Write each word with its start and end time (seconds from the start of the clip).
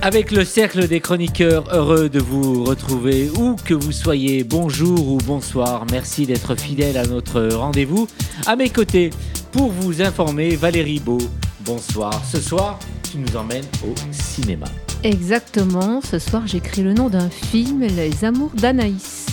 Avec 0.00 0.30
le 0.30 0.44
cercle 0.44 0.86
des 0.86 1.00
chroniqueurs, 1.00 1.64
heureux 1.74 2.08
de 2.08 2.20
vous 2.20 2.62
retrouver 2.62 3.30
où 3.36 3.56
que 3.64 3.74
vous 3.74 3.90
soyez, 3.90 4.44
bonjour 4.44 5.08
ou 5.08 5.18
bonsoir, 5.18 5.86
merci 5.90 6.24
d'être 6.24 6.54
fidèle 6.54 6.96
à 6.96 7.04
notre 7.04 7.48
rendez-vous. 7.48 8.06
À 8.46 8.54
mes 8.54 8.70
côtés, 8.70 9.10
pour 9.50 9.72
vous 9.72 10.00
informer, 10.00 10.54
Valérie 10.54 11.00
Beau, 11.00 11.18
bonsoir. 11.60 12.24
Ce 12.24 12.40
soir, 12.40 12.78
tu 13.10 13.18
nous 13.18 13.36
emmènes 13.36 13.64
au 13.84 13.92
cinéma. 14.12 14.66
Exactement, 15.02 16.00
ce 16.00 16.20
soir 16.20 16.46
j'écris 16.46 16.84
le 16.84 16.94
nom 16.94 17.08
d'un 17.08 17.28
film, 17.28 17.80
Les 17.80 18.24
Amours 18.24 18.52
d'Anaïs. 18.54 19.26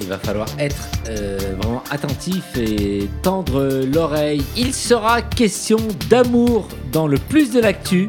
Il 0.00 0.06
va 0.06 0.18
falloir 0.18 0.46
être 0.58 0.88
euh, 1.08 1.36
vraiment 1.58 1.82
attentif 1.90 2.56
et 2.56 3.08
tendre 3.22 3.84
l'oreille. 3.92 4.44
Il 4.56 4.72
sera 4.72 5.20
question 5.20 5.78
d'amour 6.08 6.68
dans 6.92 7.08
le 7.08 7.18
plus 7.18 7.50
de 7.50 7.60
l'actu 7.60 8.06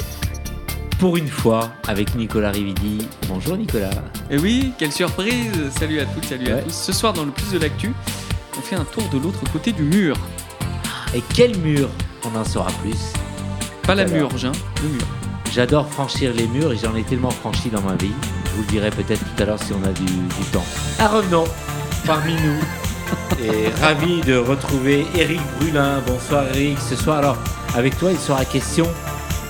pour 1.02 1.18
une 1.18 1.28
fois 1.28 1.72
avec 1.88 2.14
Nicolas 2.14 2.52
Rividi. 2.52 3.08
Bonjour 3.28 3.57
Nicolas. 3.57 3.90
Et 4.30 4.38
oui, 4.38 4.71
quelle 4.77 4.91
surprise 4.91 5.52
Salut 5.80 5.99
à 5.99 6.05
toutes, 6.05 6.26
salut 6.26 6.52
à 6.52 6.57
tous. 6.60 6.71
Ce 6.71 6.94
soir, 6.94 7.12
dans 7.12 7.26
le 7.26 7.32
plus 7.32 7.54
de 7.54 7.57
l'actu, 7.57 7.91
on 8.55 8.62
fait 8.62 8.76
un 8.76 8.84
tour 8.84 9.02
de 9.12 9.18
l'autre 9.18 9.41
côté 9.52 9.72
du 9.72 9.82
mur. 9.82 10.16
Et 11.16 11.24
quel 11.34 11.57
mur? 11.57 11.90
On 12.24 12.38
en 12.38 12.46
saura 12.46 12.70
plus. 12.84 13.13
Pas 13.82 13.96
la 13.96 14.04
Alors. 14.04 14.16
murge, 14.16 14.46
hein, 14.46 14.52
le 14.84 14.90
mur. 14.90 15.07
J'adore 15.52 15.90
franchir 15.90 16.35
les 16.35 16.46
murs 16.48 16.72
et 16.72 16.77
j'en 16.77 16.96
ai 16.96 17.02
tellement 17.02 17.32
franchi 17.32 17.70
dans 17.70 17.82
ma 17.82 17.96
vie. 17.96 18.12
Je 18.46 18.52
vous 18.52 18.62
le 18.62 18.68
dirai 18.68 18.91
peut-être 18.91 19.22
tout 19.22 19.41
à 19.41 19.48
l'heure 19.48 19.60
si 19.60 19.74
on 19.74 19.84
a 19.84 19.91
du, 19.94 20.05
du 20.05 20.46
temps. 20.54 20.66
Ah 20.99 21.07
revenons 21.07 21.46
parmi 22.05 22.34
nous. 22.34 22.60
Et 23.44 23.70
ravi 23.82 24.22
de 24.22 24.35
retrouver 24.38 25.07
Eric 25.18 25.41
Brulin. 25.57 25.99
Bonsoir 26.05 26.46
Eric. 26.54 26.77
Ce 26.79 26.96
soir, 26.96 27.18
alors, 27.18 27.38
avec 27.74 27.98
toi, 27.98 28.12
il 28.12 28.20
sera 28.20 28.46
question 28.46 28.85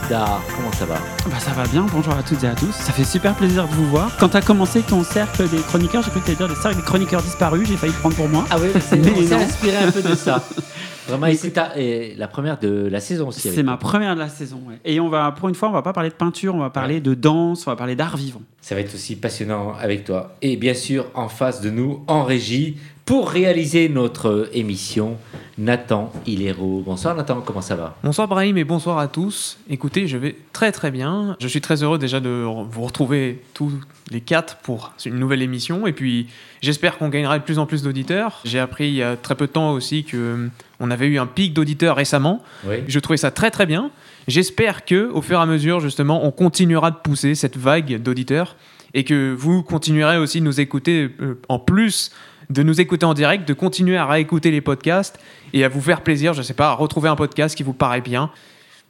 d'art. 0.09 0.41
Comment 0.55 0.71
ça 0.71 0.85
va 0.85 0.95
Bah 1.30 1.39
ça 1.39 1.52
va 1.52 1.63
bien, 1.67 1.85
bonjour 1.91 2.13
à 2.13 2.23
toutes 2.23 2.44
et 2.44 2.47
à 2.47 2.55
tous. 2.55 2.71
Ça 2.71 2.91
fait 2.91 3.03
super 3.03 3.33
plaisir 3.35 3.67
de 3.67 3.73
vous 3.73 3.88
voir. 3.89 4.11
Quand 4.19 4.30
t'as 4.30 4.41
commencé 4.41 4.81
ton 4.81 5.03
cercle 5.03 5.47
des 5.49 5.57
chroniqueurs, 5.59 6.03
j'ai 6.03 6.11
cru 6.11 6.19
que 6.19 6.25
t'allais 6.25 6.38
dire 6.38 6.47
le 6.47 6.55
cercle 6.55 6.77
des 6.77 6.83
chroniqueurs 6.83 7.21
disparus, 7.21 7.67
j'ai 7.67 7.75
failli 7.77 7.94
le 7.94 7.99
prendre 7.99 8.16
pour 8.16 8.27
moi. 8.29 8.45
Ah 8.49 8.57
oui, 8.61 8.69
on 8.75 8.79
s'est 8.79 9.33
inspiré 9.33 9.77
un 9.77 9.91
peu 9.91 10.02
de 10.02 10.16
ça. 10.16 10.44
Vraiment, 11.07 11.25
et 11.27 11.35
c'est 11.35 11.52
ta- 11.52 11.77
et 11.77 12.13
la 12.16 12.27
première 12.27 12.59
de 12.59 12.88
la 12.89 12.99
saison 12.99 13.29
aussi. 13.29 13.49
C'est 13.49 13.63
ma 13.63 13.75
première 13.77 14.13
de 14.16 14.19
la 14.19 14.29
saison. 14.29 14.61
ouais. 14.67 14.75
Et 14.85 14.99
on 14.99 15.09
va, 15.09 15.31
pour 15.31 15.49
une 15.49 15.55
fois, 15.55 15.67
on 15.69 15.73
va 15.73 15.81
pas 15.81 15.94
parler 15.94 16.09
de 16.09 16.16
peinture, 16.16 16.53
on 16.55 16.59
va 16.59 16.69
parler 16.69 17.02
de 17.02 17.13
danse, 17.16 17.66
on 17.67 17.72
va 17.72 17.75
parler 17.75 17.95
d'art 17.95 18.16
vivant. 18.17 18.41
Ça 18.61 18.75
va 18.75 18.81
être 18.81 18.94
aussi 18.94 19.16
passionnant 19.16 19.73
avec 19.81 20.05
toi. 20.05 20.35
Et 20.41 20.55
bien 20.57 20.73
sûr, 20.75 21.07
en 21.16 21.27
face 21.27 21.59
de 21.61 21.69
nous, 21.69 22.03
en 22.07 22.23
régie, 22.23 22.77
pour 23.03 23.29
réaliser 23.29 23.89
notre 23.89 24.47
émission, 24.53 25.17
Nathan 25.61 26.11
Hilero. 26.25 26.81
Bonsoir 26.83 27.15
Nathan, 27.15 27.41
comment 27.41 27.61
ça 27.61 27.75
va? 27.75 27.95
Bonsoir 28.03 28.27
Brahim 28.27 28.57
et 28.57 28.63
bonsoir 28.63 28.97
à 28.97 29.07
tous. 29.07 29.59
Écoutez, 29.69 30.07
je 30.07 30.17
vais 30.17 30.35
très 30.53 30.71
très 30.71 30.89
bien. 30.89 31.37
Je 31.39 31.47
suis 31.47 31.61
très 31.61 31.83
heureux 31.83 31.99
déjà 31.99 32.19
de 32.19 32.29
vous 32.29 32.81
retrouver 32.81 33.43
tous 33.53 33.71
les 34.09 34.21
quatre 34.21 34.57
pour 34.57 34.91
une 35.05 35.19
nouvelle 35.19 35.43
émission. 35.43 35.85
Et 35.85 35.93
puis 35.93 36.27
j'espère 36.61 36.97
qu'on 36.97 37.09
gagnera 37.09 37.37
de 37.37 37.43
plus 37.43 37.59
en 37.59 37.67
plus 37.67 37.83
d'auditeurs. 37.83 38.41
J'ai 38.44 38.57
appris 38.57 38.88
il 38.88 38.95
y 38.95 39.03
a 39.03 39.16
très 39.16 39.35
peu 39.35 39.45
de 39.45 39.51
temps 39.51 39.71
aussi 39.73 40.03
que 40.03 40.17
euh, 40.17 40.47
on 40.79 40.89
avait 40.89 41.05
eu 41.05 41.19
un 41.19 41.27
pic 41.27 41.53
d'auditeurs 41.53 41.95
récemment. 41.95 42.41
Oui. 42.66 42.77
Je 42.88 43.00
trouvais 43.00 43.17
ça 43.17 43.29
très 43.29 43.51
très 43.51 43.67
bien. 43.67 43.91
J'espère 44.27 44.83
que 44.83 45.11
au 45.11 45.21
fur 45.21 45.38
et 45.38 45.44
à 45.44 45.45
mesure 45.45 45.79
justement, 45.79 46.25
on 46.25 46.31
continuera 46.31 46.89
de 46.89 46.97
pousser 46.97 47.35
cette 47.35 47.57
vague 47.57 48.01
d'auditeurs 48.01 48.55
et 48.95 49.03
que 49.03 49.31
vous 49.38 49.61
continuerez 49.61 50.17
aussi 50.17 50.39
de 50.39 50.45
nous 50.45 50.59
écouter 50.59 51.11
euh, 51.21 51.39
en 51.50 51.59
plus 51.59 52.11
de 52.51 52.63
nous 52.63 52.81
écouter 52.81 53.06
en 53.06 53.13
direct, 53.13 53.47
de 53.47 53.53
continuer 53.53 53.97
à 53.97 54.06
réécouter 54.06 54.51
les 54.51 54.62
podcasts 54.62 55.19
et 55.53 55.63
à 55.63 55.69
vous 55.69 55.81
faire 55.81 56.01
plaisir, 56.01 56.34
je 56.34 56.41
sais 56.41 56.53
pas, 56.53 56.69
à 56.69 56.73
retrouver 56.73 57.09
un 57.09 57.16
podcast 57.16 57.56
qui 57.56 57.63
vous 57.63 57.73
paraît 57.73 58.01
bien. 58.01 58.29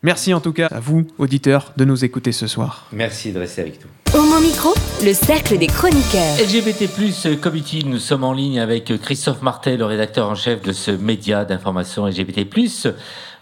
Merci 0.04 0.34
en 0.34 0.40
tout 0.40 0.52
cas 0.52 0.68
à 0.72 0.80
vous, 0.80 1.06
auditeurs, 1.20 1.74
de 1.78 1.86
nous 1.86 2.04
écouter 2.04 2.32
ce 2.32 2.48
soir. 2.48 2.88
Merci 2.92 3.32
de 3.32 3.40
rester 3.40 3.62
avec 3.62 3.80
nous. 3.84 4.20
Homo 4.20 4.42
Micro, 4.42 4.74
le 5.06 5.14
cercle 5.14 5.60
des 5.60 5.68
chroniqueurs. 5.68 6.38
LGBT+, 6.44 7.40
Committee, 7.40 7.86
nous 7.86 8.00
sommes 8.00 8.24
en 8.24 8.34
ligne 8.34 8.60
avec 8.60 8.92
Christophe 9.00 9.44
Martel, 9.44 9.78
le 9.78 9.86
rédacteur 9.86 10.28
en 10.28 10.36
chef 10.36 10.64
de 10.64 10.72
ce 10.72 10.90
média 10.90 11.46
d'information 11.46 12.08
LGBT+. 12.08 12.46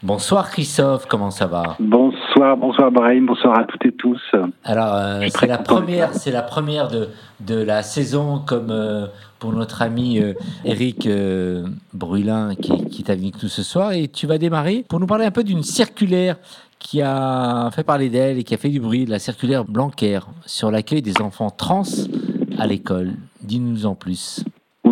Bonsoir 0.04 0.50
Christophe, 0.50 1.06
comment 1.08 1.32
ça 1.32 1.46
va? 1.46 1.76
Bonsoir, 1.80 2.56
bonsoir 2.58 2.92
Brahim, 2.92 3.26
bonsoir 3.26 3.58
à 3.58 3.64
toutes 3.64 3.86
et 3.86 3.92
tous. 3.92 4.22
Alors, 4.64 4.94
euh, 4.96 5.28
c'est 5.30 5.48
la 5.48 5.58
première, 5.58 6.14
c'est 6.14 6.32
la 6.32 6.42
première 6.42 6.88
de, 6.90 7.10
de 7.40 7.56
la 7.62 7.84
saison, 7.84 8.42
comme 8.46 8.70
euh, 8.70 9.08
pour 9.40 9.54
notre 9.54 9.82
ami 9.82 10.20
euh, 10.20 10.34
Eric 10.66 11.06
euh, 11.06 11.68
Brulin 11.94 12.56
qui, 12.56 12.86
qui 12.86 13.02
est 13.02 13.10
avec 13.10 13.42
nous 13.42 13.50
ce 13.50 13.64
soir. 13.64 13.94
Et 13.94 14.08
tu 14.08 14.28
vas 14.28 14.38
démarrer 14.38 14.86
pour 14.88 15.00
nous 15.00 15.08
parler 15.08 15.26
un 15.26 15.32
peu 15.32 15.44
d'une 15.44 15.64
circulaire 15.64 16.38
qui 16.80 17.02
a 17.02 17.70
fait 17.74 17.84
parler 17.84 18.10
d'elle 18.10 18.38
et 18.38 18.44
qui 18.44 18.54
a 18.54 18.58
fait 18.58 18.70
du 18.70 18.80
bruit, 18.80 19.06
la 19.06 19.20
circulaire 19.20 19.66
Blanquer 19.66 20.20
sur 20.46 20.72
l'accueil 20.72 21.02
des 21.02 21.20
enfants 21.22 21.50
trans 21.50 21.84
à 22.58 22.68
l'école. 22.68 23.14
Dis-nous 23.42 23.86
en 23.86 23.96
plus. 23.96 24.44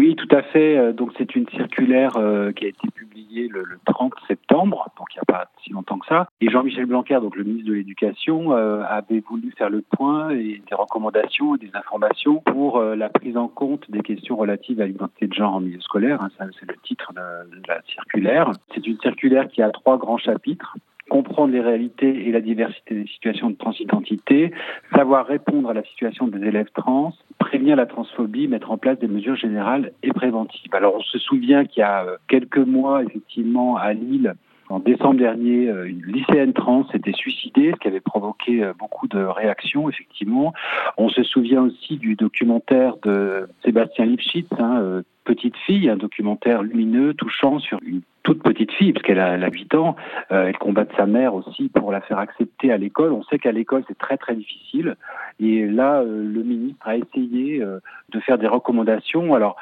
Oui, 0.08 0.16
tout 0.16 0.34
à 0.34 0.42
fait. 0.42 0.78
Euh, 0.78 0.94
Donc 0.94 1.12
c'est 1.18 1.36
une 1.36 1.50
circulaire 1.50 2.16
euh, 2.16 2.54
qui 2.54 2.64
a 2.64 2.70
été 2.70 2.88
publiée 2.96 3.50
le, 3.50 3.66
le 3.66 3.78
30 3.88 4.14
septembre, 4.26 4.88
donc 4.98 5.08
il 5.14 5.18
n'y 5.18 5.20
a 5.20 5.26
pas 5.26 5.50
si 5.62 5.72
longtemps 5.74 6.00
que 6.00 6.06
ça. 6.08 6.30
Et 6.40 6.50
Jean-Michel 6.50 6.86
Blanquer, 6.86 7.20
donc 7.22 7.36
le 7.36 7.44
ministre 7.44 7.68
de 7.68 7.74
l'Éducation, 7.74 8.54
euh, 8.54 8.84
avait 8.88 9.20
voulu 9.20 9.52
faire 9.58 9.70
le 9.70 9.82
point 9.82 10.30
et 10.30 10.62
des 10.66 10.76
recommandations 10.76 11.56
et 11.56 11.58
des 11.58 11.72
informations 11.74 12.38
pour 12.46 12.80
la 12.80 13.10
prise 13.10 13.36
en 13.36 13.50
compte 13.50 13.92
des 13.92 14.00
questions 14.02 14.38
relatives 14.38 14.80
à 14.80 14.86
l'identité 14.86 15.28
de 15.28 15.34
genre 15.34 15.56
en 15.56 15.60
milieu 15.60 15.82
scolaire. 15.82 16.22
hein. 16.22 16.30
C'est 16.40 16.66
le 16.70 16.78
titre 16.84 17.12
de 17.14 17.68
la 17.68 17.82
circulaire. 17.94 18.52
C'est 18.74 18.88
une 18.88 18.98
circulaire 19.00 19.50
qui 19.50 19.62
a 19.62 19.70
trois 19.72 19.98
grands 19.98 20.18
chapitres 20.18 20.78
comprendre 21.10 21.54
les 21.54 21.62
réalités 21.62 22.28
et 22.28 22.32
la 22.32 22.42
diversité 22.42 22.96
des 22.96 23.08
situations 23.08 23.50
de 23.50 23.56
transidentité, 23.56 24.52
savoir 24.94 25.26
répondre 25.26 25.70
à 25.70 25.74
la 25.74 25.84
situation 25.84 26.28
des 26.28 26.46
élèves 26.46 26.70
trans, 26.74 27.14
prévenir 27.40 27.76
la 27.76 27.86
transphobie, 27.86 28.48
mettre 28.48 28.72
en 28.72 28.78
place 28.78 29.00
des 29.00 29.08
mesures 29.08 29.36
générales 29.36 29.92
et 30.04 30.12
préventives. 30.12 30.74
Alors 30.74 30.96
on 30.96 31.02
se 31.02 31.18
souvient 31.20 31.66
qu'il 31.66 31.82
y 31.82 31.84
a 31.84 32.04
euh, 32.04 32.18
quelques 32.28 32.58
mois, 32.58 33.04
effectivement, 33.04 33.78
à 33.78 33.94
Lille, 33.94 34.36
en 34.70 34.80
décembre 34.80 35.20
dernier, 35.20 35.70
euh, 35.70 35.88
une 35.88 36.04
lycéenne 36.06 36.52
trans 36.52 36.86
s'était 36.90 37.14
suicidée, 37.14 37.72
ce 37.74 37.80
qui 37.80 37.88
avait 37.88 38.02
provoqué 38.02 38.64
euh, 38.64 38.74
beaucoup 38.78 39.08
de 39.08 39.20
réactions, 39.20 39.90
effectivement. 39.90 40.54
On 40.98 41.08
se 41.08 41.24
souvient 41.24 41.64
aussi 41.64 41.98
du 41.98 42.16
documentaire 42.16 42.96
de 43.04 43.48
Sébastien 43.64 44.06
Lipschitz, 44.06 44.52
hein, 44.60 45.04
Petite 45.28 45.58
fille, 45.58 45.90
un 45.90 45.98
documentaire 45.98 46.64
lumineux, 46.64 47.14
touchant 47.14 47.60
sur 47.60 47.80
une 47.84 48.00
toute 48.24 48.42
petite 48.42 48.72
fille, 48.72 48.94
parce 48.94 49.04
qu'elle 49.04 49.20
a, 49.20 49.34
a 49.34 49.50
8 49.50 49.76
ans, 49.76 49.98
euh, 50.32 50.48
elle 50.48 50.58
combat 50.58 50.86
sa 50.96 51.06
mère 51.06 51.36
aussi 51.36 51.68
pour 51.68 51.92
la 51.92 52.00
faire 52.00 52.18
accepter 52.18 52.72
à 52.72 52.78
l'école. 52.78 53.12
On 53.12 53.24
sait 53.24 53.38
qu'à 53.38 53.52
l'école, 53.52 53.84
c'est 53.90 53.98
très 53.98 54.16
très 54.16 54.36
difficile. 54.36 54.96
Et 55.42 55.68
là, 55.68 56.00
euh, 56.00 56.24
le 56.24 56.44
ministre 56.44 56.88
a 56.88 56.96
essayé 56.96 57.62
euh, 57.62 57.82
de 58.10 58.22
faire 58.22 58.38
des 58.38 58.48
recommandations. 58.48 59.34
Alors, 59.34 59.58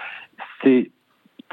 c'est 0.62 0.92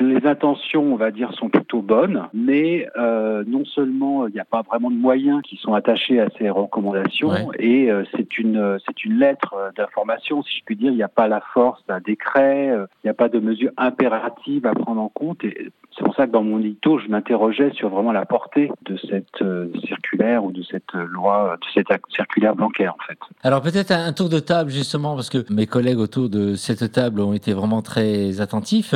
les 0.02 0.26
intentions, 0.26 0.82
on 0.92 0.96
va 0.96 1.10
dire, 1.10 1.32
sont 1.34 1.48
plutôt 1.48 1.82
bonnes, 1.82 2.28
mais 2.34 2.88
euh, 2.96 3.44
non 3.46 3.64
seulement 3.64 4.26
il 4.26 4.34
n'y 4.34 4.40
a 4.40 4.44
pas 4.44 4.62
vraiment 4.62 4.90
de 4.90 4.96
moyens 4.96 5.40
qui 5.42 5.56
sont 5.56 5.74
attachés 5.74 6.20
à 6.20 6.28
ces 6.38 6.50
recommandations, 6.50 7.28
Ouais. 7.30 7.56
et 7.58 7.90
euh, 7.90 8.04
c'est 8.14 8.38
une 8.38 8.56
euh, 8.56 8.78
c'est 8.86 9.04
une 9.04 9.18
lettre 9.18 9.54
euh, 9.54 9.70
d'information, 9.76 10.42
si 10.42 10.58
je 10.58 10.64
puis 10.64 10.76
dire. 10.76 10.90
Il 10.92 10.96
n'y 10.96 11.02
a 11.02 11.08
pas 11.08 11.28
la 11.28 11.40
force 11.54 11.84
d'un 11.86 12.00
décret, 12.00 12.70
euh, 12.70 12.86
il 13.02 13.06
n'y 13.06 13.10
a 13.10 13.14
pas 13.14 13.28
de 13.28 13.38
mesures 13.38 13.72
impératives 13.76 14.66
à 14.66 14.74
prendre 14.74 15.00
en 15.00 15.08
compte. 15.08 15.42
Et 15.44 15.68
c'est 15.96 16.04
pour 16.04 16.14
ça 16.14 16.26
que 16.26 16.32
dans 16.32 16.42
mon 16.42 16.60
édito, 16.60 16.98
je 16.98 17.08
m'interrogeais 17.08 17.72
sur 17.72 17.88
vraiment 17.88 18.12
la 18.12 18.24
portée 18.24 18.70
de 18.84 18.96
cette 19.08 19.42
euh, 19.42 19.70
circulaire 19.86 20.44
ou 20.44 20.52
de 20.52 20.62
cette 20.62 20.94
euh, 20.94 21.04
loi, 21.04 21.56
de 21.60 21.66
cette 21.74 21.88
circulaire 22.14 22.54
bancaire, 22.54 22.94
en 22.94 23.06
fait. 23.06 23.18
Alors 23.42 23.62
peut-être 23.62 23.90
un 23.90 24.12
un 24.12 24.14
tour 24.14 24.28
de 24.28 24.40
table 24.40 24.70
justement, 24.70 25.14
parce 25.14 25.30
que 25.30 25.50
mes 25.50 25.66
collègues 25.66 25.98
autour 25.98 26.28
de 26.28 26.54
cette 26.54 26.92
table 26.92 27.20
ont 27.20 27.32
été 27.32 27.54
vraiment 27.54 27.80
très 27.80 28.42
attentifs. 28.42 28.94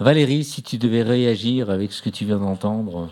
Valérie, 0.00 0.42
si 0.42 0.60
tu 0.62 0.76
devais 0.76 1.02
réagir 1.02 1.70
avec 1.70 1.92
ce 1.92 2.02
que 2.02 2.10
tu 2.10 2.24
viens 2.24 2.38
d'entendre. 2.38 3.10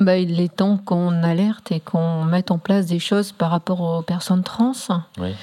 Bah, 0.00 0.16
il 0.16 0.40
est 0.40 0.54
temps 0.54 0.78
qu'on 0.78 1.22
alerte 1.22 1.72
et 1.72 1.80
qu'on 1.80 2.24
mette 2.24 2.50
en 2.50 2.58
place 2.58 2.86
des 2.86 2.98
choses 2.98 3.32
par 3.32 3.50
rapport 3.50 3.80
aux 3.80 4.02
personnes 4.02 4.42
trans. 4.42 4.72
Oui. 5.18 5.34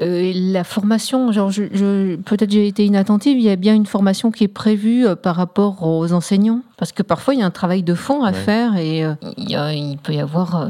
Euh, 0.00 0.20
et 0.20 0.32
la 0.32 0.64
formation, 0.64 1.30
genre, 1.30 1.50
je, 1.50 1.64
je- 1.72 2.16
peut-être 2.16 2.50
j'ai 2.50 2.66
été 2.66 2.84
inattentive, 2.84 3.38
il 3.38 3.44
y 3.44 3.50
a 3.50 3.56
bien 3.56 3.74
une 3.74 3.86
formation 3.86 4.30
qui 4.32 4.44
est 4.44 4.48
prévue 4.48 5.06
euh, 5.06 5.14
par 5.14 5.36
rapport 5.36 5.86
aux 5.86 6.12
enseignants, 6.12 6.60
parce 6.78 6.90
que 6.92 7.02
parfois 7.04 7.34
il 7.34 7.40
y 7.40 7.42
a 7.42 7.46
un 7.46 7.50
travail 7.52 7.82
de 7.84 7.94
fond 7.94 8.22
à 8.24 8.28
Ouais. 8.32 8.34
faire 8.34 8.76
et 8.76 9.04
euh, 9.04 9.14
il, 9.36 9.50
y 9.50 9.54
a- 9.56 9.72
il 9.72 9.96
peut 9.98 10.12
y 10.14 10.18
avoir 10.20 10.68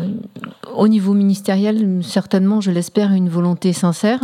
au 0.76 0.88
niveau 0.88 1.14
ministériel 1.14 2.00
certainement, 2.02 2.60
je 2.60 2.70
l'espère, 2.70 3.12
une 3.12 3.28
volonté 3.30 3.72
sincère, 3.72 4.20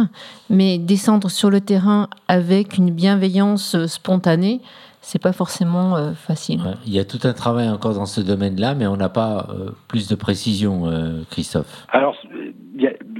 mais 0.50 0.76
descendre 0.78 1.30
sur 1.30 1.48
le 1.50 1.60
terrain 1.60 2.08
avec 2.28 2.76
une 2.76 2.90
bienveillance 2.90 3.86
spontanée, 3.86 4.60
c'est 5.02 5.18
pas 5.18 5.32
forcément 5.32 5.96
euh, 5.96 6.12
facile. 6.12 6.60
Ouais, 6.60 6.74
il 6.86 6.92
y 6.92 6.98
a 6.98 7.04
tout 7.06 7.20
un 7.24 7.32
travail 7.32 7.70
encore 7.70 7.94
dans 7.94 8.04
ce 8.04 8.20
domaine-là, 8.20 8.74
mais 8.74 8.86
on 8.86 8.98
n'a 8.98 9.08
pas 9.08 9.48
euh, 9.50 9.70
plus 9.88 10.08
de 10.08 10.14
précision, 10.14 10.82
euh, 10.88 11.22
Christophe. 11.30 11.86
Alors, 11.90 12.14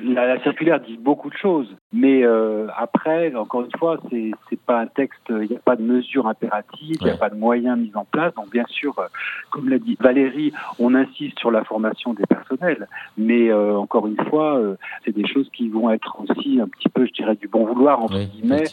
la, 0.02 0.26
la 0.26 0.42
circulaire 0.42 0.80
dit 0.80 0.96
beaucoup 0.96 1.30
de 1.30 1.36
choses, 1.36 1.74
mais 1.92 2.24
euh, 2.24 2.66
après, 2.76 3.34
encore 3.34 3.62
une 3.62 3.78
fois, 3.78 3.98
c'est 4.10 4.30
c'est 4.48 4.60
pas 4.60 4.80
un 4.80 4.86
texte, 4.86 5.22
il 5.28 5.48
n'y 5.48 5.56
a 5.56 5.60
pas 5.60 5.76
de 5.76 5.82
mesures 5.82 6.26
impératives, 6.26 6.96
il 7.00 7.04
n'y 7.04 7.10
a 7.10 7.16
pas 7.16 7.30
de 7.30 7.36
moyens 7.36 7.78
mis 7.78 7.92
en 7.94 8.04
place. 8.04 8.34
Donc, 8.34 8.50
bien 8.50 8.66
sûr, 8.68 8.98
euh, 8.98 9.06
comme 9.50 9.68
l'a 9.68 9.78
dit 9.78 9.96
Valérie, 10.00 10.52
on 10.78 10.94
insiste 10.94 11.38
sur 11.38 11.50
la 11.50 11.64
formation 11.64 12.14
des 12.14 12.26
personnels, 12.26 12.88
mais 13.16 13.50
euh, 13.50 13.76
encore 13.76 14.06
une 14.06 14.22
fois, 14.28 14.58
euh, 14.58 14.76
c'est 15.04 15.14
des 15.14 15.26
choses 15.26 15.48
qui 15.52 15.68
vont 15.68 15.90
être 15.90 16.16
aussi 16.20 16.60
un 16.60 16.68
petit 16.68 16.88
peu, 16.88 17.06
je 17.06 17.12
dirais, 17.12 17.36
du 17.36 17.48
bon 17.48 17.64
vouloir 17.64 18.00
entre 18.02 18.16
Oui, 18.18 18.26
guillemets 18.26 18.64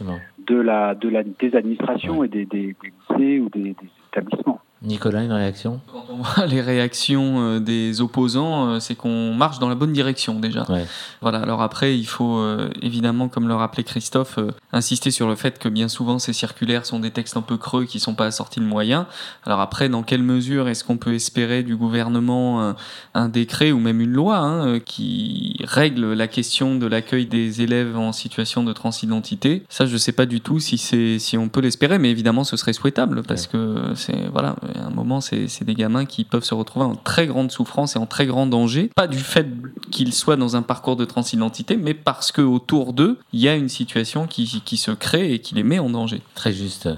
de 0.45 0.59
la 0.59 0.95
de 0.95 1.09
la 1.09 1.23
des 1.23 1.55
administrations 1.55 2.23
et 2.23 2.27
des, 2.27 2.45
des, 2.45 2.75
des 2.81 2.93
lycées 3.09 3.39
ou 3.39 3.49
des, 3.49 3.73
des 3.73 3.89
établissements. 4.11 4.56
Nicolas, 4.83 5.23
une 5.23 5.31
réaction? 5.31 5.81
Quand 5.91 6.05
on 6.09 6.21
voit 6.21 6.45
les 6.45 6.61
réactions 6.61 7.41
euh, 7.41 7.59
des 7.59 7.99
opposants, 7.99 8.67
euh, 8.67 8.79
c'est 8.79 8.95
qu'on 8.95 9.33
marche 9.33 9.57
dans 9.57 9.69
la 9.69 9.75
bonne 9.75 9.91
direction 9.91 10.39
déjà. 10.39 10.65
Ouais. 10.69 10.85
Voilà, 11.21 11.39
alors 11.39 11.61
après, 11.63 11.97
il 11.97 12.05
faut 12.05 12.37
euh, 12.37 12.69
évidemment, 12.81 13.27
comme 13.27 13.47
le 13.47 13.55
rappelait 13.55 13.83
Christophe, 13.83 14.37
insister 14.71 15.09
sur 15.09 15.27
le 15.27 15.35
fait 15.35 15.57
que 15.57 15.67
bien 15.67 15.87
souvent 15.87 16.19
ces 16.19 16.33
circulaires 16.33 16.85
sont 16.85 16.99
des 16.99 17.09
textes 17.09 17.37
un 17.37 17.41
peu 17.41 17.57
creux 17.57 17.85
qui 17.85 17.99
sont 17.99 18.13
pas 18.13 18.25
assortis 18.25 18.59
de 18.59 18.65
moyens. 18.65 19.05
Alors 19.45 19.61
après, 19.61 19.89
dans 19.89 20.03
quelle 20.03 20.23
mesure 20.23 20.67
est-ce 20.67 20.83
qu'on 20.83 20.97
peut 20.97 21.15
espérer 21.15 21.63
du 21.63 21.75
gouvernement 21.75 22.61
un, 22.61 22.75
un 23.15 23.29
décret 23.29 23.71
ou 23.71 23.79
même 23.79 23.99
une 23.99 24.13
loi 24.13 24.37
hein, 24.37 24.79
qui 24.79 25.59
règle 25.63 26.13
la 26.13 26.27
question 26.27 26.75
de 26.75 26.85
l'accueil 26.85 27.25
des 27.25 27.63
élèves 27.63 27.97
en 27.97 28.11
situation 28.11 28.63
de 28.63 28.73
transidentité? 28.73 29.63
Ça, 29.69 29.87
je 29.87 29.97
sais 29.97 30.11
pas 30.11 30.27
du 30.27 30.39
tout 30.39 30.59
si, 30.59 30.77
si 30.77 31.37
on 31.37 31.49
peut 31.49 31.61
l'espérer, 31.61 31.97
mais 31.97 32.11
évidemment, 32.11 32.43
ce 32.43 32.57
serait 32.57 32.73
souhaitable 32.73 33.23
parce 33.23 33.47
que 33.47 33.93
c'est 33.95 34.27
voilà, 34.31 34.55
à 34.75 34.85
un 34.85 34.89
moment, 34.89 35.21
c'est 35.21 35.63
des 35.63 35.73
gamins 35.73 36.05
qui 36.05 36.23
peuvent 36.23 36.43
se 36.43 36.53
retrouver 36.53 36.85
en 36.85 36.95
très 36.95 37.27
grande 37.27 37.51
souffrance 37.51 37.95
et 37.95 37.99
en 37.99 38.05
très 38.05 38.25
grand 38.25 38.47
danger, 38.47 38.89
pas 38.95 39.07
du 39.07 39.19
fait 39.19 39.47
qu'ils 39.91 40.13
soient 40.13 40.35
dans 40.37 40.55
un 40.55 40.61
parcours 40.61 40.95
de 40.95 41.05
transidentité, 41.05 41.77
mais 41.77 41.93
parce 41.93 42.31
que 42.31 42.41
autour 42.41 42.93
d'eux, 42.93 43.17
il 43.33 43.39
y 43.39 43.47
a 43.49 43.55
une 43.55 43.69
situation 43.69 44.27
qui, 44.27 44.61
qui 44.65 44.77
se 44.77 44.91
crée 44.91 45.33
et 45.33 45.39
qui 45.39 45.55
les 45.55 45.63
met 45.63 45.79
en 45.79 45.89
danger. 45.89 46.21
Très 46.35 46.53
juste. 46.53 46.89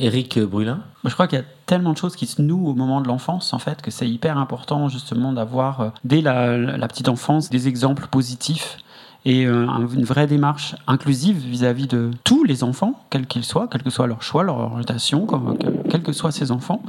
Éric 0.00 0.38
Brulin 0.38 0.80
Je 1.04 1.12
crois 1.12 1.26
qu'il 1.26 1.38
y 1.38 1.42
a 1.42 1.44
tellement 1.66 1.92
de 1.92 1.98
choses 1.98 2.14
qui 2.14 2.26
se 2.26 2.40
nouent 2.40 2.68
au 2.68 2.74
moment 2.74 3.00
de 3.00 3.08
l'enfance, 3.08 3.52
en 3.52 3.58
fait, 3.58 3.82
que 3.82 3.90
c'est 3.90 4.08
hyper 4.08 4.38
important 4.38 4.88
justement 4.88 5.32
d'avoir, 5.32 5.80
euh, 5.80 5.88
dès 6.04 6.20
la, 6.20 6.56
la 6.56 6.88
petite 6.88 7.08
enfance, 7.08 7.50
des 7.50 7.66
exemples 7.66 8.06
positifs 8.08 8.78
et 9.24 9.44
euh, 9.44 9.66
un- 9.68 9.88
une 9.88 10.04
vraie 10.04 10.28
démarche 10.28 10.76
inclusive 10.86 11.38
vis-à-vis 11.38 11.88
de 11.88 12.12
tous 12.22 12.44
les 12.44 12.62
enfants, 12.62 12.94
quels 13.10 13.26
qu'ils 13.26 13.42
soient, 13.44 13.66
quel 13.68 13.82
que 13.82 13.90
soit 13.90 14.06
leur 14.06 14.22
choix, 14.22 14.44
leur 14.44 14.58
orientation, 14.58 15.26
comme, 15.26 15.58
que- 15.58 15.66
quels 15.88 16.02
que 16.02 16.12
soient 16.12 16.32
ces 16.32 16.50
enfants. 16.50 16.82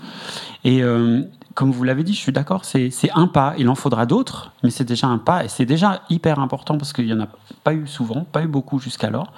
Et 0.63 0.84
euh, 0.84 1.22
comme 1.54 1.72
vous 1.72 1.84
l'avez 1.84 2.04
dit, 2.04 2.13
je 2.13 2.19
suis 2.19 2.31
d'accord, 2.31 2.66
c'est 2.66 2.92
un 3.16 3.28
pas, 3.28 3.54
il 3.57 3.69
en 3.69 3.75
faudra 3.75 4.06
d'autres, 4.06 4.51
mais 4.63 4.69
c'est 4.69 4.84
déjà 4.84 5.07
un 5.07 5.18
pas 5.18 5.44
et 5.46 5.48
c'est 5.48 5.66
déjà 5.66 6.01
hyper 6.10 6.40
important 6.40 6.78
parce 6.78 6.94
qu'il 6.94 7.06
n'y 7.06 7.13
en 7.13 7.22
a 7.22 7.28
pas 7.63 7.74
eu 7.74 7.88
souvent, 7.88 8.25
pas 8.31 8.44
eu 8.44 8.48
beaucoup 8.48 8.80
jusqu'alors. 8.80 9.31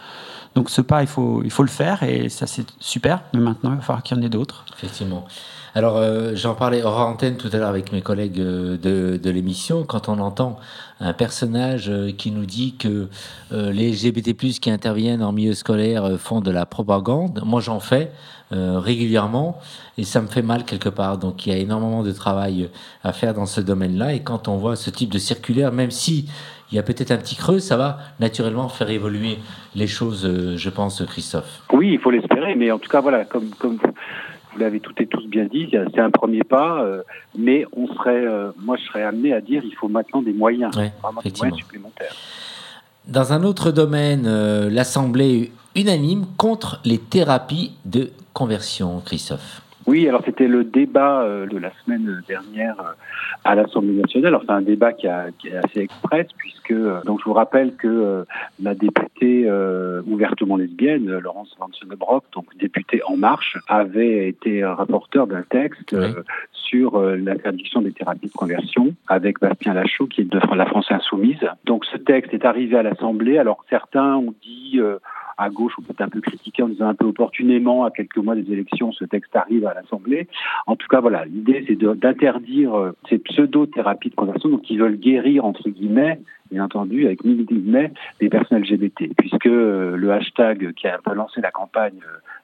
Donc 0.56 0.70
ce 0.70 0.82
pas, 0.82 1.02
il 1.02 1.08
faut, 1.08 1.42
il 1.44 1.52
faut 1.52 1.64
le 1.64 1.70
faire 1.70 2.04
et 2.04 2.28
ça 2.30 2.46
c'est 2.46 2.66
super, 2.80 3.22
mais 3.34 3.40
maintenant 3.40 3.72
il 3.72 3.78
va 3.78 3.82
falloir 3.82 4.04
qu'il 4.04 4.18
y 4.18 4.20
en 4.20 4.24
ait 4.24 4.30
d'autres. 4.30 4.66
Effectivement. 4.76 5.26
Alors, 5.74 5.96
euh, 5.96 6.34
j'en 6.36 6.54
parlais 6.54 6.84
hors 6.84 7.00
antenne 7.00 7.38
tout 7.38 7.48
à 7.54 7.56
l'heure 7.56 7.70
avec 7.70 7.94
mes 7.94 8.02
collègues 8.02 8.42
euh, 8.42 8.78
de, 8.78 9.30
l'émission. 9.30 9.86
Quand 9.86 10.10
on 10.10 10.20
entend 10.20 10.60
un 11.00 11.14
personnage 11.14 11.90
qui 12.18 12.32
nous 12.32 12.46
dit 12.46 12.76
que 12.76 13.08
les 13.52 13.92
LGBT+, 13.94 14.36
qui 14.36 14.70
interviennent 14.70 15.24
en 15.24 15.32
milieu 15.32 15.54
scolaire 15.54 16.20
font 16.20 16.42
de 16.42 16.52
la 16.52 16.66
propagande, 16.66 17.42
moi 17.46 17.62
j'en 17.62 17.80
fais 17.80 18.12
euh, 18.54 18.80
régulièrement 18.80 19.60
et 19.98 20.04
ça 20.04 20.22
me 20.22 20.28
fait 20.28 20.42
mal 20.42 20.64
quelque 20.66 20.90
part. 20.90 21.18
Donc, 21.18 21.46
il 21.46 21.54
y 21.54 21.56
a 21.56 21.58
énormément 21.60 22.04
de 22.04 22.12
travail 22.12 22.64
euh, 22.64 22.68
à 23.08 23.14
faire 23.14 23.34
dans 23.34 23.46
ce 23.46 23.62
domaine-là. 23.62 24.14
Et 24.14 24.22
quand 24.22 24.48
on 24.48 24.58
voit 24.58 24.76
ce 24.76 24.90
type 24.90 25.10
de 25.12 25.20
circulaire, 25.20 25.72
même 25.72 25.92
si 25.92 26.28
il 26.72 26.76
y 26.76 26.80
a 26.80 26.84
peut-être 26.84 27.12
un 27.12 27.18
petit 27.18 27.36
creux, 27.36 27.60
ça 27.60 27.76
va 27.78 28.00
naturellement 28.20 28.70
faire 28.70 28.90
évoluer 28.90 29.38
les 29.76 29.88
choses, 29.88 30.26
euh, 30.26 30.58
je 30.58 30.70
pense, 30.70 31.04
Christophe. 31.06 31.62
Oui, 31.74 31.92
il 31.94 32.00
faut 32.00 32.12
l'espérer, 32.12 32.56
mais 32.56 32.72
en 32.72 32.80
tout 32.80 32.90
cas, 32.90 33.02
voilà, 33.02 33.26
comme, 33.26 33.50
comme 33.60 33.78
vous, 34.54 34.60
l'avez 34.60 34.80
toutes 34.80 35.00
et 35.02 35.08
tous 35.08 35.26
bien 35.28 35.46
dit, 35.46 35.70
c'est 35.94 36.00
un 36.02 36.12
premier 36.12 36.44
pas, 36.44 36.82
euh, 36.84 37.04
mais 37.38 37.66
on 37.76 37.88
serait, 37.88 38.26
euh, 38.26 38.52
moi 38.58 38.76
je 38.78 38.86
serais 38.86 39.04
amené 39.04 39.34
à 39.34 39.40
dire 39.42 39.64
il 39.64 39.74
faut 39.76 39.88
maintenant 39.88 40.22
des 40.22 40.34
moyens, 40.34 40.76
Ouais, 40.76 40.92
vraiment 41.02 41.22
des 41.22 41.28
effectivement. 41.28 41.50
moyens 41.50 41.66
supplémentaires. 41.66 42.16
Dans 43.08 43.34
un 43.34 43.44
autre 43.44 43.72
domaine, 43.72 44.26
euh, 44.28 44.70
l'Assemblée 44.70 45.52
unanime 45.76 46.26
contre 46.38 46.80
les 46.86 46.98
thérapies 46.98 47.74
de 47.86 48.10
conversion, 48.34 49.02
Christophe. 49.06 49.62
Oui, 49.88 50.08
alors 50.08 50.22
c'était 50.24 50.48
le 50.48 50.64
débat 50.64 51.22
euh, 51.24 51.48
de 51.48 51.58
la 51.58 51.72
semaine 51.84 52.22
dernière 52.28 52.80
euh, 52.80 52.92
à 53.44 53.56
l'Assemblée 53.56 53.94
nationale. 53.94 54.28
Alors 54.28 54.44
c'est 54.46 54.52
un 54.54 54.62
débat 54.62 54.94
qui, 54.94 55.08
a- 55.08 55.32
qui 55.40 55.48
est 55.48 55.56
assez 55.58 55.80
express 55.80 56.28
puisque 56.38 56.70
euh, 56.72 57.02
donc 57.04 57.20
je 57.20 57.26
vous 57.26 57.34
rappelle 57.34 57.74
que 57.76 58.24
la 58.62 58.76
députée 58.76 59.46
euh, 59.50 60.04
ouvertement 60.06 60.56
lesbienne, 60.56 61.08
Laurence 61.18 61.56
Van 61.60 61.68
Sonnebrock, 61.74 62.26
donc 62.34 62.46
députée 62.60 63.02
En 63.08 63.18
Marche, 63.18 63.58
avait 63.68 64.28
été 64.30 64.64
rapporteur 64.64 65.26
d'un 65.26 65.42
texte 65.42 65.94
euh, 65.94 66.22
sur 66.72 66.96
euh, 66.96 67.18
l'interdiction 67.18 67.82
des 67.82 67.92
thérapies 67.92 68.28
de 68.28 68.32
conversion 68.32 68.96
avec 69.08 69.40
Bastien 69.40 69.74
Lachaud 69.74 70.08
qui 70.08 70.22
est 70.22 70.32
de 70.32 70.40
la 70.56 70.66
France 70.66 70.88
insoumise. 70.90 71.46
Donc 71.66 71.86
ce 71.86 71.98
texte 71.98 72.34
est 72.34 72.46
arrivé 72.46 72.78
à 72.78 72.84
l'Assemblée. 72.84 73.38
Alors 73.38 73.64
certains 73.70 74.16
ont 74.16 74.34
dit 74.42 74.80
euh, 74.80 74.98
à 75.38 75.50
gauche, 75.50 75.74
on 75.78 75.82
peut 75.82 75.92
être 75.92 76.02
un 76.02 76.10
peu 76.10 76.22
critiqué 76.22 76.64
en 76.64 76.70
disant 76.70 76.88
un 76.88 76.94
peu 76.94 77.06
opportunément, 77.06 77.84
à 77.84 77.92
quelques 77.92 78.18
mois 78.18 78.36
des 78.36 78.52
élections, 78.52 78.92
ce 78.92 79.06
texte 79.06 79.36
arrive 79.36 79.66
à 79.66 79.74
l'Assemblée. 79.74 80.28
En 80.68 80.76
tout 80.76 80.88
cas, 80.88 81.02
voilà, 81.02 81.26
l'idée, 81.26 81.64
c'est 81.68 81.76
d'interdire 81.76 82.76
euh, 82.76 82.92
ces 83.10 83.18
pseudo-thérapies 83.18 84.12
de 84.12 84.16
conversion, 84.16 84.50
donc 84.50 84.62
qui 84.62 84.78
veulent 84.78 84.98
guérir, 84.98 85.46
entre 85.46 85.68
guillemets, 85.70 86.20
bien 86.52 86.64
entendu, 86.64 87.06
avec 87.06 87.24
mille 87.24 87.46
guillemets, 87.46 87.92
des 88.20 88.30
personnes 88.30 88.60
LGBT, 88.60 89.16
puisque 89.18 89.46
le 89.46 90.12
hashtag 90.12 90.74
qui 90.74 90.86
a 90.86 91.00
lancé 91.16 91.42
la 91.42 91.50
campagne 91.50 92.02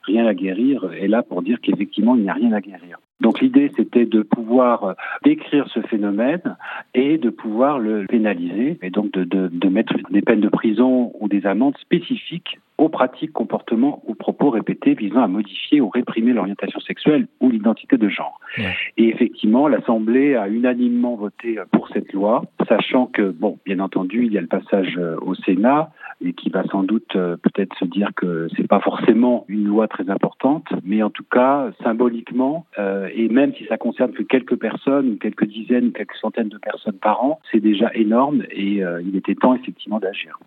Rien 0.07 0.25
à 0.25 0.33
guérir 0.33 0.89
est 0.93 1.09
là 1.09 1.21
pour 1.21 1.41
dire 1.41 1.59
qu'effectivement, 1.61 2.15
il 2.15 2.23
n'y 2.23 2.29
a 2.29 2.33
rien 2.33 2.53
à 2.53 2.61
guérir. 2.61 2.97
Donc 3.19 3.41
l'idée, 3.41 3.71
c'était 3.75 4.05
de 4.05 4.21
pouvoir 4.21 4.95
décrire 5.23 5.67
ce 5.69 5.81
phénomène 5.81 6.55
et 6.93 7.17
de 7.17 7.29
pouvoir 7.29 7.79
le 7.79 8.05
pénaliser, 8.05 8.77
et 8.81 8.89
donc 8.89 9.11
de, 9.11 9.23
de, 9.23 9.47
de 9.51 9.69
mettre 9.69 9.95
des 10.11 10.21
peines 10.21 10.41
de 10.41 10.49
prison 10.49 11.11
ou 11.19 11.27
des 11.27 11.45
amendes 11.45 11.77
spécifiques 11.77 12.59
aux 12.77 12.89
pratiques, 12.89 13.33
comportements 13.33 14.01
ou 14.05 14.13
propos 14.13 14.49
répétés 14.49 14.93
visant 14.93 15.21
à 15.21 15.27
modifier 15.27 15.81
ou 15.81 15.89
réprimer 15.89 16.33
l'orientation 16.33 16.79
sexuelle 16.79 17.27
ou 17.39 17.49
l'identité 17.49 17.97
de 17.97 18.09
genre. 18.09 18.39
Ouais. 18.57 18.75
Et 18.97 19.09
effectivement, 19.09 19.67
l'Assemblée 19.67 20.35
a 20.35 20.47
unanimement 20.47 21.15
voté 21.15 21.59
pour 21.71 21.89
cette 21.89 22.13
loi, 22.13 22.43
sachant 22.67 23.07
que, 23.07 23.31
bon, 23.31 23.57
bien 23.65 23.79
entendu, 23.79 24.25
il 24.25 24.33
y 24.33 24.37
a 24.37 24.41
le 24.41 24.47
passage 24.47 24.95
euh, 24.97 25.17
au 25.21 25.35
Sénat 25.35 25.91
et 26.21 26.33
qui 26.33 26.49
va 26.49 26.63
sans 26.65 26.83
doute 26.83 27.15
euh, 27.15 27.37
peut-être 27.37 27.77
se 27.77 27.85
dire 27.85 28.09
que 28.15 28.47
c'est 28.55 28.67
pas 28.67 28.79
forcément 28.79 29.45
une 29.47 29.65
loi 29.65 29.87
très 29.87 30.09
importante, 30.09 30.65
mais 30.83 31.03
en 31.03 31.09
tout 31.09 31.25
cas, 31.29 31.69
symboliquement, 31.83 32.65
euh, 32.79 33.09
et 33.13 33.29
même 33.29 33.53
si 33.55 33.65
ça 33.65 33.77
concerne 33.77 34.11
que 34.11 34.23
quelques 34.23 34.55
personnes, 34.55 35.11
ou 35.11 35.17
quelques 35.17 35.45
dizaines, 35.45 35.87
ou 35.87 35.91
quelques 35.91 36.15
centaines 36.15 36.49
de 36.49 36.57
personnes 36.57 36.97
par 36.97 37.23
an, 37.23 37.39
c'est 37.51 37.59
déjà 37.59 37.91
énorme 37.93 38.43
et 38.51 38.83
euh, 38.83 39.01
il 39.01 39.15
était 39.15 39.35
temps 39.35 39.55
effectivement 39.55 39.99
d'agir. 39.99 40.39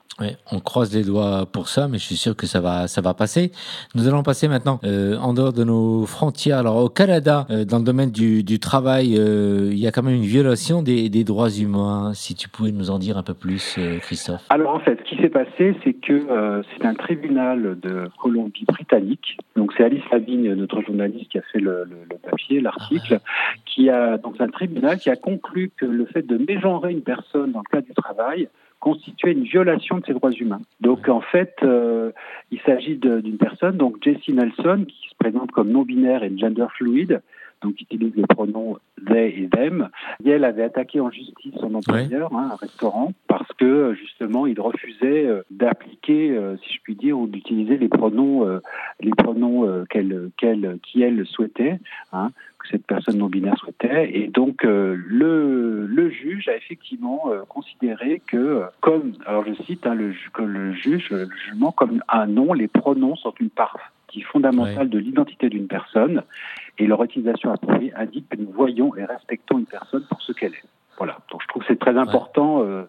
On 0.52 0.60
croise 0.60 0.94
les 0.94 1.04
doigts 1.04 1.46
pour 1.50 1.68
ça, 1.68 1.88
mais 1.88 1.98
je 1.98 2.04
suis 2.04 2.16
sûr 2.16 2.36
que 2.36 2.46
ça 2.46 2.60
va, 2.60 2.88
ça 2.88 3.00
va 3.00 3.14
passer. 3.14 3.52
Nous 3.94 4.06
allons 4.08 4.22
passer 4.22 4.48
maintenant 4.48 4.78
euh, 4.84 5.16
en 5.16 5.32
dehors 5.34 5.52
de 5.52 5.64
nos 5.64 6.04
frontières. 6.06 6.58
Alors 6.58 6.76
au 6.76 6.88
Canada, 6.88 7.46
euh, 7.50 7.64
dans 7.64 7.78
le 7.78 7.84
domaine 7.84 8.10
du, 8.10 8.42
du 8.42 8.58
travail, 8.58 9.16
euh, 9.18 9.70
il 9.72 9.78
y 9.78 9.86
a 9.86 9.92
quand 9.92 10.02
même 10.02 10.14
une 10.16 10.22
violation 10.22 10.82
des, 10.82 11.08
des 11.08 11.24
droits 11.24 11.50
humains. 11.50 12.12
Si 12.14 12.34
tu 12.34 12.48
pouvais 12.48 12.72
nous 12.72 12.90
en 12.90 12.98
dire 12.98 13.16
un 13.18 13.22
peu 13.22 13.34
plus, 13.34 13.78
Christophe. 14.02 14.44
Alors 14.50 14.74
en 14.74 14.80
fait, 14.80 14.98
ce 15.04 15.08
qui 15.14 15.22
s'est 15.22 15.28
passé, 15.30 15.74
c'est 15.84 15.94
que 15.94 16.62
c'est 16.78 16.86
un 16.86 16.94
tribunal 16.94 17.78
de 17.80 18.08
Colombie-Britannique. 18.22 19.38
Donc 19.56 19.72
c'est 19.76 19.84
Alice 19.84 20.02
Lavigne, 20.12 20.54
notre 20.54 20.82
journaliste, 20.82 21.30
qui 21.30 21.38
a 21.38 21.42
fait 21.52 21.60
le, 21.60 21.84
le- 21.84 21.96
le 22.10 22.16
papier, 22.18 22.60
l'article, 22.60 23.20
qui 23.66 23.88
a 23.90 24.18
donc 24.18 24.34
c'est 24.36 24.42
un 24.44 24.48
tribunal 24.48 24.98
qui 24.98 25.10
a 25.10 25.16
conclu 25.16 25.70
que 25.76 25.86
le 25.86 26.06
fait 26.06 26.22
de 26.26 26.36
mégenrer 26.36 26.92
une 26.92 27.02
personne 27.02 27.52
dans 27.52 27.60
le 27.60 27.70
cadre 27.70 27.86
du 27.86 27.94
travail 27.94 28.48
constituait 28.80 29.32
une 29.32 29.44
violation 29.44 29.98
de 29.98 30.06
ses 30.06 30.14
droits 30.14 30.32
humains. 30.32 30.60
Donc 30.80 31.08
en 31.08 31.20
fait, 31.20 31.54
euh, 31.62 32.10
il 32.50 32.60
s'agit 32.60 32.96
d'une 32.96 33.36
personne, 33.36 33.76
donc 33.76 34.02
Jessie 34.02 34.32
Nelson, 34.32 34.84
qui 34.88 35.08
se 35.08 35.14
présente 35.18 35.52
comme 35.52 35.70
non-binaire 35.70 36.24
et 36.24 36.36
gender 36.36 36.66
fluide, 36.76 37.20
donc 37.62 37.80
utilise 37.80 38.14
les 38.14 38.26
pronoms 38.26 38.78
they 39.06 39.42
et 39.42 39.48
them. 39.48 39.88
Elle 40.24 40.44
avait 40.44 40.62
attaqué 40.62 41.00
en 41.00 41.10
justice 41.10 41.54
son 41.60 41.74
employeur, 41.74 42.32
hein, 42.34 42.50
un 42.52 42.56
restaurant, 42.56 43.12
parce 43.26 43.50
que 43.54 43.94
justement 43.94 44.46
il 44.46 44.60
refusait 44.60 45.26
euh, 45.26 45.42
d'appliquer, 45.50 46.30
euh, 46.30 46.56
si 46.58 46.74
je 46.74 46.80
puis 46.82 46.94
dire, 46.94 47.18
ou 47.18 47.26
d'utiliser 47.26 47.76
les 47.76 47.88
pronoms, 47.88 48.46
euh, 48.46 48.60
les 49.00 49.10
pronoms 49.10 49.66
euh, 49.66 49.84
qu'elle, 49.88 50.30
qu'elle, 50.36 50.78
qui 50.82 51.02
elle 51.02 51.26
souhaitait, 51.26 51.78
hein, 52.12 52.30
que 52.58 52.68
cette 52.68 52.86
personne 52.86 53.18
non 53.18 53.28
binaire 53.28 53.56
souhaitait. 53.58 54.10
Et 54.16 54.28
donc 54.28 54.64
euh, 54.64 54.96
le, 55.06 55.86
le 55.86 56.10
juge 56.10 56.48
a 56.48 56.56
effectivement 56.56 57.22
euh, 57.28 57.42
considéré 57.48 58.20
que, 58.26 58.36
euh, 58.36 58.66
comme, 58.80 59.12
alors 59.26 59.44
je 59.46 59.54
cite, 59.64 59.86
hein, 59.86 59.94
le, 59.94 60.12
que 60.32 60.42
le 60.42 60.72
juge, 60.72 61.10
le 61.10 61.28
jugement, 61.44 61.72
comme 61.72 62.02
un 62.08 62.26
nom, 62.26 62.52
les 62.52 62.68
pronoms 62.68 63.16
sont 63.16 63.34
une 63.40 63.50
part 63.50 63.92
constitue 64.10 64.26
fondamental 64.32 64.88
de 64.88 64.98
l'identité 64.98 65.48
d'une 65.48 65.66
personne 65.66 66.22
et 66.78 66.86
leur 66.86 67.02
utilisation 67.02 67.52
appropriée 67.52 67.92
indique 67.94 68.28
que 68.28 68.36
nous 68.36 68.50
voyons 68.50 68.94
et 68.96 69.04
respectons 69.04 69.58
une 69.58 69.66
personne 69.66 70.02
pour 70.08 70.20
ce 70.22 70.32
qu'elle 70.32 70.52
est. 70.52 70.64
Voilà. 70.98 71.18
Donc 71.30 71.42
je 71.42 71.48
trouve 71.48 71.62
que 71.62 71.68
c'est 71.68 71.78
très 71.78 71.96
important 71.96 72.62
euh, 72.62 72.82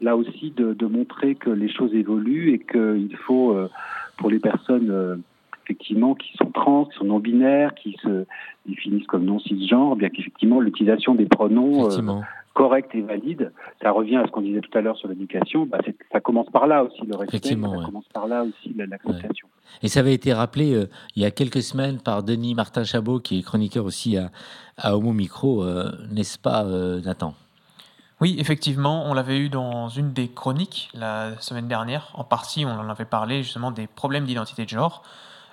là 0.00 0.16
aussi 0.16 0.52
de, 0.56 0.72
de, 0.74 0.86
montrer 0.86 1.34
que 1.34 1.50
les 1.50 1.72
choses 1.72 1.94
évoluent 1.94 2.54
et 2.54 2.58
qu'il 2.58 3.16
faut 3.16 3.52
euh, 3.52 3.70
pour 4.16 4.30
les 4.30 4.40
personnes 4.40 4.90
euh, 4.90 5.16
effectivement 5.64 6.14
qui 6.14 6.36
sont 6.36 6.50
trans, 6.50 6.86
qui 6.86 6.98
sont 6.98 7.04
non 7.04 7.20
binaires, 7.20 7.74
qui 7.74 7.96
se 8.02 8.26
définissent 8.66 9.06
comme 9.06 9.24
non 9.24 9.38
cisgenres, 9.38 9.96
bien 9.96 10.08
qu'effectivement 10.08 10.60
l'utilisation 10.60 11.14
des 11.14 11.26
pronoms 11.26 11.88
correct 12.54 12.90
et 12.94 13.00
valide, 13.00 13.52
ça 13.82 13.90
revient 13.90 14.16
à 14.16 14.26
ce 14.26 14.30
qu'on 14.30 14.42
disait 14.42 14.60
tout 14.60 14.76
à 14.76 14.80
l'heure 14.80 14.96
sur 14.96 15.08
l'éducation, 15.08 15.66
bah 15.66 15.78
ça 16.12 16.20
commence 16.20 16.50
par 16.50 16.66
là 16.66 16.84
aussi, 16.84 17.02
le 17.06 17.16
respect, 17.16 17.40
ça 17.48 17.54
commence 17.54 18.08
par 18.12 18.26
là 18.26 18.44
aussi 18.44 18.74
l'acceptation. 18.74 19.48
Et 19.82 19.88
ça 19.88 20.00
avait 20.00 20.14
été 20.14 20.32
rappelé 20.32 20.74
euh, 20.74 20.88
il 21.16 21.22
y 21.22 21.24
a 21.24 21.30
quelques 21.30 21.62
semaines 21.62 21.98
par 21.98 22.22
Denis 22.22 22.54
Martin 22.54 22.84
Chabot, 22.84 23.20
qui 23.20 23.38
est 23.38 23.42
chroniqueur 23.42 23.84
aussi 23.84 24.16
à, 24.16 24.30
à 24.76 24.96
Homo 24.96 25.12
Micro, 25.12 25.64
euh, 25.64 25.90
n'est-ce 26.10 26.38
pas 26.38 26.64
euh, 26.64 27.00
Nathan? 27.00 27.34
Oui, 28.20 28.36
effectivement, 28.38 29.04
on 29.06 29.14
l'avait 29.14 29.38
eu 29.38 29.48
dans 29.48 29.88
une 29.88 30.12
des 30.12 30.28
chroniques 30.28 30.90
la 30.94 31.36
semaine 31.40 31.66
dernière. 31.66 32.12
En 32.14 32.22
partie, 32.22 32.64
on 32.64 32.70
en 32.70 32.88
avait 32.88 33.04
parlé 33.04 33.42
justement 33.42 33.72
des 33.72 33.88
problèmes 33.88 34.26
d'identité 34.26 34.64
de 34.64 34.68
genre. 34.68 35.02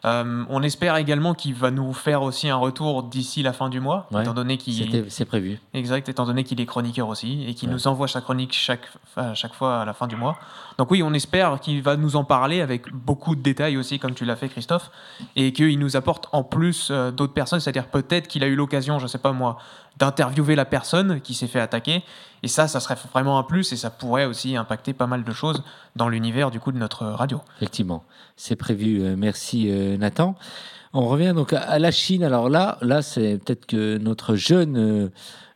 Euh, 0.05 0.43
on 0.49 0.63
espère 0.63 0.95
également 0.95 1.33
qu'il 1.33 1.53
va 1.53 1.71
nous 1.71 1.93
faire 1.93 2.21
aussi 2.21 2.49
un 2.49 2.55
retour 2.55 3.03
d'ici 3.03 3.43
la 3.43 3.53
fin 3.53 3.69
du 3.69 3.79
mois, 3.79 4.07
étant 4.21 4.33
donné 4.33 4.57
qu'il 4.57 5.05
c'est 5.09 5.25
prévu. 5.25 5.59
Exact, 5.73 6.07
étant 6.09 6.25
donné 6.25 6.43
qu'il 6.43 6.61
est 6.61 6.65
chroniqueur 6.65 7.07
aussi 7.07 7.45
et 7.47 7.53
qu'il 7.53 7.69
nous 7.69 7.87
envoie 7.87 8.07
sa 8.07 8.21
chronique 8.21 8.53
chaque 8.53 8.87
chaque 9.33 9.53
fois 9.53 9.81
à 9.81 9.85
la 9.85 9.93
fin 9.93 10.07
du 10.07 10.15
mois. 10.15 10.37
Donc 10.77 10.91
oui, 10.91 11.03
on 11.03 11.13
espère 11.13 11.59
qu'il 11.59 11.81
va 11.81 11.97
nous 11.97 12.15
en 12.15 12.23
parler 12.23 12.61
avec 12.61 12.93
beaucoup 12.93 13.35
de 13.35 13.41
détails 13.41 13.75
aussi, 13.75 13.99
comme 13.99 14.13
tu 14.13 14.23
l'as 14.23 14.37
fait, 14.37 14.47
Christophe, 14.47 14.91
et 15.35 15.51
qu'il 15.51 15.77
nous 15.77 15.97
apporte 15.97 16.29
en 16.31 16.43
plus 16.43 16.87
euh, 16.89 17.11
d'autres 17.11 17.33
personnes, 17.33 17.59
c'est-à-dire 17.59 17.87
peut-être 17.87 18.27
qu'il 18.29 18.43
a 18.43 18.47
eu 18.47 18.55
l'occasion, 18.55 18.97
je 18.97 19.07
sais 19.07 19.17
pas 19.17 19.33
moi, 19.33 19.57
d'interviewer 19.97 20.55
la 20.55 20.65
personne 20.65 21.19
qui 21.19 21.33
s'est 21.33 21.47
fait 21.47 21.59
attaquer. 21.59 22.03
Et 22.43 22.47
ça, 22.47 22.67
ça 22.67 22.79
serait 22.79 22.95
vraiment 23.11 23.37
un 23.37 23.43
plus 23.43 23.71
et 23.73 23.75
ça 23.75 23.89
pourrait 23.89 24.25
aussi 24.25 24.55
impacter 24.55 24.93
pas 24.93 25.07
mal 25.07 25.23
de 25.23 25.31
choses 25.31 25.63
dans 25.95 26.09
l'univers 26.09 26.51
du 26.51 26.59
coup 26.59 26.71
de 26.71 26.77
notre 26.77 27.05
radio. 27.05 27.41
Effectivement, 27.57 28.03
c'est 28.35 28.55
prévu. 28.55 29.01
Euh, 29.01 29.15
merci 29.17 29.69
euh, 29.69 29.97
Nathan. 29.97 30.35
On 30.93 31.07
revient 31.07 31.33
donc 31.35 31.53
à 31.53 31.77
la 31.77 31.91
Chine. 31.91 32.23
Alors 32.23 32.49
là, 32.49 32.77
là, 32.81 33.01
c'est 33.01 33.37
peut-être 33.37 33.65
que 33.65 33.97
notre 33.97 34.35
jeune 34.35 34.77
euh, 34.77 35.09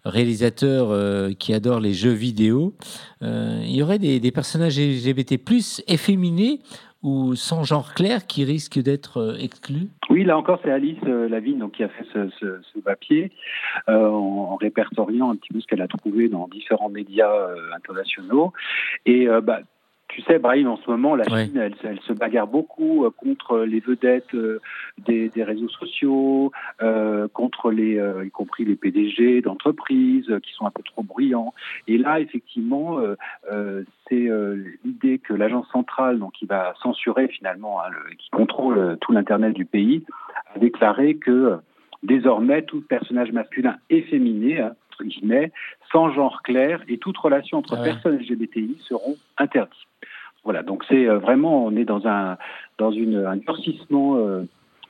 réalisateur 0.05 0.91
qui 1.39 1.53
adore 1.53 1.79
les 1.79 1.93
jeux 1.93 2.11
vidéo, 2.11 2.75
il 3.21 3.71
y 3.71 3.81
aurait 3.81 3.99
des, 3.99 4.19
des 4.19 4.31
personnages 4.31 4.77
LGBT 4.77 5.37
plus 5.37 5.81
efféminés 5.87 6.59
ou 7.03 7.35
sans 7.35 7.63
genre 7.63 7.93
clair 7.93 8.25
qui 8.25 8.43
risquent 8.45 8.79
d'être 8.79 9.37
exclus 9.39 9.89
oui, 10.13 10.23
là 10.23 10.37
encore, 10.37 10.59
c'est 10.63 10.69
Alice 10.69 10.99
euh, 11.07 11.27
Lavigne 11.27 11.57
donc, 11.57 11.71
qui 11.71 11.83
a 11.83 11.89
fait 11.89 12.05
ce, 12.13 12.79
papier 12.85 13.31
euh, 13.89 14.07
en, 14.07 14.55
répertoriant 14.57 15.31
un 15.31 15.35
petit 15.35 15.51
peu 15.51 15.59
ce 15.59 15.65
qu'elle 15.65 15.81
a 15.81 15.87
trouvé 15.87 16.29
dans 16.29 16.47
différents 16.47 16.89
médias 16.89 17.33
euh, 17.33 17.55
internationaux. 17.75 18.53
Et 19.07 19.27
euh, 19.27 19.41
bah, 19.41 19.61
tu 20.13 20.21
sais, 20.21 20.37
Brahim, 20.37 20.67
en 20.67 20.77
ce 20.77 20.87
moment, 20.89 21.15
la 21.15 21.23
Chine, 21.23 21.57
elle, 21.57 21.73
elle, 21.83 21.99
se 22.01 22.13
bagarre 22.13 22.45
beaucoup 22.45 23.03
euh, 23.03 23.09
contre 23.09 23.61
les 23.61 23.79
vedettes 23.79 24.35
euh, 24.35 24.61
des, 24.99 25.29
des, 25.29 25.43
réseaux 25.43 25.69
sociaux, 25.69 26.51
euh, 26.83 27.27
contre 27.33 27.71
les, 27.71 27.99
y 28.23 28.29
compris 28.29 28.63
les 28.63 28.75
PDG 28.75 29.41
d'entreprises 29.41 30.31
qui 30.43 30.53
sont 30.53 30.67
un 30.67 30.71
peu 30.71 30.83
trop 30.83 31.01
bruyants. 31.01 31.53
Et 31.87 31.97
là, 31.97 32.19
effectivement, 32.19 32.99
c'est 34.07 34.29
l'idée 34.85 35.17
que 35.17 35.33
l'agence 35.33 35.67
centrale, 35.71 36.19
donc 36.19 36.33
qui 36.33 36.45
va 36.45 36.73
censurer 36.83 37.27
finalement, 37.27 37.81
hein, 37.81 37.89
le, 37.89 38.15
qui 38.15 38.29
contrôle 38.29 38.97
tout 39.01 39.11
l'internet 39.13 39.53
du 39.53 39.65
pays, 39.65 40.05
a 40.55 40.59
déclaré 40.59 41.15
que 41.15 41.57
désormais 42.03 42.61
tout 42.61 42.81
personnage 42.81 43.31
masculin 43.31 43.77
et 43.89 44.03
féminin 44.03 44.67
hein, 44.67 44.75
guillemets, 45.03 45.51
sans 45.91 46.11
genre 46.11 46.41
clair 46.43 46.81
et 46.87 46.97
toute 46.97 47.17
relation 47.17 47.59
entre 47.59 47.75
ah 47.77 47.83
personnes 47.83 48.17
LGBTI 48.17 48.77
seront 48.79 49.15
interdites. 49.37 49.87
Voilà, 50.43 50.61
donc 50.61 50.83
c'est 50.89 51.07
euh, 51.07 51.19
vraiment, 51.19 51.65
on 51.65 51.75
est 51.75 51.85
dans 51.85 52.05
un 52.07 52.37
dans 52.77 52.91
une, 52.91 53.25
un 53.25 53.37
durcissement 53.37 54.17
euh, 54.17 54.43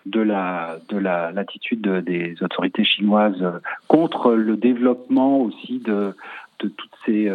de 0.06 0.20
la 0.20 0.78
de 0.90 0.98
la 0.98 1.32
l'attitude 1.32 1.88
des 1.88 2.36
autorités 2.42 2.84
chinoises 2.84 3.42
euh, 3.42 3.60
contre 3.88 4.34
le 4.34 4.58
développement 4.58 5.42
aussi 5.42 5.80
de 5.80 6.16
de 6.60 6.70
toutes 6.70 6.96
ces 7.06 7.30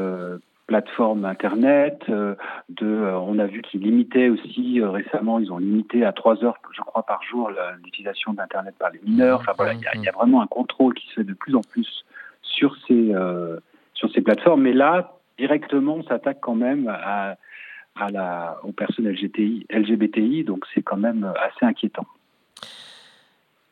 plateformes 0.66 1.26
internet. 1.26 2.02
de, 2.08 2.36
on 2.80 3.38
a 3.38 3.46
vu 3.46 3.60
qu'ils 3.60 3.82
limitaient 3.82 4.30
aussi 4.30 4.80
récemment, 4.82 5.38
ils 5.38 5.52
ont 5.52 5.58
limité 5.58 6.04
à 6.04 6.12
trois 6.12 6.42
heures, 6.44 6.56
je 6.72 6.80
crois, 6.80 7.02
par 7.02 7.22
jour 7.22 7.50
l'utilisation 7.84 8.32
d'internet 8.32 8.74
par 8.78 8.90
les 8.90 9.00
mineurs. 9.04 9.40
Enfin 9.40 9.52
voilà, 9.56 9.74
il 9.74 9.80
y, 9.80 10.04
y, 10.04 10.08
a 10.08 10.12
vraiment 10.12 10.40
un 10.40 10.46
contrôle 10.46 10.94
qui 10.94 11.06
se 11.08 11.14
fait 11.14 11.24
de 11.24 11.34
plus 11.34 11.54
en 11.56 11.60
plus 11.60 12.06
sur 12.42 12.74
ces 12.86 13.12
sur 13.92 14.10
ces 14.12 14.22
plateformes. 14.22 14.62
Mais 14.62 14.72
là, 14.72 15.18
directement, 15.36 15.96
on 15.96 16.04
s'attaque 16.04 16.38
quand 16.40 16.54
même 16.54 16.88
à 16.88 17.36
à 18.00 18.10
la, 18.10 18.58
aux 18.62 18.72
personnes 18.72 19.08
LGBTI, 19.08 19.66
LGBTI 19.70 20.44
donc 20.44 20.64
c'est 20.74 20.82
quand 20.82 20.96
même 20.96 21.32
assez 21.36 21.64
inquiétant. 21.64 22.06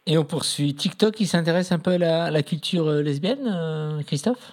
Et 0.06 0.16
on 0.18 0.24
poursuit. 0.24 0.74
TikTok, 0.74 1.14
qui 1.14 1.26
s'intéresse 1.26 1.72
un 1.72 1.80
peu 1.80 1.92
à 1.92 1.98
la, 1.98 2.30
la 2.30 2.42
culture 2.42 2.86
euh, 2.86 3.02
lesbienne, 3.02 3.52
euh, 3.52 4.02
Christophe? 4.06 4.52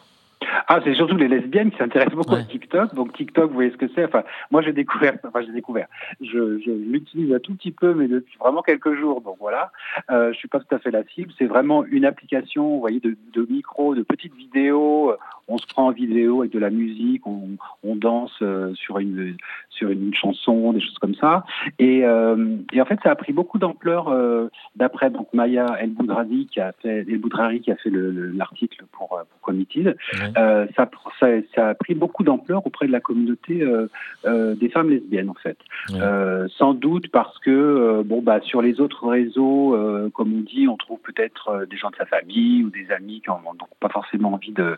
Ah, 0.68 0.80
c'est 0.84 0.96
surtout 0.96 1.16
les 1.16 1.28
lesbiennes 1.28 1.72
qui 1.72 1.78
s'intéressent 1.78 2.16
beaucoup 2.16 2.36
à 2.36 2.44
TikTok. 2.44 2.96
Donc 2.96 3.14
TikTok, 3.14 3.50
vous 3.50 3.56
voyez 3.56 3.72
ce 3.72 3.78
que 3.78 3.88
c'est? 3.94 4.06
Enfin, 4.06 4.24
moi 4.50 4.62
j'ai 4.62 4.74
découvert, 4.74 5.18
enfin 5.24 5.42
j'ai 5.46 5.52
découvert. 5.52 5.88
Je, 6.22 6.60
je 6.60 6.72
l'utilise 6.72 7.34
un 7.34 7.40
tout 7.40 7.54
petit 7.56 7.72
peu, 7.72 7.94
mais 7.94 8.08
depuis 8.08 8.38
vraiment 8.40 8.62
quelques 8.62 8.96
jours. 8.96 9.22
Donc 9.22 9.38
voilà, 9.40 9.72
euh, 10.10 10.32
je 10.32 10.38
suis 10.38 10.48
pas 10.48 10.60
tout 10.60 10.74
à 10.74 10.80
fait 10.80 10.92
la 10.92 11.04
cible. 11.04 11.32
C'est 11.38 11.46
vraiment 11.46 11.84
une 11.86 12.06
application, 12.06 12.68
vous 12.70 12.80
voyez, 12.80 13.00
de, 13.00 13.16
de 13.34 13.46
micro, 13.50 13.94
de 13.94 14.04
petites 14.04 14.36
vidéos. 14.36 15.14
On 15.48 15.58
se 15.58 15.68
prend 15.68 15.88
en 15.88 15.92
vidéo 15.92 16.42
avec 16.42 16.52
de 16.52 16.60
la 16.60 16.70
musique, 16.70 17.26
on, 17.28 17.50
on 17.84 17.96
danse 17.96 18.34
euh, 18.42 18.74
sur 18.76 19.00
une 19.00 19.36
sur 19.70 19.90
une 19.90 20.14
chanson, 20.14 20.74
des 20.74 20.80
choses 20.80 20.98
comme 21.00 21.16
ça. 21.16 21.46
Et, 21.80 22.06
euh, 22.06 22.58
et 22.72 22.82
en 22.82 22.86
fait, 22.86 23.00
ça 23.04 23.12
a 23.12 23.16
pris 23.16 23.34
beaucoup 23.34 23.58
d'ampleur 23.58 24.08
euh, 24.10 24.48
d'après 24.76 25.10
donc 25.10 25.28
Maya 25.34 25.76
El 25.80 25.92
Boudrari 25.92 26.48
qui 26.48 26.60
a 26.60 26.72
fait 26.82 27.06
El 27.08 27.18
Boudrari 27.18 27.62
qui 27.62 27.72
a 27.72 27.76
fait 27.76 27.90
l'article 27.92 28.86
pour, 28.92 29.14
euh, 29.14 29.24
pour 29.30 29.42
Committed. 29.42 29.98
Euh, 30.38 30.68
ça, 30.76 30.90
ça, 31.20 31.28
ça, 31.56 31.70
a 31.70 31.74
pris 31.76 31.96
beaucoup 31.96 32.24
d'ampleur 32.24 32.66
auprès 32.66 32.88
de 32.88 32.92
la 32.92 33.00
communauté 33.00 33.62
euh, 33.62 33.88
euh, 34.26 34.56
des 34.56 34.70
femmes 34.70 34.90
lesbiennes 34.90 35.30
en 35.30 35.36
fait. 35.36 35.58
Sans 36.58 36.74
doute 36.74 37.10
parce 37.10 37.38
que 37.40 38.02
bon 38.04 38.22
bah 38.22 38.40
sur 38.42 38.62
les 38.62 38.80
autres 38.80 39.08
réseaux, 39.08 39.76
comme 40.14 40.34
on 40.34 40.42
dit, 40.42 40.68
on 40.68 40.78
trouve 40.78 41.00
peut-être 41.00 41.66
des 41.70 41.78
gens 41.78 41.90
de 41.90 41.96
sa 41.96 42.06
famille 42.06 42.64
ou 42.64 42.70
des 42.70 42.92
amis 42.92 43.22
qui 43.22 43.30
n'ont 43.30 43.40
pas 43.80 43.90
forcément 43.90 44.34
envie 44.34 44.52
de, 44.52 44.78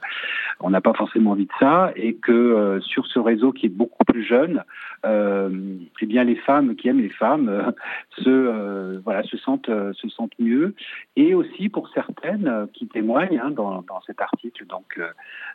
on 0.59 0.69
n'a 0.69 0.81
pas 0.81 0.93
forcément 0.93 1.31
envie 1.31 1.45
de 1.45 1.51
ça, 1.59 1.91
et 1.95 2.15
que 2.15 2.79
sur 2.81 3.05
ce 3.07 3.19
réseau 3.19 3.51
qui 3.51 3.65
est 3.67 3.69
beaucoup 3.69 4.03
plus 4.05 4.23
jeune, 4.23 4.63
euh, 5.05 5.77
eh 6.01 6.05
bien 6.05 6.23
les 6.23 6.35
femmes 6.35 6.75
qui 6.75 6.87
aiment 6.87 7.01
les 7.01 7.09
femmes 7.09 7.49
euh, 7.49 7.71
se 8.17 8.29
euh, 8.29 8.99
voilà 9.03 9.23
se 9.23 9.37
sentent 9.37 9.69
se 9.93 10.09
sentent 10.09 10.37
mieux. 10.39 10.73
Et 11.15 11.33
aussi 11.33 11.69
pour 11.69 11.89
certaines 11.89 12.67
qui 12.73 12.87
témoignent 12.87 13.39
hein, 13.39 13.51
dans, 13.51 13.81
dans, 13.83 14.01
cet 14.07 14.21
article 14.21 14.65
donc 14.65 14.99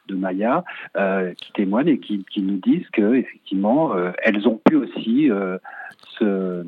de 0.09 0.15
Maya 0.15 0.65
qui 1.37 1.53
témoignent 1.53 1.89
et 1.89 1.99
qui, 1.99 2.25
qui, 2.31 2.43
nous 2.43 2.59
disent 2.59 2.89
que 2.91 3.15
effectivement 3.15 3.95
elles 4.23 4.47
ont 4.49 4.61
pu 4.65 4.77
aussi 4.77 5.31
se 6.19 6.65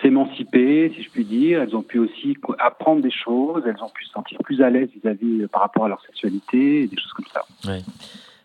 s'émanciper, 0.00 0.92
si 0.94 1.02
je 1.02 1.10
puis 1.10 1.24
dire. 1.24 1.62
Elles 1.62 1.76
ont 1.76 1.82
pu 1.82 1.98
aussi 1.98 2.36
apprendre 2.58 3.02
des 3.02 3.10
choses. 3.10 3.62
Elles 3.66 3.82
ont 3.82 3.88
pu 3.88 4.04
se 4.04 4.12
sentir 4.12 4.38
plus 4.42 4.62
à 4.62 4.70
l'aise 4.70 4.88
vis-à-vis 4.94 5.46
par 5.48 5.62
rapport 5.62 5.84
à 5.84 5.88
leur 5.88 6.00
sexualité, 6.02 6.82
et 6.82 6.86
des 6.86 6.96
choses 6.96 7.12
comme 7.12 7.26
ça. 7.32 7.42
Ouais. 7.68 7.80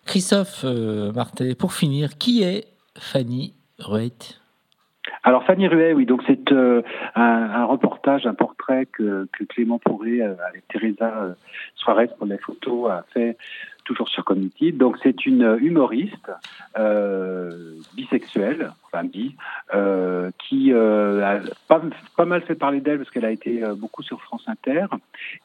Christophe 0.05 0.61
euh, 0.63 1.11
Martel, 1.13 1.55
pour 1.55 1.73
finir, 1.73 2.17
qui 2.17 2.43
est 2.43 2.67
Fanny 2.97 3.53
Ruet 3.79 4.11
alors 5.23 5.43
Fanny 5.43 5.67
Ruet, 5.67 5.93
oui, 5.93 6.05
donc 6.05 6.23
c'est 6.25 6.51
euh, 6.51 6.81
un, 7.15 7.21
un, 7.21 7.65
reportage, 7.65 8.25
un 8.25 8.33
portrait 8.33 8.87
que, 8.87 9.27
que 9.31 9.43
Clément 9.43 9.77
Pourré 9.77 10.21
euh, 10.21 10.33
avec 10.47 10.67
Teresa 10.67 11.13
euh, 11.23 11.33
Suarez 11.75 12.09
pour 12.17 12.25
les 12.25 12.37
photos 12.37 12.89
a 12.89 13.05
fait 13.13 13.37
toujours 13.83 14.09
sur 14.09 14.23
Cognitive. 14.23 14.77
Donc 14.77 14.97
c'est 15.03 15.25
une 15.25 15.57
humoriste 15.59 16.31
euh, 16.77 17.75
bisexuelle, 17.95 18.71
enfin 18.85 19.03
bi, 19.03 19.35
euh, 19.73 20.31
qui 20.37 20.71
euh, 20.73 21.23
a 21.23 21.39
pas, 21.67 21.81
pas, 22.15 22.25
mal 22.25 22.41
fait 22.41 22.55
parler 22.55 22.81
d'elle 22.81 22.97
parce 22.97 23.09
qu'elle 23.09 23.25
a 23.25 23.31
été 23.31 23.63
euh, 23.63 23.75
beaucoup 23.75 24.03
sur 24.03 24.21
France 24.21 24.43
Inter. 24.47 24.85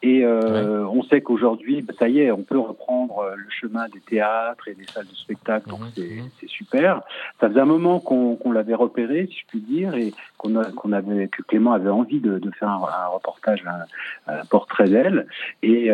Et 0.02 0.24
euh, 0.24 0.84
ouais. 0.84 0.90
on 0.92 1.02
sait 1.04 1.20
qu'aujourd'hui, 1.20 1.82
bah, 1.82 1.94
ça 1.98 2.08
y 2.08 2.20
est, 2.20 2.30
on 2.30 2.42
peut 2.42 2.58
reprendre 2.58 3.18
euh, 3.20 3.36
le 3.36 3.50
chemin 3.50 3.88
des 3.88 4.00
théâtres 4.00 4.68
et 4.68 4.74
des 4.74 4.86
salles 4.86 5.06
de 5.06 5.14
spectacle. 5.14 5.68
Donc 5.68 5.80
mmh, 5.96 6.28
c'est 6.40 6.48
super. 6.48 7.02
Ça 7.40 7.48
faisait 7.48 7.60
un 7.60 7.66
moment 7.66 8.00
qu'on 8.00 8.36
qu 8.36 8.52
l'avait 8.52 8.74
repéré, 8.74 9.26
si 9.26 9.38
je 9.40 9.46
puis 9.46 9.60
dire, 9.60 9.94
et 9.94 10.12
qu'on 10.48 10.88
qu 10.88 10.94
avait 10.94 11.28
que 11.28 11.42
Clément 11.42 11.72
avait 11.72 11.90
envie 11.90 12.20
de, 12.20 12.38
de 12.38 12.50
faire 12.52 12.68
un, 12.68 12.82
un 12.82 13.06
reportage, 13.08 13.64
un, 13.66 14.32
un 14.32 14.44
portrait 14.46 14.88
d'elle. 14.88 15.26
Et 15.62 15.90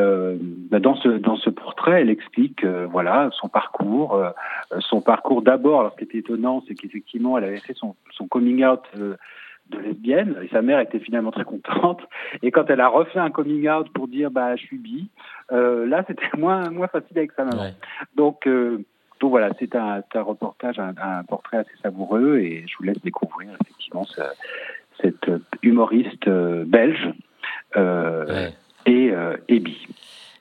bah, 0.71 0.80
dans 0.80 0.97
ce 0.97 1.09
dans 1.09 1.37
ce 1.37 1.50
portrait, 1.50 2.02
elle 2.02 2.11
explique 2.11 2.64
voilà 2.64 3.30
son 3.32 3.49
parcours, 3.49 4.21
son 4.80 5.00
parcours 5.00 5.42
d'abord. 5.42 5.80
Alors 5.80 5.92
ce 5.92 5.99
qui 5.99 6.04
était 6.04 6.18
étonnant, 6.18 6.62
c'est 6.66 6.75
qu'effectivement, 6.75 7.38
elle 7.38 7.44
avait 7.44 7.61
fait 7.61 7.75
son, 7.75 7.94
son 8.12 8.26
coming 8.28 8.64
out 8.64 8.82
de 9.73 9.78
lesbienne 9.78 10.37
et 10.42 10.49
sa 10.49 10.62
mère 10.62 10.80
était 10.80 10.99
finalement 10.99 11.30
très 11.30 11.44
contente. 11.44 12.00
Et 12.42 12.50
quand 12.50 12.68
elle 12.71 12.80
a 12.80 12.88
refait 12.88 13.18
un 13.18 13.30
coming 13.30 13.68
out 13.68 13.88
pour 13.92 14.09
dire 14.09 14.30
bah 14.30 14.56
je 14.56 14.62
suis 14.62 14.78
bi, 14.78 15.09
euh, 15.50 15.87
là 15.87 16.04
c'était 16.06 16.28
moins 16.38 16.71
moins 16.71 16.88
facile 16.88 17.18
avec 17.18 17.32
sa 17.32 17.44
maman. 17.44 17.71
Donc 18.14 18.47
euh, 18.47 18.85
donc 19.23 19.31
voilà, 19.31 19.50
c'est 19.61 19.76
un, 19.76 20.02
un, 20.14 20.23
reportage, 20.23 20.81
un, 20.81 20.95
un, 21.00 21.23
portrait 21.23 21.59
assez 21.59 21.71
savoureux 21.81 22.38
et 22.38 22.64
je 22.67 22.76
vous 22.76 22.83
laisse 22.83 23.00
découvrir 23.05 23.50
effectivement 23.61 24.05
ce, 24.05 24.21
cette 25.00 25.31
humoriste 25.62 26.26
euh, 26.26 26.64
belge 26.67 27.09
euh, 27.76 28.50
et, 28.85 29.12
euh, 29.12 29.37
et 29.49 29.61
bi. 29.61 29.87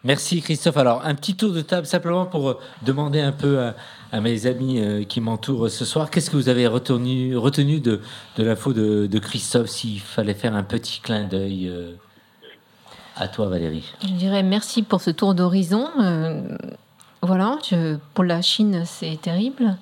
Merci 0.03 0.41
Christophe. 0.41 0.77
Alors, 0.77 1.05
un 1.05 1.13
petit 1.13 1.35
tour 1.35 1.53
de 1.53 1.61
table 1.61 1.85
simplement 1.85 2.25
pour 2.25 2.49
euh, 2.49 2.59
demander 2.81 3.21
un 3.21 3.31
peu 3.31 3.59
à, 3.59 3.75
à 4.11 4.19
mes 4.19 4.47
amis 4.47 4.81
euh, 4.81 5.03
qui 5.03 5.21
m'entourent 5.21 5.69
ce 5.69 5.85
soir, 5.85 6.09
qu'est-ce 6.09 6.31
que 6.31 6.35
vous 6.35 6.49
avez 6.49 6.65
retenu, 6.65 7.37
retenu 7.37 7.81
de, 7.81 8.01
de 8.37 8.43
l'info 8.43 8.73
de, 8.73 9.05
de, 9.05 9.19
Christophe 9.19 9.67
s'il 9.67 9.99
fallait 9.99 10.33
faire 10.33 10.55
un 10.55 10.63
petit 10.63 11.01
clin 11.01 11.25
d'œil 11.25 11.69
euh, 11.69 11.93
à 13.15 13.27
toi 13.27 13.47
Valérie? 13.47 13.93
Je 14.01 14.13
dirais 14.13 14.41
merci 14.41 14.81
pour 14.81 15.01
ce 15.01 15.11
tour 15.11 15.35
d'horizon. 15.35 15.87
Voilà, 17.21 17.57
je, 17.69 17.97
pour 18.13 18.23
la 18.23 18.41
Chine 18.41 18.83
c'est 18.85 19.19
terrible. 19.21 19.77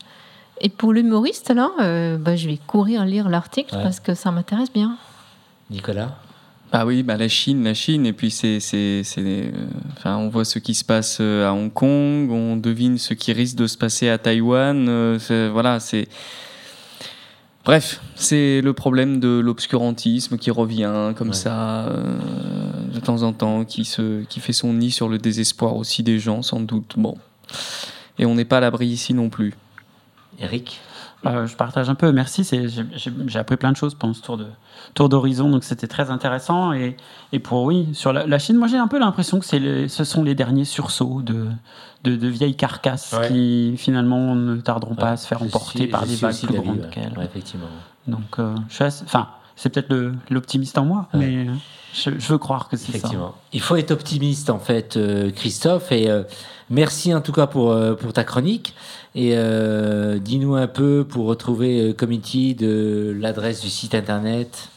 Et 0.62 0.70
pour 0.70 0.92
l'humoriste, 0.92 1.52
là, 1.52 1.72
euh, 1.80 2.18
bah, 2.18 2.36
je 2.36 2.50
vais 2.50 2.60
courir 2.68 3.06
lire 3.06 3.30
l'article 3.30 3.76
ouais. 3.76 3.84
parce 3.84 4.02
que 4.02 4.14
ça 4.14 4.30
m'intéresse 4.32 4.72
bien. 4.74 4.98
Nicolas 5.70 6.18
bah 6.72 6.86
oui, 6.86 7.02
bah 7.02 7.18
la 7.18 7.28
Chine, 7.28 7.64
la 7.64 7.74
Chine, 7.74 8.06
et 8.06 8.14
puis 8.14 8.30
c'est, 8.30 8.60
c'est, 8.60 9.02
c'est, 9.04 9.22
euh, 9.22 9.52
enfin, 9.98 10.18
on 10.18 10.30
voit 10.30 10.46
ce 10.46 10.60
qui 10.60 10.76
se 10.76 10.86
passe 10.86 11.18
euh, 11.20 11.48
à 11.50 11.52
Hong 11.52 11.74
Kong, 11.74 12.30
on 12.30 12.58
devine 12.58 13.00
ce 13.00 13.16
qui 13.16 13.34
risque 13.34 13.56
de 13.56 13.66
se 13.66 13.76
passer 13.76 14.08
à 14.08 14.20
Taïwan, 14.20 14.88
euh, 14.88 15.18
c'est, 15.18 15.50
voilà, 15.50 15.80
c'est. 15.80 16.08
Bref, 17.66 18.02
c'est 18.16 18.62
le 18.62 18.74
problème 18.74 19.20
de 19.20 19.40
l'obscurantisme 19.40 20.38
qui 20.38 20.50
revient 20.52 21.14
comme 21.16 21.30
ouais. 21.30 21.34
ça 21.34 21.88
euh, 21.88 22.18
de 22.94 23.00
temps 23.00 23.24
en 23.24 23.34
temps, 23.34 23.66
qui 23.66 23.84
se, 23.84 24.24
qui 24.26 24.40
fait 24.40 24.54
son 24.54 24.74
nid 24.74 24.92
sur 24.92 25.10
le 25.10 25.18
désespoir 25.18 25.76
aussi 25.76 26.04
des 26.04 26.20
gens, 26.20 26.44
sans 26.44 26.60
doute. 26.60 26.94
Bon, 26.98 27.18
et 28.18 28.26
on 28.26 28.36
n'est 28.36 28.46
pas 28.46 28.58
à 28.58 28.62
l'abri 28.62 28.88
ici 28.88 29.14
non 29.14 29.30
plus. 29.30 29.54
Eric 30.40 30.80
euh, 31.26 31.48
je 31.48 31.56
partage 31.56 31.90
un 31.90 31.96
peu. 31.96 32.14
Merci. 32.14 32.48
J'ai 32.50 33.40
appris 33.40 33.58
plein 33.58 33.74
de 33.74 33.78
choses 33.78 33.94
pendant 33.94 34.14
ce 34.14 34.22
tour 34.22 34.38
de 34.38 34.46
tour 34.94 35.10
d'horizon, 35.10 35.50
donc 35.50 35.66
c'était 35.66 35.88
très 35.88 36.12
intéressant. 36.12 36.72
Et, 36.72 36.96
et, 37.34 37.40
pour 37.40 37.64
oui, 37.64 37.90
sur 37.94 38.14
la, 38.14 38.26
la 38.26 38.40
Chine, 38.40 38.56
moi 38.56 38.70
j'ai 38.70 38.78
un 38.78 38.88
peu 38.88 38.98
l'impression 39.00 39.40
que 39.40 39.46
c'est 39.46 39.90
ce 39.90 40.04
sont 40.06 40.24
les 40.24 40.34
derniers 40.34 40.64
sursauts 40.64 41.22
de, 41.22 41.48
de, 42.06 42.16
de 42.16 42.28
vieilles 42.28 42.56
carcasses 42.56 43.14
ouais. 43.20 43.28
qui 43.28 43.74
finalement 43.78 44.34
ne 44.34 44.56
tarderont 44.62 44.92
ouais. 44.92 45.02
pas 45.02 45.12
à 45.12 45.18
se 45.18 45.28
faire 45.28 45.44
emporter 45.44 45.88
par 45.88 46.06
des 46.06 46.16
vagues 46.16 46.40
plus 46.42 46.58
grandes 46.58 46.80
ouais. 46.80 46.90
qu'elles. 46.90 47.14
effectivement. 47.22 47.68
Donc, 48.08 48.40
euh, 48.40 48.56
je 48.70 48.76
suis 48.76 48.84
assez, 48.86 49.04
enfin, 49.04 49.28
c'est 49.60 49.74
peut-être 49.74 49.94
l'optimiste 50.30 50.78
en 50.78 50.86
moi, 50.86 51.08
mais 51.14 51.48
je, 51.94 52.12
je, 52.18 52.32
veux 52.32 52.38
croire 52.38 52.70
que 52.70 52.78
c'est 52.78 52.98
ça. 52.98 53.10
Il 53.52 53.60
faut 53.60 53.76
être 53.76 53.92
optimiste 53.92 54.50
en 54.50 54.60
fait, 54.60 54.96
euh, 54.96 55.32
Christophe. 55.32 55.92
Et 55.92 56.10
euh, 56.10 56.24
merci 56.70 57.14
en 57.14 57.20
tout 57.20 57.34
cas 57.34 57.46
pour, 57.46 57.74
euh, 57.74 57.94
pour 57.94 58.14
ta 58.14 58.24
chronique. 58.24 58.74
Et 59.16 59.32
euh, 59.34 60.18
dis-nous 60.18 60.56
un 60.56 60.68
peu 60.68 61.06
pour 61.08 61.26
retrouver 61.26 61.90
euh, 61.90 61.94
Committee 61.94 62.56
de 62.56 63.14
l'adresse 63.20 63.62
du 63.62 63.68
site 63.68 63.96
internet. 63.96 64.70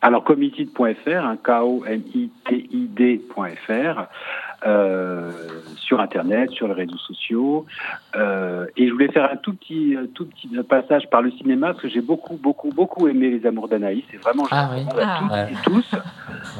Alors 0.00 0.24
committed.fr, 0.24 1.08
hein, 1.08 1.36
K-O-M-I-T-I-D.fr, 1.42 2.30
euh, 4.64 5.30
sur 5.76 6.00
internet, 6.00 6.50
sur 6.50 6.68
les 6.68 6.74
réseaux 6.74 6.98
sociaux. 6.98 7.66
Euh, 8.16 8.66
et 8.76 8.88
je 8.88 8.92
voulais 8.92 9.08
faire 9.08 9.30
un 9.30 9.36
tout 9.36 9.54
petit, 9.54 9.96
tout 10.14 10.26
petit 10.26 10.48
passage 10.68 11.08
par 11.10 11.22
le 11.22 11.30
cinéma 11.32 11.68
parce 11.68 11.82
que 11.82 11.88
j'ai 11.88 12.00
beaucoup, 12.00 12.36
beaucoup, 12.36 12.70
beaucoup 12.70 13.08
aimé 13.08 13.30
Les 13.30 13.46
Amours 13.46 13.68
d'Anaïs. 13.68 14.04
C'est 14.10 14.16
vraiment 14.16 14.46
ah, 14.50 14.70
oui. 14.74 14.84
à 15.00 15.18
toutes 15.20 15.30
ouais. 15.32 15.52
et 15.52 15.56
tous 15.64 15.94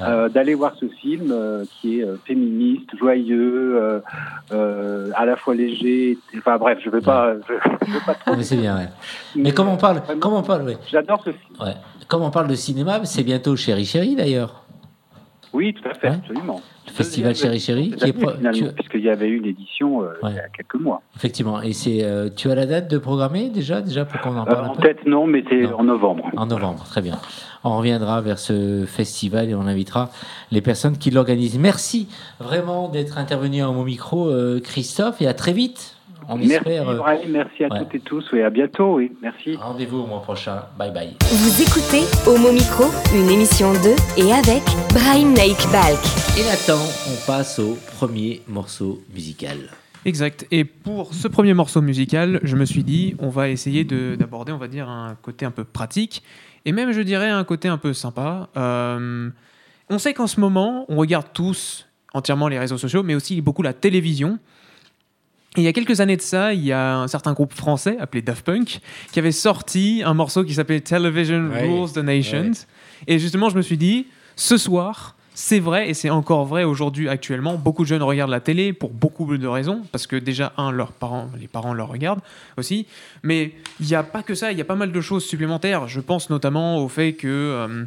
euh, 0.03 0.29
d'aller 0.29 0.55
voir 0.55 0.75
ce 0.79 0.87
film 0.88 1.31
euh, 1.31 1.64
qui 1.81 2.01
est 2.01 2.05
euh, 2.05 2.16
féministe, 2.25 2.97
joyeux, 2.99 4.03
euh, 4.53 5.11
à 5.14 5.25
la 5.25 5.37
fois 5.37 5.55
léger. 5.55 6.18
Enfin 6.37 6.59
bref, 6.59 6.79
je 6.83 6.90
ne 6.90 6.94
vais 6.94 7.01
pas, 7.01 7.35
je, 7.49 7.55
je 7.87 7.92
vais 7.92 8.05
pas 8.05 8.14
trop. 8.14 8.37
Mais 8.37 8.42
c'est 8.42 8.57
bien. 8.57 8.77
Ouais. 8.77 8.88
Mais, 9.35 9.44
Mais 9.44 9.53
comme 9.53 9.68
on 9.68 9.77
parle, 9.77 10.03
comme 10.20 10.35
on 10.35 10.42
parle, 10.42 10.62
ouais. 10.62 10.77
J'adore 10.90 11.23
ce 11.25 11.31
film. 11.31 11.55
Ouais. 11.61 11.75
Comme 12.09 12.23
on 12.23 12.31
parle 12.31 12.49
de 12.49 12.55
cinéma, 12.55 13.05
c'est 13.05 13.25
bientôt 13.25 13.57
Chéri 13.57 13.85
Chéri 13.85 14.14
d'ailleurs. 14.14 14.65
Oui, 15.57 15.73
tout 15.73 15.88
à 15.88 15.95
fait, 15.95 16.11
ouais. 16.11 16.16
absolument. 16.16 16.61
Le 16.87 16.92
festival 16.92 17.35
Chéri 17.35 17.59
Chéri 17.59 17.90
qui 17.92 18.11
est 18.11 18.12
pro... 18.12 18.31
tu... 18.53 18.64
puisqu'il 18.66 19.01
y 19.01 19.09
avait 19.09 19.27
eu 19.27 19.38
une 19.38 19.47
édition 19.47 20.03
euh, 20.03 20.09
ouais. 20.23 20.31
il 20.31 20.37
y 20.37 20.38
a 20.38 20.49
quelques 20.55 20.75
mois. 20.75 21.01
Effectivement. 21.16 21.62
Et 21.62 21.73
c'est 21.73 22.05
euh, 22.05 22.29
tu 22.29 22.51
as 22.51 22.55
la 22.55 22.66
date 22.66 22.90
de 22.90 22.99
programmer 22.99 23.49
déjà 23.49 23.81
déjà 23.81 24.05
pour 24.05 24.21
qu'on 24.21 24.37
en 24.37 24.45
parle 24.45 24.66
euh, 24.66 24.69
En 24.69 24.77
tête 24.77 25.07
non, 25.07 25.27
mais 25.27 25.42
c'est 25.49 25.73
en 25.73 25.85
novembre. 25.85 26.31
En 26.37 26.45
novembre, 26.45 26.85
très 26.85 27.01
bien. 27.01 27.19
On 27.64 27.79
reviendra 27.79 28.21
vers 28.21 28.38
ce 28.38 28.85
festival 28.87 29.49
et 29.49 29.55
on 29.55 29.66
invitera 29.66 30.11
les 30.51 30.61
personnes 30.61 30.99
qui 30.99 31.11
l'organisent. 31.11 31.59
Merci 31.59 32.07
vraiment 32.38 32.88
d'être 32.90 33.16
intervenu 33.16 33.62
à 33.62 33.69
mon 33.69 33.85
micro, 33.85 34.29
euh, 34.29 34.61
Christophe, 34.61 35.23
et 35.23 35.27
à 35.27 35.33
très 35.33 35.55
vite. 35.55 35.95
On 36.29 36.39
merci 36.39 36.55
espère, 36.55 36.93
Ibrahim, 36.93 37.31
merci 37.31 37.65
à 37.65 37.69
ouais. 37.69 37.79
toutes 37.79 37.95
et 37.95 38.01
tous 38.01 38.25
et 38.33 38.43
à 38.43 38.51
bientôt. 38.51 38.97
Oui, 38.97 39.12
merci. 39.23 39.55
Rendez-vous 39.55 39.99
au 39.99 40.07
mois 40.07 40.23
prochain. 40.23 40.62
Bye 40.77 40.93
bye. 40.93 41.17
Vous 41.21 41.62
écoutez 41.62 42.03
Homo 42.27 42.51
Micro, 42.51 42.85
une 43.15 43.31
émission 43.31 43.73
de 43.73 43.95
et 44.21 44.33
avec 44.33 44.62
Brahim 44.93 45.35
Naik 45.35 45.57
Balk. 45.71 46.01
Et 46.37 46.45
maintenant, 46.45 46.83
on 47.09 47.27
passe 47.27 47.61
au 47.61 47.79
premier 47.97 48.43
morceau 48.49 49.01
musical. 49.15 49.57
Exact. 50.05 50.47
Et 50.51 50.65
pour 50.65 51.15
ce 51.15 51.29
premier 51.29 51.55
morceau 51.55 51.81
musical, 51.81 52.41
je 52.43 52.57
me 52.57 52.65
suis 52.65 52.83
dit, 52.83 53.15
on 53.21 53.29
va 53.29 53.49
essayer 53.49 53.85
d'aborder, 53.85 54.51
on 54.51 54.59
va 54.59 54.69
dire, 54.69 54.89
un 54.89 55.17
côté 55.23 55.47
un 55.47 55.53
peu 55.53 55.62
pratique 55.62 56.25
et 56.65 56.73
même, 56.73 56.91
je 56.91 57.03
dirais, 57.03 57.31
un 57.31 57.45
côté 57.45 57.69
un 57.69 57.79
peu 57.79 57.93
sympa. 57.93 58.49
Euh, 58.57 59.31
on 59.89 59.99
sait 59.99 60.12
qu'en 60.12 60.27
ce 60.27 60.41
moment, 60.41 60.87
on 60.89 60.97
regarde 60.97 61.27
tous 61.33 61.87
entièrement 62.12 62.49
les 62.49 62.59
réseaux 62.59 62.79
sociaux, 62.79 63.05
mais 63.05 63.15
aussi 63.15 63.41
beaucoup 63.41 63.62
la 63.62 63.73
télévision. 63.73 64.41
Il 65.57 65.62
y 65.62 65.69
a 65.69 65.73
quelques 65.73 66.01
années 66.01 66.16
de 66.16 66.23
ça, 66.23 66.53
il 66.53 66.64
y 66.64 66.73
a 66.73 66.99
un 66.99 67.09
certain 67.09 67.33
groupe 67.33 67.55
français 67.55 67.97
appelé 67.99 68.21
Daft 68.23 68.45
Punk 68.45 68.81
qui 69.12 69.19
avait 69.19 69.33
sorti 69.33 70.03
un 70.05 70.14
morceau 70.14 70.45
qui 70.45 70.55
s'appelait 70.55 70.81
Television 70.81 71.49
ouais. 71.49 71.62
Rules 71.62 71.92
the 71.92 71.99
Nations. 71.99 72.51
Ouais. 72.51 72.53
Et 73.07 73.19
justement, 73.19 73.49
je 73.49 73.57
me 73.57 73.62
suis 73.62 73.79
dit, 73.79 74.07
ce 74.37 74.59
soir, 74.59 75.16
c'est 75.35 75.61
vrai 75.61 75.90
et 75.90 75.95
c'est 75.95 76.11
encore 76.11 76.47
vrai 76.47 76.64
aujourd'hui 76.64 77.09
actuellement. 77.09 77.57
Beaucoup 77.57 77.83
de 77.83 77.88
jeunes 77.88 78.03
regardent 78.03 78.31
la 78.31 78.40
télé 78.40 78.73
pour 78.73 78.90
beaucoup 78.90 79.37
de 79.37 79.47
raisons, 79.47 79.83
parce 79.92 80.07
que 80.07 80.16
déjà 80.16 80.53
un, 80.57 80.71
leurs 80.71 80.92
parents, 80.92 81.31
les 81.38 81.47
parents 81.47 81.75
leur 81.75 81.88
regardent 81.88 82.23
aussi. 82.57 82.87
Mais 83.23 83.53
il 83.81 83.87
n'y 83.87 83.95
a 83.95 84.03
pas 84.03 84.23
que 84.23 84.35
ça, 84.35 84.53
il 84.53 84.59
y 84.59 84.62
a 84.62 84.64
pas 84.64 84.77
mal 84.77 84.92
de 84.92 85.01
choses 85.01 85.25
supplémentaires. 85.25 85.88
Je 85.88 86.01
pense 86.01 86.31
notamment 86.31 86.79
au 86.79 86.88
fait 86.88 87.12
que 87.12 87.29
euh, 87.29 87.85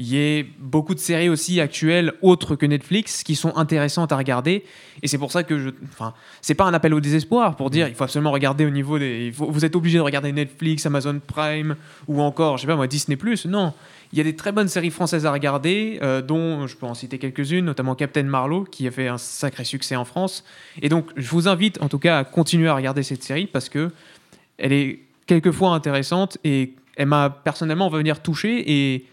il 0.00 0.06
y 0.06 0.16
ait 0.16 0.46
beaucoup 0.58 0.94
de 0.94 0.98
séries 0.98 1.28
aussi 1.28 1.60
actuelles 1.60 2.14
autres 2.22 2.56
que 2.56 2.64
Netflix 2.64 3.22
qui 3.22 3.36
sont 3.36 3.54
intéressantes 3.54 4.12
à 4.12 4.16
regarder. 4.16 4.64
Et 5.02 5.08
c'est 5.08 5.18
pour 5.18 5.30
ça 5.30 5.42
que 5.42 5.58
je. 5.58 5.68
Enfin, 5.92 6.14
c'est 6.40 6.54
pas 6.54 6.64
un 6.64 6.72
appel 6.72 6.94
au 6.94 7.00
désespoir 7.00 7.54
pour 7.54 7.68
dire 7.68 7.86
il 7.86 7.94
faut 7.94 8.04
absolument 8.04 8.30
regarder 8.30 8.64
au 8.64 8.70
niveau 8.70 8.98
des. 8.98 9.30
Vous 9.30 9.62
êtes 9.62 9.76
obligé 9.76 9.98
de 9.98 10.02
regarder 10.02 10.32
Netflix, 10.32 10.86
Amazon 10.86 11.20
Prime 11.24 11.76
ou 12.08 12.22
encore, 12.22 12.56
je 12.56 12.62
sais 12.62 12.66
pas 12.66 12.76
moi, 12.76 12.86
Disney. 12.86 13.18
Non. 13.44 13.74
Il 14.14 14.16
y 14.16 14.22
a 14.22 14.24
des 14.24 14.34
très 14.34 14.52
bonnes 14.52 14.68
séries 14.68 14.90
françaises 14.90 15.26
à 15.26 15.32
regarder, 15.32 15.98
euh, 16.00 16.22
dont 16.22 16.66
je 16.66 16.78
peux 16.78 16.86
en 16.86 16.94
citer 16.94 17.18
quelques-unes, 17.18 17.66
notamment 17.66 17.94
Captain 17.94 18.22
Marlowe, 18.22 18.64
qui 18.64 18.88
a 18.88 18.90
fait 18.90 19.06
un 19.06 19.18
sacré 19.18 19.64
succès 19.64 19.96
en 19.96 20.06
France. 20.06 20.44
Et 20.80 20.88
donc, 20.88 21.10
je 21.16 21.28
vous 21.28 21.46
invite 21.46 21.80
en 21.82 21.90
tout 21.90 21.98
cas 21.98 22.20
à 22.20 22.24
continuer 22.24 22.68
à 22.68 22.74
regarder 22.74 23.02
cette 23.02 23.22
série 23.22 23.46
parce 23.46 23.68
que 23.68 23.90
elle 24.56 24.72
est 24.72 25.00
quelquefois 25.26 25.74
intéressante 25.74 26.38
et 26.42 26.74
elle 26.96 27.08
m'a 27.08 27.28
personnellement, 27.28 27.86
on 27.86 27.90
va 27.90 27.98
venir 27.98 28.22
toucher 28.22 28.64
et 28.66 29.04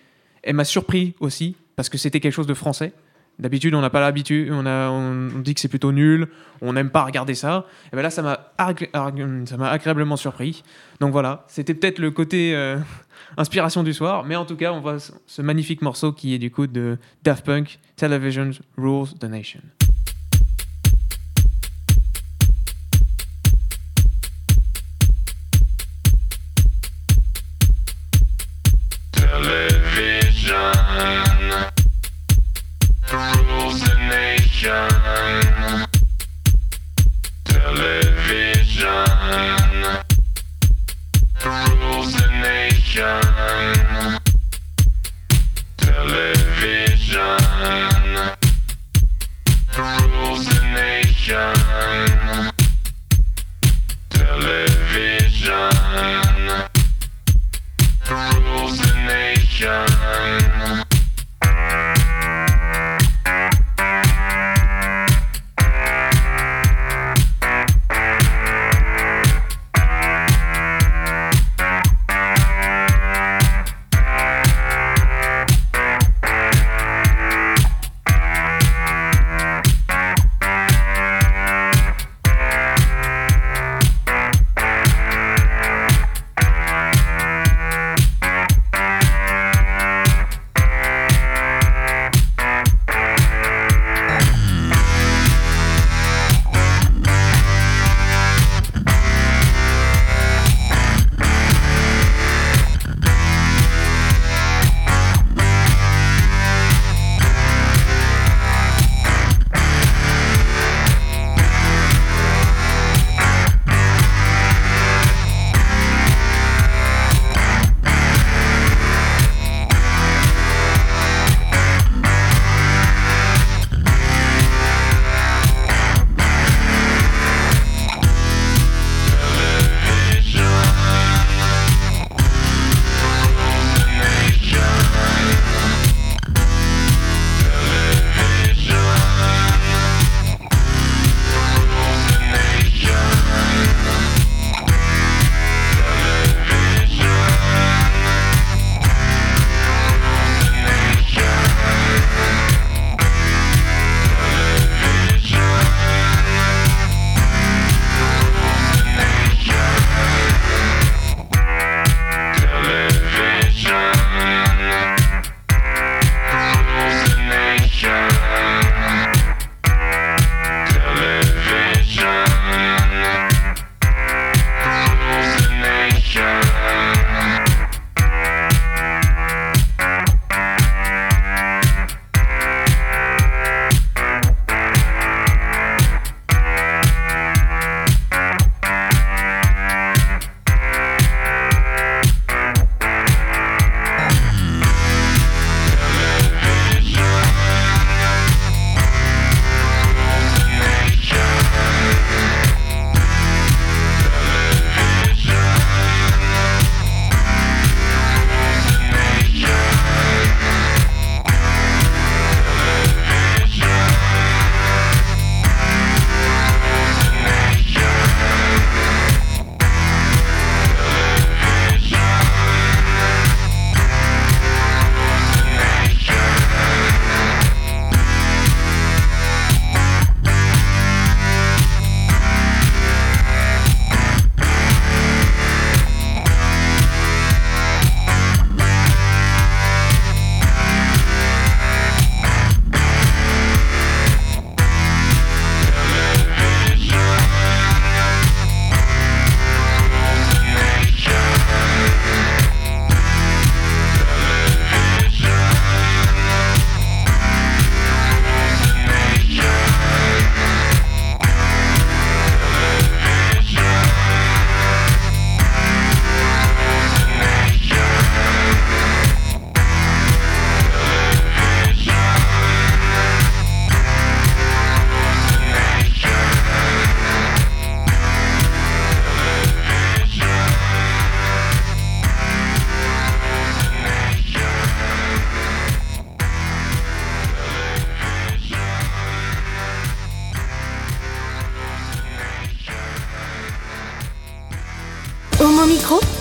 elle 0.47 0.55
m'a 0.55 0.63
surpris 0.63 1.13
aussi 1.19 1.55
parce 1.75 1.89
que 1.89 1.97
c'était 1.97 2.19
quelque 2.19 2.33
chose 2.33 2.47
de 2.47 2.53
français. 2.53 2.93
D'habitude, 3.37 3.75
on 3.75 3.81
n'a 3.81 3.91
pas 3.91 3.99
l'habitude, 3.99 4.51
on, 4.51 5.41
dit 5.41 5.53
que 5.53 5.59
c'est 5.59 5.67
plutôt 5.67 5.91
nul, 5.91 6.27
on 6.61 6.73
n'aime 6.73 6.89
pas 6.89 7.03
regarder 7.03 7.35
ça. 7.35 7.67
Et 7.91 7.95
bien 7.95 8.01
là, 8.01 8.09
ça 8.09 8.23
m'a 8.23 8.51
agré 8.57 8.89
agréablement 8.93 10.17
surpris. 10.17 10.63
Donc 10.99 11.11
voilà, 11.11 11.45
c'était 11.47 11.75
peut-être 11.75 11.99
le 11.99 12.09
côté 12.09 12.55
euh, 12.55 12.77
inspiration 13.37 13.83
du 13.83 13.93
soir, 13.93 14.23
mais 14.23 14.35
en 14.35 14.45
tout 14.45 14.55
cas, 14.55 14.71
on 14.71 14.79
voit 14.79 14.97
ce 14.99 15.41
magnifique 15.43 15.83
morceau 15.83 16.13
qui 16.13 16.33
est 16.33 16.39
du 16.39 16.49
coup 16.49 16.65
de 16.65 16.97
Daft 17.23 17.45
Punk, 17.45 17.77
Television 17.95 18.49
Rules 18.75 19.13
the 19.19 19.25
Nation. 19.25 19.61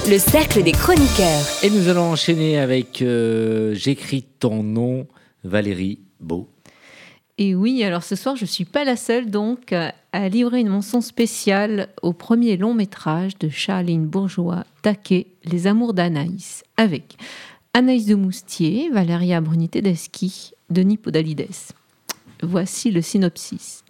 Le 0.09 0.19
cercle 0.19 0.63
des 0.63 0.73
chroniqueurs. 0.73 1.43
Et 1.65 1.71
nous 1.71 1.89
allons 1.89 2.13
enchaîner 2.13 2.59
avec 2.59 3.03
euh, 3.03 3.75
J'écris 3.75 4.23
ton 4.39 4.63
nom, 4.63 5.07
Valérie 5.43 5.99
Beau. 6.21 6.49
Et 7.39 7.57
oui, 7.57 7.83
alors 7.83 8.05
ce 8.05 8.15
soir, 8.15 8.37
je 8.37 8.43
ne 8.43 8.49
suis 8.49 8.65
pas 8.65 8.85
la 8.85 8.97
seule 8.97 9.31
donc 9.31 9.73
à 9.73 10.29
livrer 10.29 10.61
une 10.61 10.69
mention 10.69 11.01
spéciale 11.01 11.89
au 12.03 12.13
premier 12.13 12.57
long 12.57 12.73
métrage 12.73 13.37
de 13.39 13.49
Charline 13.49 14.07
Bourgeois, 14.07 14.65
Taquet, 14.83 15.27
Les 15.45 15.67
Amours 15.67 15.93
d'Anaïs, 15.93 16.63
avec 16.77 17.17
Anaïs 17.75 18.07
de 18.07 18.15
Moustier, 18.15 18.91
Valéria 18.93 19.41
Bruni 19.41 19.69
Tedeschi, 19.69 20.53
Denis 20.71 20.99
Podalides. 20.99 21.49
Voici 22.43 22.93
le 22.93 23.03
synopsis. 23.03 23.83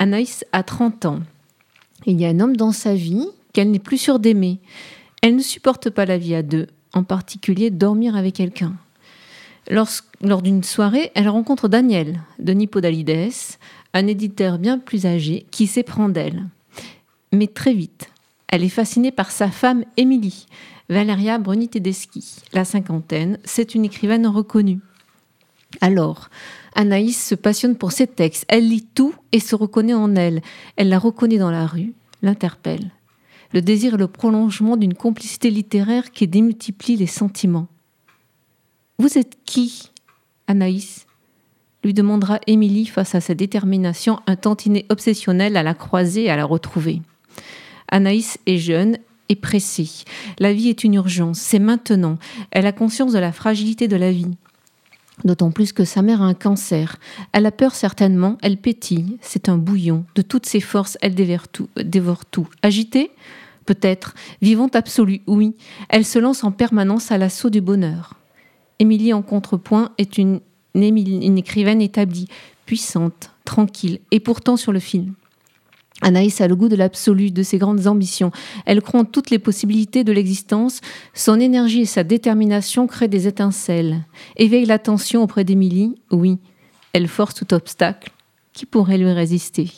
Anaïs 0.00 0.44
a 0.52 0.64
30 0.64 1.06
ans. 1.06 1.20
Il 2.06 2.20
y 2.20 2.26
a 2.26 2.28
un 2.28 2.40
homme 2.40 2.56
dans 2.56 2.72
sa 2.72 2.94
vie 2.94 3.28
qu'elle 3.52 3.70
n'est 3.70 3.78
plus 3.78 3.98
sûre 3.98 4.18
d'aimer. 4.18 4.58
Elle 5.22 5.36
ne 5.36 5.42
supporte 5.42 5.90
pas 5.90 6.04
la 6.04 6.18
vie 6.18 6.34
à 6.34 6.42
deux, 6.42 6.68
en 6.92 7.02
particulier 7.02 7.70
dormir 7.70 8.16
avec 8.16 8.36
quelqu'un. 8.36 8.74
Lors, 9.70 10.42
d'une 10.42 10.62
soirée, 10.62 11.10
elle 11.14 11.28
rencontre 11.28 11.68
Daniel, 11.68 12.20
Denis 12.38 12.66
Podalides, 12.66 13.32
un 13.92 14.06
éditeur 14.06 14.58
bien 14.58 14.78
plus 14.78 15.04
âgé 15.04 15.46
qui 15.50 15.66
s'éprend 15.66 16.08
d'elle. 16.08 16.46
Mais 17.32 17.48
très 17.48 17.74
vite, 17.74 18.10
elle 18.48 18.64
est 18.64 18.70
fascinée 18.70 19.10
par 19.10 19.30
sa 19.30 19.50
femme 19.50 19.84
Émilie, 19.98 20.46
Valeria 20.88 21.38
Bruni 21.38 21.68
Tedeschi. 21.68 22.36
La 22.54 22.64
cinquantaine, 22.64 23.38
c'est 23.44 23.74
une 23.74 23.84
écrivaine 23.84 24.26
reconnue. 24.26 24.80
Alors, 25.82 26.30
Anaïs 26.74 27.22
se 27.22 27.34
passionne 27.34 27.76
pour 27.76 27.92
ses 27.92 28.06
textes. 28.06 28.46
Elle 28.48 28.68
lit 28.68 28.86
tout 28.94 29.14
et 29.32 29.40
se 29.40 29.54
reconnaît 29.54 29.92
en 29.92 30.16
elle. 30.16 30.40
Elle 30.76 30.88
la 30.88 30.98
reconnaît 30.98 31.36
dans 31.36 31.50
la 31.50 31.66
rue, 31.66 31.92
l'interpelle. 32.22 32.90
Le 33.52 33.62
désir 33.62 33.94
est 33.94 33.98
le 33.98 34.08
prolongement 34.08 34.76
d'une 34.76 34.94
complicité 34.94 35.50
littéraire 35.50 36.10
qui 36.10 36.28
démultiplie 36.28 36.96
les 36.96 37.06
sentiments. 37.06 37.68
Vous 38.98 39.16
êtes 39.16 39.38
qui, 39.44 39.90
Anaïs 40.46 41.06
lui 41.84 41.94
demandera 41.94 42.40
Émilie 42.46 42.86
face 42.86 43.14
à 43.14 43.20
sa 43.20 43.34
détermination, 43.34 44.20
un 44.26 44.36
tantinet 44.36 44.84
obsessionnel 44.88 45.56
à 45.56 45.62
la 45.62 45.74
croiser 45.74 46.24
et 46.24 46.30
à 46.30 46.36
la 46.36 46.44
retrouver. 46.44 47.00
Anaïs 47.88 48.38
est 48.46 48.58
jeune 48.58 48.98
et 49.28 49.36
pressée. 49.36 49.88
La 50.38 50.52
vie 50.52 50.68
est 50.68 50.84
une 50.84 50.94
urgence, 50.94 51.38
c'est 51.38 51.58
maintenant. 51.58 52.18
Elle 52.50 52.66
a 52.66 52.72
conscience 52.72 53.12
de 53.12 53.18
la 53.18 53.32
fragilité 53.32 53.88
de 53.88 53.96
la 53.96 54.10
vie. 54.10 54.36
D'autant 55.24 55.50
plus 55.50 55.72
que 55.72 55.84
sa 55.84 56.02
mère 56.02 56.22
a 56.22 56.26
un 56.26 56.34
cancer. 56.34 56.96
Elle 57.32 57.46
a 57.46 57.50
peur 57.50 57.74
certainement, 57.74 58.38
elle 58.42 58.56
pétille, 58.56 59.18
c'est 59.20 59.48
un 59.48 59.58
bouillon. 59.58 60.04
De 60.14 60.22
toutes 60.22 60.46
ses 60.46 60.60
forces, 60.60 60.96
elle 61.00 61.14
tout. 61.52 61.68
Dévore 61.76 62.24
tout. 62.24 62.48
Agitée 62.62 63.10
Peut-être. 63.68 64.14
Vivante 64.40 64.76
absolue, 64.76 65.20
oui. 65.26 65.54
Elle 65.90 66.06
se 66.06 66.18
lance 66.18 66.42
en 66.42 66.52
permanence 66.52 67.12
à 67.12 67.18
l'assaut 67.18 67.50
du 67.50 67.60
bonheur. 67.60 68.14
Émilie 68.78 69.12
en 69.12 69.20
contrepoint 69.20 69.90
est 69.98 70.16
une, 70.16 70.40
écrivaine 70.74 71.82
établie, 71.82 72.28
puissante, 72.64 73.30
tranquille, 73.44 74.00
et 74.10 74.20
pourtant 74.20 74.56
sur 74.56 74.72
le 74.72 74.78
fil. 74.78 75.12
Anaïs 76.00 76.40
a 76.40 76.48
le 76.48 76.56
goût 76.56 76.70
de 76.70 76.76
l'absolu, 76.76 77.30
de 77.30 77.42
ses 77.42 77.58
grandes 77.58 77.86
ambitions. 77.86 78.32
Elle 78.64 78.80
croit 78.80 79.00
en 79.00 79.04
toutes 79.04 79.28
les 79.28 79.38
possibilités 79.38 80.02
de 80.02 80.12
l'existence. 80.12 80.80
Son 81.12 81.38
énergie 81.38 81.82
et 81.82 81.84
sa 81.84 82.04
détermination 82.04 82.86
créent 82.86 83.06
des 83.06 83.26
étincelles. 83.26 84.06
Éveille 84.36 84.64
l'attention 84.64 85.22
auprès 85.22 85.44
d'Émilie, 85.44 86.00
oui. 86.10 86.38
Elle 86.94 87.06
force 87.06 87.34
tout 87.34 87.52
obstacle. 87.52 88.12
Qui 88.54 88.64
pourrait 88.64 88.96
lui 88.96 89.12
résister 89.12 89.70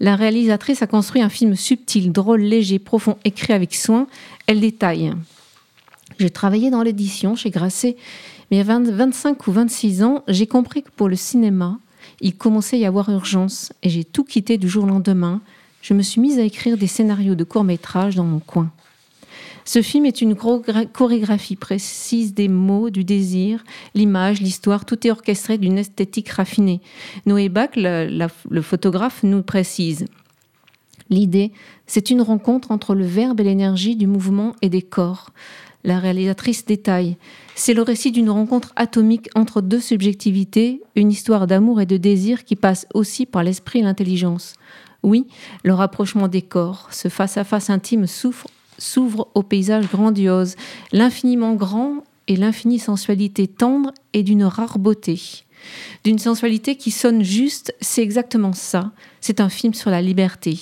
La 0.00 0.16
réalisatrice 0.16 0.82
a 0.82 0.86
construit 0.86 1.22
un 1.22 1.28
film 1.28 1.54
subtil, 1.54 2.12
drôle, 2.12 2.40
léger, 2.40 2.78
profond, 2.78 3.16
écrit 3.24 3.52
avec 3.52 3.74
soin. 3.74 4.06
Elle 4.46 4.60
détaille. 4.60 5.12
J'ai 6.18 6.30
travaillé 6.30 6.70
dans 6.70 6.82
l'édition 6.82 7.36
chez 7.36 7.50
Grasset, 7.50 7.96
mais 8.50 8.60
à 8.60 8.62
20 8.62 8.90
25 8.90 9.46
ou 9.46 9.52
26 9.52 10.02
ans, 10.02 10.24
j'ai 10.28 10.46
compris 10.46 10.82
que 10.82 10.90
pour 10.90 11.08
le 11.08 11.16
cinéma, 11.16 11.78
il 12.20 12.36
commençait 12.36 12.76
à 12.76 12.80
y 12.80 12.86
avoir 12.86 13.08
urgence 13.10 13.72
et 13.82 13.90
j'ai 13.90 14.04
tout 14.04 14.24
quitté 14.24 14.58
du 14.58 14.68
jour 14.68 14.84
au 14.84 14.88
lendemain. 14.88 15.40
Je 15.82 15.94
me 15.94 16.02
suis 16.02 16.20
mise 16.20 16.38
à 16.38 16.42
écrire 16.42 16.76
des 16.76 16.86
scénarios 16.86 17.34
de 17.34 17.44
courts-métrages 17.44 18.16
dans 18.16 18.24
mon 18.24 18.38
coin. 18.38 18.70
Ce 19.68 19.82
film 19.82 20.06
est 20.06 20.22
une 20.22 20.34
chorégra- 20.34 20.86
chorégraphie 20.86 21.56
précise 21.56 22.34
des 22.34 22.46
mots, 22.46 22.88
du 22.88 23.02
désir, 23.02 23.64
l'image, 23.94 24.40
l'histoire, 24.40 24.84
tout 24.84 25.04
est 25.04 25.10
orchestré 25.10 25.58
d'une 25.58 25.76
esthétique 25.76 26.28
raffinée. 26.28 26.80
Noé 27.26 27.48
Bach, 27.48 27.70
le 27.74 28.62
photographe, 28.62 29.24
nous 29.24 29.42
précise. 29.42 30.04
L'idée, 31.10 31.50
c'est 31.88 32.10
une 32.10 32.22
rencontre 32.22 32.70
entre 32.70 32.94
le 32.94 33.04
verbe 33.04 33.40
et 33.40 33.44
l'énergie 33.44 33.96
du 33.96 34.06
mouvement 34.06 34.54
et 34.62 34.68
des 34.68 34.82
corps. 34.82 35.30
La 35.82 35.98
réalisatrice 35.98 36.64
détaille. 36.64 37.16
C'est 37.56 37.74
le 37.74 37.82
récit 37.82 38.12
d'une 38.12 38.30
rencontre 38.30 38.72
atomique 38.76 39.28
entre 39.34 39.60
deux 39.60 39.80
subjectivités, 39.80 40.80
une 40.94 41.10
histoire 41.10 41.48
d'amour 41.48 41.80
et 41.80 41.86
de 41.86 41.96
désir 41.96 42.44
qui 42.44 42.54
passe 42.54 42.86
aussi 42.94 43.26
par 43.26 43.42
l'esprit 43.42 43.80
et 43.80 43.82
l'intelligence. 43.82 44.54
Oui, 45.02 45.26
le 45.64 45.74
rapprochement 45.74 46.28
des 46.28 46.42
corps, 46.42 46.88
ce 46.92 47.08
face-à-face 47.08 47.68
intime 47.70 48.06
souffre- 48.06 48.46
s'ouvre 48.78 49.28
au 49.34 49.42
paysage 49.42 49.88
grandiose, 49.88 50.56
l'infiniment 50.92 51.54
grand 51.54 52.04
et 52.28 52.36
l'infinie 52.36 52.78
sensualité 52.78 53.46
tendre 53.46 53.92
et 54.12 54.22
d'une 54.22 54.44
rare 54.44 54.78
beauté. 54.78 55.20
D'une 56.04 56.18
sensualité 56.18 56.76
qui 56.76 56.90
sonne 56.90 57.22
juste, 57.22 57.74
c'est 57.80 58.02
exactement 58.02 58.52
ça. 58.52 58.92
C'est 59.20 59.40
un 59.40 59.48
film 59.48 59.74
sur 59.74 59.90
la 59.90 60.02
liberté. 60.02 60.58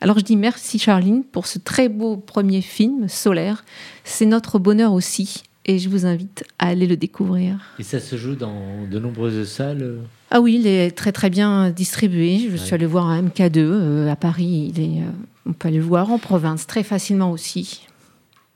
Alors 0.00 0.18
je 0.18 0.24
dis 0.24 0.36
merci 0.36 0.78
Charline 0.78 1.24
pour 1.24 1.46
ce 1.46 1.58
très 1.58 1.88
beau 1.88 2.16
premier 2.16 2.60
film, 2.60 3.08
Solaire. 3.08 3.64
C'est 4.04 4.26
notre 4.26 4.58
bonheur 4.58 4.92
aussi 4.92 5.42
et 5.64 5.78
je 5.78 5.88
vous 5.88 6.06
invite 6.06 6.44
à 6.58 6.68
aller 6.68 6.86
le 6.86 6.96
découvrir. 6.96 7.58
Et 7.78 7.82
ça 7.82 7.98
se 7.98 8.16
joue 8.16 8.34
dans 8.34 8.86
de 8.88 8.98
nombreuses 8.98 9.48
salles. 9.48 10.00
Ah 10.30 10.40
oui, 10.40 10.56
il 10.60 10.66
est 10.66 10.90
très 10.90 11.12
très 11.12 11.30
bien 11.30 11.70
distribué. 11.70 12.48
Je 12.50 12.56
suis 12.56 12.74
allée 12.74 12.86
voir 12.86 13.06
un 13.06 13.22
MK2 13.22 13.58
euh, 13.58 14.10
à 14.10 14.16
Paris. 14.16 14.72
Il 14.74 14.80
est, 14.80 15.02
euh, 15.02 15.10
on 15.46 15.52
peut 15.52 15.68
aller 15.68 15.78
le 15.78 15.84
voir 15.84 16.10
en 16.10 16.18
province 16.18 16.66
très 16.66 16.82
facilement 16.82 17.30
aussi. 17.30 17.86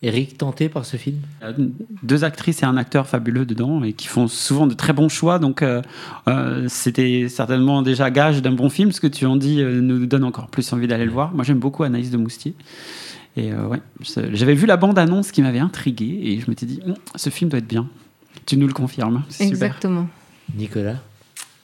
Eric, 0.02 0.38
tenté 0.38 0.70
par 0.70 0.86
ce 0.86 0.96
film? 0.96 1.18
Deux 2.02 2.24
actrices 2.24 2.62
et 2.62 2.64
un 2.64 2.78
acteur 2.78 3.06
fabuleux 3.06 3.44
dedans 3.44 3.84
et 3.84 3.92
qui 3.92 4.06
font 4.06 4.28
souvent 4.28 4.66
de 4.66 4.72
très 4.72 4.94
bons 4.94 5.10
choix. 5.10 5.38
Donc, 5.38 5.62
euh, 5.62 5.82
c'était 6.68 7.28
certainement 7.28 7.82
déjà 7.82 8.10
gage 8.10 8.40
d'un 8.40 8.52
bon 8.52 8.70
film. 8.70 8.92
Ce 8.92 9.00
que 9.00 9.06
tu 9.06 9.26
en 9.26 9.36
dis 9.36 9.60
euh, 9.60 9.82
nous 9.82 10.06
donne 10.06 10.24
encore 10.24 10.48
plus 10.48 10.72
envie 10.72 10.86
d'aller 10.86 11.04
le 11.04 11.10
voir. 11.10 11.34
Moi, 11.34 11.44
j'aime 11.44 11.58
beaucoup 11.58 11.82
Anaïs 11.82 12.10
de 12.10 12.16
Moustier. 12.16 12.54
Et 13.36 13.52
euh, 13.52 13.66
ouais, 13.66 13.80
j'avais 14.32 14.54
vu 14.54 14.66
la 14.66 14.78
bande-annonce 14.78 15.32
qui 15.32 15.42
m'avait 15.42 15.58
intrigué 15.58 16.18
et 16.22 16.40
je 16.40 16.48
m'étais 16.48 16.66
dit, 16.66 16.80
Hum, 16.86 16.94
ce 17.14 17.28
film 17.28 17.50
doit 17.50 17.58
être 17.58 17.68
bien. 17.68 17.86
Tu 18.46 18.56
nous 18.56 18.66
le 18.66 18.72
confirmes. 18.72 19.22
Super. 19.28 19.48
Exactement. 19.48 20.08
Nicolas? 20.56 20.96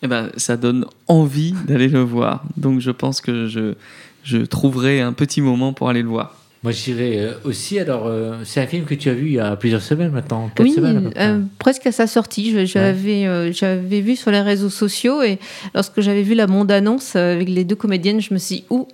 Eh 0.07 0.09
ben, 0.09 0.31
ça 0.37 0.57
donne 0.57 0.87
envie 1.09 1.53
d'aller 1.67 1.89
le 1.89 1.99
voir. 1.99 2.45
Donc 2.57 2.79
je 2.79 2.93
pense 2.93 3.21
que 3.21 3.49
je, 3.49 3.75
je 4.23 4.37
trouverai 4.39 5.01
un 5.01 5.13
petit 5.13 5.41
moment 5.41 5.73
pour 5.73 5.89
aller 5.89 6.03
le 6.03 6.09
voir. 6.09 6.37
Moi, 6.63 6.71
j'irai 6.71 7.19
euh, 7.19 7.33
aussi. 7.43 7.81
Alors, 7.81 8.07
euh, 8.07 8.37
c'est 8.45 8.61
un 8.61 8.69
film 8.69 8.85
que 8.85 8.95
tu 8.95 9.09
as 9.11 9.15
vu 9.15 9.27
il 9.27 9.33
y 9.33 9.41
a 9.41 9.57
plusieurs 9.57 9.83
semaines 9.83 10.13
maintenant. 10.13 10.49
Oui, 10.61 10.71
semaines 10.71 11.11
à 11.17 11.31
euh, 11.31 11.41
presque 11.59 11.89
à 11.89 11.93
sa 11.93 12.07
sortie. 12.07 12.67
J'avais 12.69 13.27
euh, 13.27 13.51
j'avais 13.53 14.01
vu 14.01 14.15
sur 14.15 14.31
les 14.31 14.43
réseaux 14.43 14.71
sociaux 14.71 15.23
et 15.23 15.41
lorsque 15.75 16.01
j'avais 16.01 16.23
vu 16.23 16.35
la 16.35 16.47
bande-annonce 16.47 17.17
avec 17.17 17.49
les 17.49 17.65
deux 17.65 17.75
comédiennes, 17.75 18.21
je 18.21 18.33
me 18.33 18.39
suis 18.39 18.59
dit, 18.59 18.65
ouh, 18.71 18.87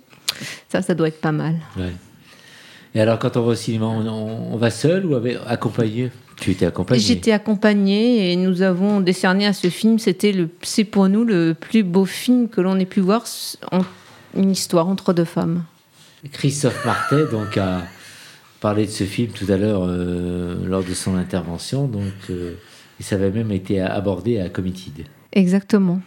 ça, 0.67 0.81
ça 0.81 0.95
doit 0.95 1.09
être 1.09 1.21
pas 1.21 1.31
mal. 1.31 1.57
Ouais. 1.77 1.93
Et 2.95 3.01
alors, 3.01 3.17
quand 3.19 3.37
on 3.37 3.41
va 3.41 3.51
au 3.53 3.55
cinéma, 3.55 3.85
on, 3.87 4.05
on- 4.07 4.53
on 4.53 4.57
va 4.57 4.69
seul 4.69 5.05
ou 5.05 5.15
avec, 5.15 5.37
accompagné? 5.47 6.11
Tu 6.39 6.51
étais 6.51 6.65
accompagné. 6.65 6.99
J'étais 6.99 7.31
accompagnée 7.31 8.31
et 8.31 8.35
nous 8.35 8.61
avons 8.61 8.99
décerné 8.99 9.45
à 9.45 9.53
ce 9.53 9.67
film, 9.69 9.99
c'était 9.99 10.31
le, 10.31 10.49
c'est 10.61 10.83
pour 10.83 11.07
nous 11.07 11.23
le 11.23 11.53
plus 11.59 11.83
beau 11.83 12.05
film 12.05 12.49
que 12.49 12.59
l'on 12.61 12.77
ait 12.79 12.85
pu 12.85 12.99
voir, 13.01 13.23
en- 13.71 13.81
une 14.35 14.51
histoire 14.51 14.87
entre 14.87 15.13
deux 15.13 15.25
femmes. 15.25 15.63
Christophe 16.31 16.85
Martet 16.85 17.25
donc 17.31 17.57
a 17.57 17.81
parlé 18.61 18.85
de 18.85 18.91
ce 18.91 19.03
film 19.03 19.31
tout 19.31 19.45
à 19.51 19.57
l'heure 19.57 19.83
euh, 19.85 20.55
lors 20.65 20.83
de 20.83 20.93
son 20.93 21.15
intervention. 21.15 21.87
Donc, 21.87 22.03
euh, 22.29 22.53
et 22.99 23.03
ça 23.03 23.15
avait 23.15 23.31
même 23.31 23.51
été 23.51 23.79
abordé 23.81 24.39
à 24.39 24.49
Committed. 24.49 25.05
Exactement. 25.33 25.99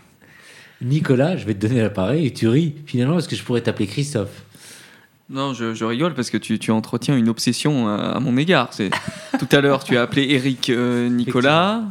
Nicolas, 0.83 1.37
je 1.37 1.46
vais 1.46 1.55
te 1.55 1.66
donner 1.66 1.81
l'appareil 1.83 2.27
et 2.27 2.33
tu 2.33 2.49
ris 2.49 2.75
finalement 2.87 3.14
parce 3.14 3.27
que 3.29 3.37
je 3.37 3.42
pourrais 3.42 3.61
t'appeler 3.61 3.87
Christophe. 3.87 4.42
Non, 5.29 5.55
je, 5.55 5.75
je 5.75 5.85
rigole 5.85 6.15
parce 6.15 6.31
que 6.31 6.37
tu, 6.39 6.59
tu 6.59 6.71
entretiens 6.71 7.17
une 7.17 7.29
obsession 7.29 7.89
à, 7.89 7.95
à 8.12 8.21
mon 8.21 8.37
égard. 8.37 8.69
C'est 8.73 8.91
tout 9.39 9.49
à 9.51 9.61
l'heure 9.61 9.83
tu 9.85 9.97
as 9.97 10.03
appelé 10.03 10.27
Eric 10.31 10.71
euh, 10.71 11.09
Nicolas. 11.09 11.83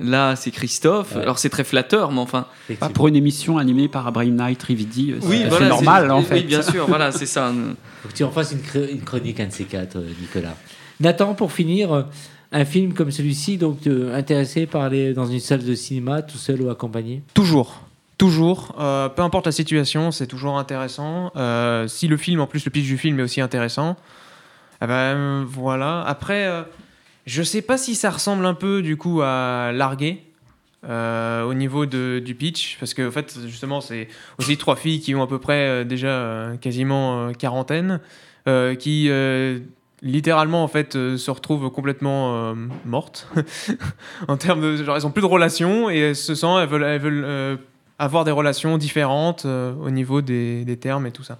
Là, 0.00 0.36
c'est 0.36 0.50
Christophe. 0.52 1.14
Ouais. 1.16 1.22
Alors 1.22 1.38
c'est 1.38 1.48
très 1.50 1.64
flatteur, 1.64 2.12
mais 2.12 2.20
enfin. 2.20 2.46
Pas 2.78 2.88
pour 2.88 3.08
une 3.08 3.16
émission 3.16 3.58
animée 3.58 3.88
par 3.88 4.06
Abraham 4.06 4.34
Knight 4.36 4.62
Rividi. 4.62 5.12
euh, 5.12 5.18
Oui, 5.22 5.40
c'est 5.42 5.48
voilà, 5.48 5.68
normal 5.68 6.10
en 6.12 6.18
oui, 6.20 6.24
fait. 6.24 6.40
bien 6.42 6.62
sûr, 6.62 6.86
voilà, 6.86 7.10
c'est 7.12 7.26
ça. 7.26 7.52
Faut 8.02 8.08
que 8.08 8.14
tu 8.14 8.22
en 8.24 8.30
fasses 8.30 8.52
une, 8.52 8.58
chr- 8.60 8.90
une 8.92 9.00
chronique, 9.02 9.40
un 9.40 9.46
de 9.46 9.52
ces 9.52 9.64
quatre, 9.64 9.96
euh, 9.96 10.06
Nicolas. 10.20 10.54
Nathan, 11.00 11.34
pour 11.34 11.50
finir, 11.52 11.92
euh, 11.92 12.02
un 12.52 12.64
film 12.64 12.92
comme 12.94 13.10
celui-ci, 13.10 13.56
donc 13.58 13.86
euh, 13.88 14.16
intéressé 14.16 14.66
par 14.66 14.82
aller 14.82 15.14
dans 15.14 15.26
une 15.26 15.40
salle 15.40 15.64
de 15.64 15.74
cinéma, 15.74 16.22
tout 16.22 16.38
seul 16.38 16.62
ou 16.62 16.70
accompagné? 16.70 17.22
Toujours. 17.34 17.82
Toujours. 18.18 18.74
Euh, 18.80 19.08
peu 19.08 19.22
importe 19.22 19.46
la 19.46 19.52
situation, 19.52 20.10
c'est 20.10 20.26
toujours 20.26 20.58
intéressant. 20.58 21.30
Euh, 21.36 21.86
si 21.86 22.08
le 22.08 22.16
film, 22.16 22.40
en 22.40 22.46
plus, 22.48 22.64
le 22.64 22.70
pitch 22.70 22.86
du 22.86 22.98
film 22.98 23.18
est 23.20 23.22
aussi 23.22 23.40
intéressant. 23.40 23.96
Bah, 24.80 24.88
euh, 24.88 25.44
voilà. 25.46 26.02
Après, 26.02 26.46
euh, 26.46 26.62
je 27.26 27.42
sais 27.42 27.62
pas 27.62 27.78
si 27.78 27.94
ça 27.94 28.10
ressemble 28.10 28.44
un 28.46 28.54
peu 28.54 28.82
du 28.82 28.96
coup 28.96 29.22
à 29.22 29.70
Larguer. 29.72 30.22
euh, 30.88 31.42
au 31.42 31.54
niveau 31.54 31.86
de, 31.86 32.20
du 32.24 32.34
pitch, 32.36 32.76
parce 32.78 32.94
que 32.94 33.08
en 33.08 33.10
fait, 33.10 33.36
justement, 33.46 33.80
c'est 33.80 34.06
aussi 34.38 34.56
trois 34.56 34.76
filles 34.76 35.00
qui 35.00 35.14
ont 35.14 35.22
à 35.22 35.26
peu 35.26 35.38
près 35.40 35.84
déjà 35.84 36.52
quasiment 36.60 37.32
quarantaine, 37.34 38.00
qui 38.78 39.10
littéralement 40.00 40.62
en 40.62 40.68
fait 40.68 40.92
se 40.92 41.30
retrouvent 41.32 41.70
complètement 41.70 42.54
mortes 42.84 43.28
en 44.28 44.36
termes 44.36 44.60
de 44.60 44.76
genre 44.84 44.94
elles 44.94 45.06
ont 45.06 45.10
plus 45.10 45.22
de 45.22 45.26
relations 45.26 45.90
et 45.90 45.98
elles 45.98 46.16
se 46.16 46.36
sentent 46.36 46.60
elles 46.62 47.00
veulent, 47.00 47.58
avoir 47.98 48.24
des 48.24 48.30
relations 48.30 48.78
différentes 48.78 49.44
euh, 49.44 49.72
au 49.82 49.90
niveau 49.90 50.20
des, 50.22 50.64
des 50.64 50.76
termes 50.76 51.06
et 51.06 51.10
tout 51.10 51.22
ça. 51.24 51.38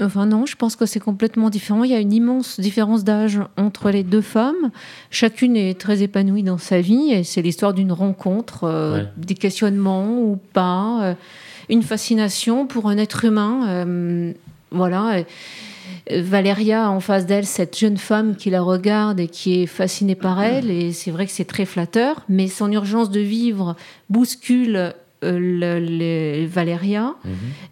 Enfin 0.00 0.26
non, 0.26 0.44
je 0.44 0.56
pense 0.56 0.74
que 0.74 0.86
c'est 0.86 0.98
complètement 0.98 1.50
différent. 1.50 1.84
Il 1.84 1.90
y 1.92 1.94
a 1.94 2.00
une 2.00 2.12
immense 2.12 2.58
différence 2.58 3.04
d'âge 3.04 3.38
entre 3.56 3.90
les 3.90 4.02
deux 4.02 4.22
femmes. 4.22 4.70
Chacune 5.10 5.56
est 5.56 5.80
très 5.80 6.02
épanouie 6.02 6.42
dans 6.42 6.58
sa 6.58 6.80
vie 6.80 7.12
et 7.12 7.22
c'est 7.22 7.42
l'histoire 7.42 7.72
d'une 7.74 7.92
rencontre, 7.92 8.64
euh, 8.64 8.96
Ouais. 8.98 9.08
des 9.16 9.34
questionnements 9.34 10.18
ou 10.20 10.36
pas, 10.52 10.98
euh, 11.04 11.14
une 11.68 11.82
fascination 11.84 12.66
pour 12.66 12.88
un 12.88 12.98
être 12.98 13.24
humain. 13.24 13.68
euh, 13.68 14.32
voilà. 14.72 15.22
Valéria 16.10 16.90
en 16.90 16.98
face 17.00 17.24
d'elle, 17.26 17.46
cette 17.46 17.78
jeune 17.78 17.96
femme 17.96 18.36
qui 18.36 18.50
la 18.50 18.60
regarde 18.62 19.20
et 19.20 19.28
qui 19.28 19.62
est 19.62 19.66
fascinée 19.66 20.14
par 20.16 20.42
elle, 20.42 20.70
et 20.70 20.92
c'est 20.92 21.10
vrai 21.10 21.24
que 21.26 21.32
c'est 21.32 21.44
très 21.44 21.64
flatteur, 21.64 22.22
mais 22.28 22.48
son 22.48 22.70
urgence 22.72 23.10
de 23.10 23.20
vivre 23.20 23.76
bouscule 24.10 24.92
le- 25.32 25.80
le- 25.80 26.46
Valéria. 26.46 27.14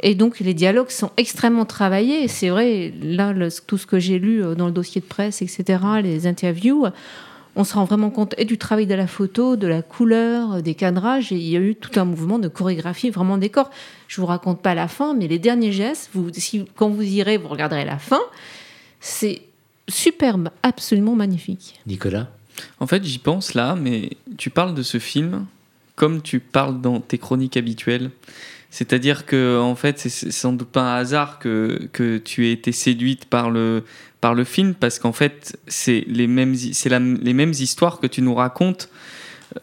Et 0.00 0.14
donc, 0.14 0.40
les 0.40 0.54
dialogues 0.54 0.90
sont 0.90 1.10
extrêmement 1.16 1.64
travaillés. 1.64 2.28
C'est 2.28 2.48
vrai, 2.50 2.92
là, 3.02 3.32
le- 3.32 3.48
tout 3.66 3.78
ce 3.78 3.86
que 3.86 3.98
j'ai 3.98 4.18
lu 4.18 4.42
euh, 4.44 4.54
dans 4.54 4.66
le 4.66 4.72
dossier 4.72 5.00
de 5.00 5.06
presse, 5.06 5.42
etc., 5.42 5.78
les 6.02 6.26
interviews, 6.26 6.86
on 7.54 7.64
se 7.64 7.74
rend 7.74 7.84
vraiment 7.84 8.08
compte 8.10 8.34
et 8.38 8.46
du 8.46 8.56
travail 8.56 8.86
de 8.86 8.94
la 8.94 9.06
photo, 9.06 9.56
de 9.56 9.66
la 9.66 9.82
couleur, 9.82 10.54
euh, 10.54 10.60
des 10.62 10.74
cadrages. 10.74 11.32
Et 11.32 11.36
il 11.36 11.48
y 11.48 11.56
a 11.56 11.60
eu 11.60 11.74
tout 11.74 12.00
un 12.00 12.04
mouvement 12.06 12.38
de 12.38 12.48
chorégraphie 12.48 13.10
vraiment 13.10 13.36
décor. 13.38 13.70
Je 14.08 14.20
vous 14.20 14.26
raconte 14.26 14.62
pas 14.62 14.74
la 14.74 14.88
fin, 14.88 15.14
mais 15.14 15.28
les 15.28 15.38
derniers 15.38 15.72
gestes, 15.72 16.08
vous, 16.14 16.30
si, 16.32 16.64
quand 16.76 16.88
vous 16.88 17.02
irez, 17.02 17.36
vous 17.36 17.48
regarderez 17.48 17.84
la 17.84 17.98
fin. 17.98 18.20
C'est 19.00 19.42
superbe, 19.88 20.48
absolument 20.62 21.14
magnifique. 21.14 21.78
Nicolas? 21.86 22.28
En 22.80 22.86
fait, 22.86 23.04
j'y 23.04 23.18
pense 23.18 23.54
là, 23.54 23.74
mais 23.74 24.10
tu 24.38 24.48
parles 24.50 24.74
de 24.74 24.82
ce 24.82 24.98
film 24.98 25.44
comme 25.96 26.22
tu 26.22 26.40
parles 26.40 26.80
dans 26.80 27.00
tes 27.00 27.18
chroniques 27.18 27.56
habituelles. 27.56 28.10
C'est-à-dire 28.70 29.26
que, 29.26 29.58
en 29.60 29.74
fait, 29.74 29.98
c'est- 29.98 30.30
sans 30.30 30.54
doute 30.54 30.68
pas 30.68 30.94
un 30.94 30.96
hasard 30.96 31.38
que, 31.38 31.88
que 31.92 32.16
tu 32.16 32.46
aies 32.46 32.52
été 32.52 32.72
séduite 32.72 33.26
par 33.26 33.50
le, 33.50 33.84
par 34.22 34.34
le 34.34 34.44
film, 34.44 34.72
parce 34.74 34.98
qu'en 34.98 35.12
fait, 35.12 35.58
c'est 35.66 36.04
les 36.06 36.26
mêmes, 36.26 36.54
c'est 36.54 36.88
les 36.88 37.34
mêmes 37.34 37.50
histoires 37.52 38.00
que 38.00 38.06
tu 38.06 38.22
nous 38.22 38.34
racontes 38.34 38.88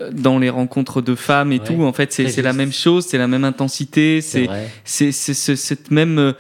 euh, 0.02 0.12
dans 0.12 0.38
les 0.38 0.52
rencontres 0.52 1.02
de 1.02 1.16
femmes 1.16 1.52
et 1.52 1.58
Ouais, 1.58 1.66
tout. 1.66 1.82
En 1.84 1.94
fait, 1.94 2.14
c'est 2.14 2.42
la 2.44 2.54
même 2.54 2.72
chose, 2.72 3.08
c'est 3.08 3.18
la 3.18 3.28
même 3.28 3.44
intensité, 3.46 4.22
C'est 4.22 5.12
cette 5.12 5.90
même 5.90 6.20
euh, 6.20 6.34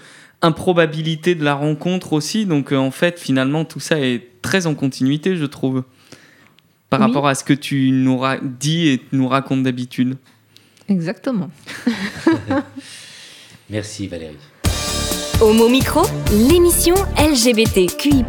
improbabilité 0.43 1.34
de 1.36 1.43
la 1.43 1.56
rencontre 1.56 2.13
aussi. 2.13 2.45
Donc 2.45 2.71
euh, 2.71 2.78
en 2.78 2.91
fait, 2.91 3.19
finalement, 3.19 3.65
tout 3.65 3.80
ça 3.80 3.99
est 3.99 4.28
très 4.41 4.67
en 4.67 4.75
continuité, 4.75 5.36
je 5.36 5.45
trouve, 5.45 5.84
par 6.89 6.99
Oui. 6.99 7.06
rapport 7.08 7.28
à 7.28 7.36
ce 7.36 7.43
que 7.43 7.54
tu 7.54 7.91
nous 7.91 8.17
ra- 8.17 8.38
dis 8.41 8.88
et 8.88 9.02
nous 9.12 9.28
racontes 9.28 9.63
d'habitude. 9.63 10.17
Exactement. 10.88 11.49
Merci 13.69 14.08
Valérie. 14.08 14.36
Homo 15.41 15.69
Micro, 15.69 16.02
l'émission 16.49 16.95
LGBTQI+, 17.17 18.25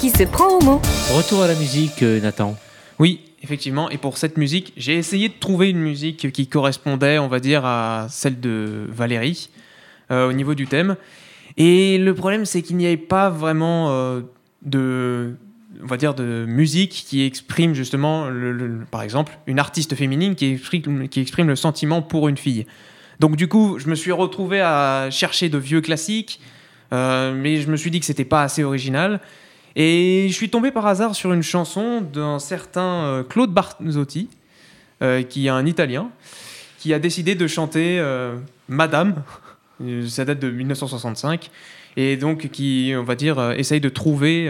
qui 0.00 0.10
se 0.10 0.24
prend 0.24 0.48
au 0.58 0.60
mot. 0.64 0.80
Retour 1.14 1.42
à 1.42 1.46
la 1.46 1.54
musique, 1.54 2.02
euh, 2.02 2.20
Nathan. 2.20 2.56
Oui, 2.98 3.20
effectivement. 3.42 3.88
Et 3.90 3.98
pour 3.98 4.18
cette 4.18 4.36
musique, 4.36 4.72
j'ai 4.76 4.94
essayé 4.96 5.28
de 5.28 5.34
trouver 5.38 5.70
une 5.70 5.78
musique 5.78 6.32
qui 6.32 6.46
correspondait, 6.48 7.18
on 7.18 7.28
va 7.28 7.38
dire, 7.38 7.64
à 7.64 8.06
celle 8.10 8.40
de 8.40 8.86
Valérie 8.88 9.50
euh, 10.10 10.28
au 10.28 10.32
niveau 10.32 10.54
du 10.54 10.66
thème. 10.66 10.96
Et 11.56 11.98
le 11.98 12.14
problème, 12.14 12.44
c'est 12.46 12.62
qu'il 12.62 12.76
n'y 12.78 12.86
avait 12.86 12.96
pas 12.96 13.30
vraiment 13.30 13.90
euh, 13.90 14.22
de, 14.62 15.36
on 15.82 15.86
va 15.86 15.96
dire, 15.96 16.14
de 16.14 16.44
musique 16.46 17.04
qui 17.06 17.22
exprime 17.24 17.74
justement, 17.74 18.28
par 18.90 19.02
exemple, 19.02 19.38
une 19.46 19.58
artiste 19.58 19.94
féminine 19.94 20.34
qui 20.34 20.52
exprime, 20.52 21.48
le 21.48 21.56
sentiment 21.56 22.02
pour 22.02 22.28
une 22.28 22.36
fille. 22.36 22.66
Donc 23.20 23.36
du 23.36 23.48
coup, 23.48 23.78
je 23.78 23.88
me 23.88 23.94
suis 23.94 24.12
retrouvé 24.12 24.60
à 24.60 25.08
chercher 25.10 25.48
de 25.48 25.58
vieux 25.58 25.80
classiques, 25.80 26.40
euh, 26.92 27.34
mais 27.34 27.58
je 27.58 27.70
me 27.70 27.76
suis 27.76 27.90
dit 27.90 28.00
que 28.00 28.06
c'était 28.06 28.24
pas 28.24 28.42
assez 28.42 28.64
original. 28.64 29.20
Et 29.76 30.26
je 30.28 30.34
suis 30.34 30.50
tombé 30.50 30.70
par 30.72 30.86
hasard 30.86 31.14
sur 31.14 31.32
une 31.32 31.42
chanson 31.42 32.00
d'un 32.00 32.38
certain 32.38 33.04
euh, 33.04 33.22
Claude 33.22 33.52
Barzotti, 33.52 34.28
euh, 35.02 35.22
qui 35.22 35.46
est 35.46 35.50
un 35.50 35.66
Italien, 35.66 36.10
qui 36.78 36.92
a 36.92 36.98
décidé 36.98 37.34
de 37.34 37.46
chanter 37.46 38.02
Madame. 38.68 39.22
Ça 40.08 40.24
date 40.24 40.40
de 40.40 40.50
1965. 40.50 41.50
Et 41.96 42.16
donc 42.16 42.48
qui, 42.48 42.94
on 42.96 43.02
va 43.02 43.14
dire, 43.14 43.52
essaye 43.52 43.80
de 43.80 43.88
trouver 43.88 44.48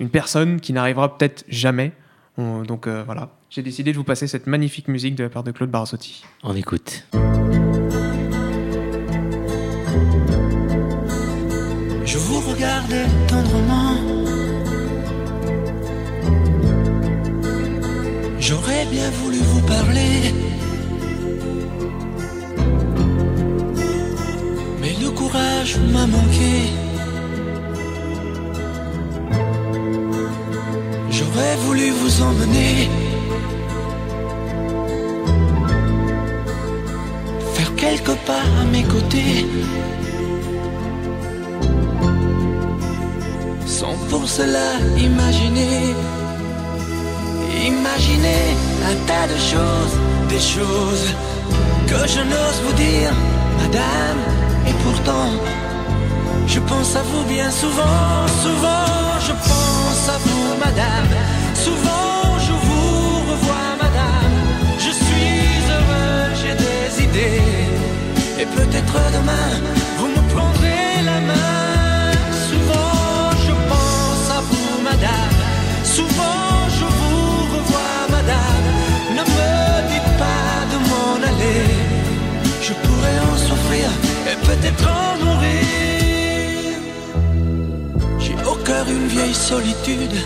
une 0.00 0.08
personne 0.10 0.60
qui 0.60 0.72
n'arrivera 0.72 1.16
peut-être 1.16 1.44
jamais. 1.48 1.92
On- 2.36 2.62
donc 2.62 2.86
euh, 2.86 3.02
voilà, 3.04 3.30
j'ai 3.50 3.62
décidé 3.62 3.92
de 3.92 3.96
vous 3.96 4.04
passer 4.04 4.26
cette 4.26 4.46
magnifique 4.46 4.88
musique 4.88 5.14
de 5.14 5.22
la 5.24 5.30
part 5.30 5.44
de 5.44 5.52
Claude 5.52 5.70
Barzotti. 5.70 6.24
On 6.42 6.54
écoute. 6.56 7.04
Je 12.04 12.18
vous 12.18 12.40
regarde 12.50 12.94
tendrement. 13.28 13.96
J'aurais 18.38 18.84
bien 18.90 19.10
voulu 19.22 19.38
vous 19.38 19.62
parler. 19.62 20.34
Mais 24.80 24.92
le 25.02 25.10
courage 25.10 25.76
m'a 25.92 26.06
manqué. 26.06 26.83
J'aurais 31.34 31.56
voulu 31.56 31.90
vous 31.90 32.22
emmener. 32.22 32.88
Faire 37.54 37.74
quelques 37.74 38.16
pas 38.26 38.44
à 38.60 38.64
mes 38.70 38.84
côtés. 38.84 39.46
Sans 43.66 43.96
pour 44.08 44.28
cela 44.28 44.68
imaginer, 44.96 45.94
imaginer 47.66 48.44
un 48.90 48.96
tas 49.08 49.26
de 49.26 49.38
choses, 49.50 49.94
des 50.28 50.44
choses 50.54 51.06
que 51.88 52.08
je 52.14 52.20
n'ose 52.20 52.58
vous 52.64 52.74
dire, 52.74 53.12
madame. 53.58 54.20
Et 54.68 54.74
pourtant, 54.84 55.30
je 56.46 56.60
pense 56.60 56.96
à 56.96 57.02
vous 57.02 57.24
bien 57.24 57.50
souvent, 57.50 58.26
souvent, 58.42 59.20
je 59.20 59.32
pense 59.32 60.08
à 60.08 60.18
vous, 60.18 60.56
madame. 60.64 61.12
Souvent, 61.54 62.38
je 62.46 62.52
vous 62.52 63.30
revois, 63.30 63.70
madame. 63.82 64.36
Je 64.78 64.90
suis 64.90 65.38
heureux, 65.74 66.34
j'ai 66.40 66.54
des 66.64 67.04
idées. 67.04 68.40
Et 68.40 68.46
peut-être 68.46 68.96
demain, 69.16 69.50
vous 69.98 70.08
me 70.08 70.22
prendrez 70.34 71.02
la 71.04 71.20
main. 71.20 71.53
Solitude. 89.44 90.16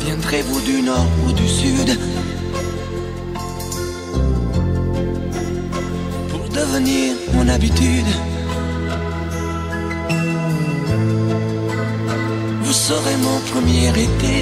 Viendrez-vous 0.00 0.60
du 0.62 0.80
nord 0.80 1.10
ou 1.26 1.32
du 1.32 1.46
sud? 1.46 1.90
Pour 6.30 6.44
devenir 6.48 7.16
mon 7.34 7.46
habitude? 7.50 8.12
Vous 12.62 12.72
serez 12.72 13.18
mon 13.26 13.38
premier 13.52 13.90
été. 14.06 14.36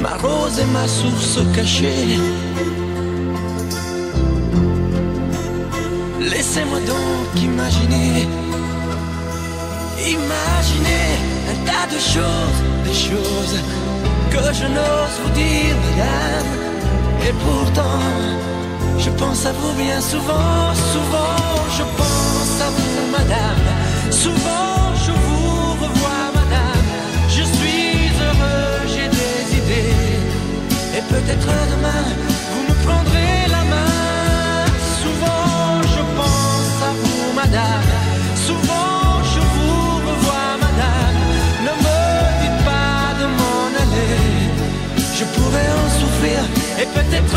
Ma 0.00 0.14
rose 0.24 0.58
et 0.58 0.70
ma 0.72 0.88
source 0.88 1.38
cachée. 1.54 2.18
Laissez-moi 6.56 6.80
donc 6.80 7.42
imaginer. 7.42 8.26
Imaginer 9.98 11.08
un 11.50 11.56
tas 11.66 11.86
de 11.94 11.98
choses, 11.98 12.60
des 12.82 12.94
choses 12.94 13.58
que 14.30 14.54
je 14.54 14.64
n'ose 14.64 15.16
vous 15.22 15.32
dire, 15.34 15.76
madame. 15.84 16.48
Et 17.28 17.32
pourtant, 17.44 18.00
je 18.98 19.10
pense 19.10 19.44
à 19.44 19.52
vous 19.52 19.74
bien 19.74 20.00
souvent, 20.00 20.72
souvent, 20.94 21.36
je 21.76 21.82
pense 21.98 22.54
à 22.66 22.70
vous, 22.70 23.10
madame. 23.12 23.66
Souvent 24.10 24.94
je 25.04 25.12
vous 25.12 25.72
revois, 25.82 26.26
madame. 26.36 26.86
Je 27.28 27.42
suis 27.42 28.08
heureux, 28.24 28.80
j'ai 28.92 29.08
des 29.08 29.58
idées. 29.60 30.96
Et 30.96 31.02
peut-être 31.12 31.48
demain, 31.72 32.35
Je 45.18 45.24
pourrais 45.24 45.70
en 45.70 45.88
souffrir 45.98 46.40
et 46.78 46.84
peut-être 46.92 47.34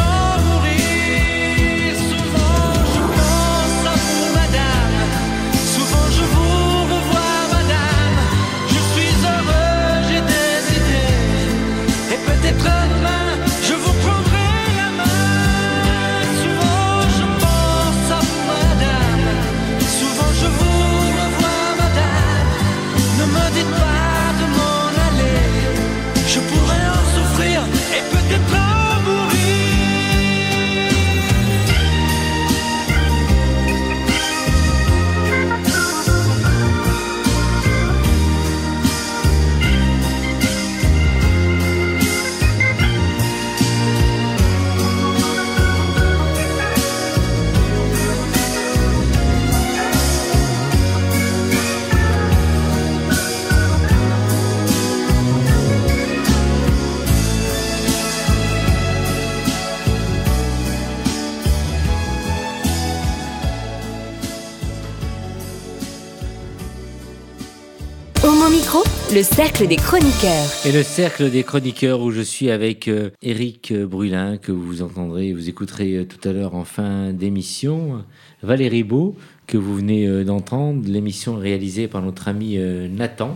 le 69.19 69.23
cercle 69.23 69.67
des 69.67 69.75
chroniqueurs. 69.75 70.45
Et 70.65 70.71
le 70.71 70.81
cercle 70.81 71.29
des 71.29 71.43
chroniqueurs 71.43 71.99
où 71.99 72.09
je 72.09 72.21
suis 72.21 72.49
avec 72.49 72.87
euh, 72.87 73.09
Éric 73.21 73.73
Brulin, 73.73 74.37
que 74.37 74.53
vous 74.53 74.81
entendrez, 74.81 75.33
vous 75.33 75.49
écouterez 75.49 75.97
euh, 75.97 76.05
tout 76.05 76.25
à 76.25 76.31
l'heure 76.31 76.55
en 76.55 76.63
fin 76.63 77.11
d'émission. 77.11 78.05
Valérie 78.43 78.85
Beau, 78.85 79.17
que 79.45 79.57
vous 79.57 79.75
venez 79.75 80.07
euh, 80.07 80.23
d'entendre, 80.23 80.87
l'émission 80.87 81.35
réalisée 81.35 81.89
par 81.89 82.01
notre 82.01 82.29
ami 82.29 82.57
euh, 82.57 82.87
Nathan. 82.87 83.35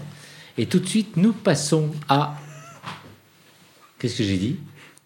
Et 0.58 0.68
tout 0.68 0.80
de 0.80 0.88
suite, 0.88 1.18
nous 1.18 1.34
passons 1.34 1.90
à. 2.08 2.38
Qu'est-ce 4.00 4.20
que 4.20 4.24
j'ai 4.24 4.38
dit? 4.38 4.60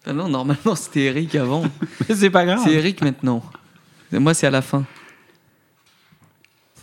Ah 0.06 0.12
non, 0.12 0.28
normalement 0.28 0.76
c'était 0.76 1.06
Eric 1.06 1.34
avant. 1.34 1.64
Mais 2.08 2.14
c'est 2.14 2.30
pas 2.30 2.44
grave. 2.44 2.60
c'est 2.62 2.74
Eric 2.74 3.02
maintenant. 3.02 3.42
Moi 4.12 4.32
c'est 4.32 4.46
à 4.46 4.50
la 4.50 4.62
fin. 4.62 4.84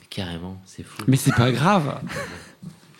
Carrément, 0.09 0.61
c'est 0.65 0.83
fou. 0.83 1.01
Mais 1.07 1.15
c'est 1.15 1.33
pas 1.33 1.53
grave. 1.53 2.01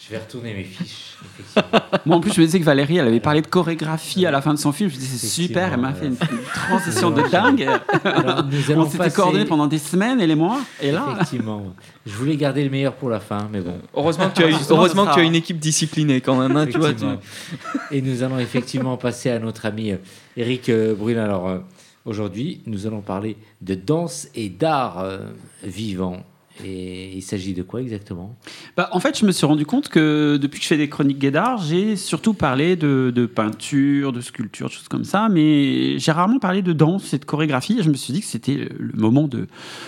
Je 0.07 0.11
vais 0.11 0.19
retourner 0.19 0.53
mes 0.53 0.63
fiches. 0.63 1.15
Moi, 2.05 2.17
en 2.17 2.19
plus, 2.19 2.31
je 2.31 2.39
me 2.39 2.45
disais 2.45 2.59
que 2.59 2.63
Valérie, 2.65 2.97
elle 2.97 3.07
avait 3.07 3.19
parlé 3.19 3.41
de 3.41 3.47
chorégraphie 3.47 4.25
à 4.27 4.29
la 4.31 4.39
fin 4.39 4.53
de 4.53 4.59
son 4.59 4.71
film. 4.71 4.87
Je 4.91 4.95
me 4.95 4.99
disais, 4.99 5.17
c'est 5.17 5.25
super. 5.47 5.73
Elle 5.73 5.79
m'a 5.79 5.93
fait 5.93 6.05
une, 6.05 6.11
une 6.13 6.43
transition 6.53 7.09
de 7.09 7.21
dingue. 7.31 7.67
Alors, 8.03 8.43
nous 8.45 8.71
allons 8.71 8.81
On 8.81 8.85
s'était 8.85 8.97
passer- 8.99 9.15
coordonnés 9.15 9.45
pendant 9.45 9.65
des 9.65 9.79
semaines 9.79 10.21
et 10.21 10.27
les 10.27 10.35
mois. 10.35 10.59
Et 10.79 10.91
là, 10.91 11.07
Effectivement. 11.13 11.73
Je 12.05 12.13
voulais 12.13 12.35
garder 12.37 12.63
le 12.63 12.69
meilleur 12.69 12.93
pour 12.93 13.09
la 13.09 13.19
fin, 13.19 13.49
mais 13.51 13.61
bon. 13.61 13.79
Heureusement 13.95 14.29
que 14.29 14.35
tu 14.35 14.43
as, 14.43 14.71
heureusement 14.71 15.07
que 15.07 15.13
tu 15.15 15.19
as 15.21 15.23
une 15.23 15.33
équipe 15.33 15.57
disciplinée 15.57 16.21
quand 16.21 16.35
même. 16.35 16.55
hein, 16.55 16.67
tu 16.67 16.77
vois, 16.77 16.93
tu- 16.93 17.03
Effectivement. 17.03 17.17
Et 17.89 18.01
nous 18.03 18.21
allons 18.21 18.37
effectivement 18.37 18.97
passer 18.97 19.31
à 19.31 19.39
notre 19.39 19.65
ami 19.65 19.91
euh, 19.91 19.97
Éric 20.37 20.69
euh, 20.69 20.93
Brulin. 20.93 21.23
Alors, 21.23 21.47
euh, 21.47 21.57
aujourd'hui, 22.05 22.61
nous 22.67 22.85
allons 22.85 23.01
parler 23.01 23.37
de 23.61 23.73
danse 23.73 24.27
et 24.35 24.49
d'art 24.49 24.99
euh, 24.99 25.17
vivant. 25.63 26.23
Et 26.63 27.11
il 27.15 27.21
s'agit 27.21 27.53
de 27.53 27.63
quoi 27.63 27.81
exactement? 27.81 28.35
Bah, 28.77 28.87
en 28.93 28.99
fait, 28.99 29.19
je 29.19 29.25
me 29.25 29.31
suis 29.31 29.45
rendu 29.45 29.65
compte 29.65 29.89
que 29.89 30.37
depuis 30.37 30.59
que 30.59 30.63
je 30.63 30.69
fais 30.69 30.77
des 30.77 30.87
chroniques 30.87 31.19
guédard, 31.19 31.61
j'ai 31.61 31.95
surtout 31.97 32.33
parlé 32.33 32.75
de, 32.75 33.25
peinture, 33.33 34.13
de 34.13 34.21
sculpture, 34.21 34.67
de 34.67 34.71
choses 34.71 34.87
comme 34.87 35.03
ça, 35.03 35.27
mais 35.29 35.99
j'ai 35.99 36.11
rarement 36.13 36.39
parlé 36.39 36.61
de 36.61 36.71
danse 36.71 37.13
et 37.13 37.17
de 37.19 37.25
chorégraphie. 37.25 37.77
Et 37.79 37.83
je 37.83 37.89
me 37.89 37.95
suis 37.95 38.13
dit 38.13 38.21
que 38.21 38.25
c'était 38.27 38.55
le- 38.55 38.69
le 38.79 38.93
moment 38.99 39.27
de 39.27 39.47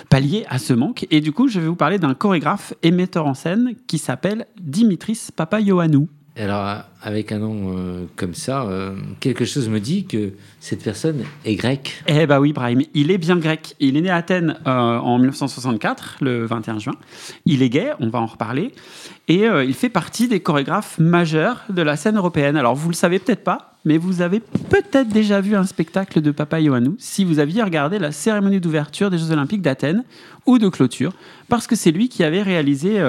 pallier 0.09 0.45
à 0.49 0.57
ce 0.59 0.73
manque. 0.73 1.07
Et 1.09 1.21
du 1.21 1.31
coup, 1.31 1.47
je 1.47 1.59
vais 1.59 1.67
vous 1.67 1.75
parler 1.75 1.99
d'un 1.99 2.13
chorégraphe 2.13 2.73
et 2.83 2.91
metteur 2.91 3.27
en 3.27 3.33
scène 3.33 3.73
qui 3.87 3.97
s'appelle 3.97 4.45
Dimitris 4.59 5.29
Papayoannou. 5.35 6.09
Alors, 6.39 6.83
avec 7.01 7.31
un 7.31 7.39
nom 7.39 7.73
euh, 7.75 8.05
comme 8.15 8.35
ça, 8.35 8.63
euh, 8.63 8.95
quelque 9.19 9.43
chose 9.45 9.69
me 9.69 9.79
dit 9.79 10.05
que 10.05 10.33
cette 10.59 10.83
personne 10.83 11.23
est 11.45 11.55
grecque. 11.55 12.03
Eh 12.07 12.27
bah 12.27 12.39
oui, 12.39 12.53
Brahim, 12.53 12.81
il 12.93 13.09
est 13.09 13.17
bien 13.17 13.37
grec. 13.37 13.75
Il 13.79 13.97
est 13.97 14.01
né 14.01 14.09
à 14.11 14.17
Athènes 14.17 14.55
euh, 14.67 14.69
en 14.97 15.17
1964, 15.17 16.17
le 16.21 16.45
21 16.45 16.77
juin. 16.79 16.93
Il 17.45 17.63
est 17.63 17.69
gay, 17.69 17.91
on 17.99 18.09
va 18.09 18.19
en 18.19 18.27
reparler. 18.27 18.71
Et 19.27 19.47
euh, 19.47 19.63
il 19.63 19.73
fait 19.73 19.89
partie 19.89 20.27
des 20.27 20.39
chorégraphes 20.39 20.99
majeurs 20.99 21.63
de 21.69 21.81
la 21.81 21.95
scène 21.95 22.17
européenne. 22.17 22.55
Alors, 22.55 22.75
vous 22.75 22.89
le 22.89 22.95
savez 22.95 23.17
peut-être 23.17 23.43
pas, 23.43 23.73
mais 23.83 23.97
vous 23.97 24.21
avez 24.21 24.39
peut-être 24.39 25.09
déjà 25.09 25.41
vu 25.41 25.55
un 25.55 25.65
spectacle 25.65 26.21
de 26.21 26.29
Papa 26.31 26.59
Ioannou 26.59 26.97
si 26.99 27.23
vous 27.25 27.39
aviez 27.39 27.63
regardé 27.63 27.97
la 27.99 28.11
cérémonie 28.11 28.59
d'ouverture 28.59 29.09
des 29.09 29.17
Jeux 29.17 29.31
Olympiques 29.31 29.61
d'Athènes 29.63 30.03
ou 30.45 30.59
de 30.59 30.69
clôture, 30.69 31.13
parce 31.49 31.65
que 31.67 31.75
c'est 31.75 31.91
lui 31.91 32.09
qui 32.09 32.23
avait 32.23 32.41
réalisé 32.43 33.01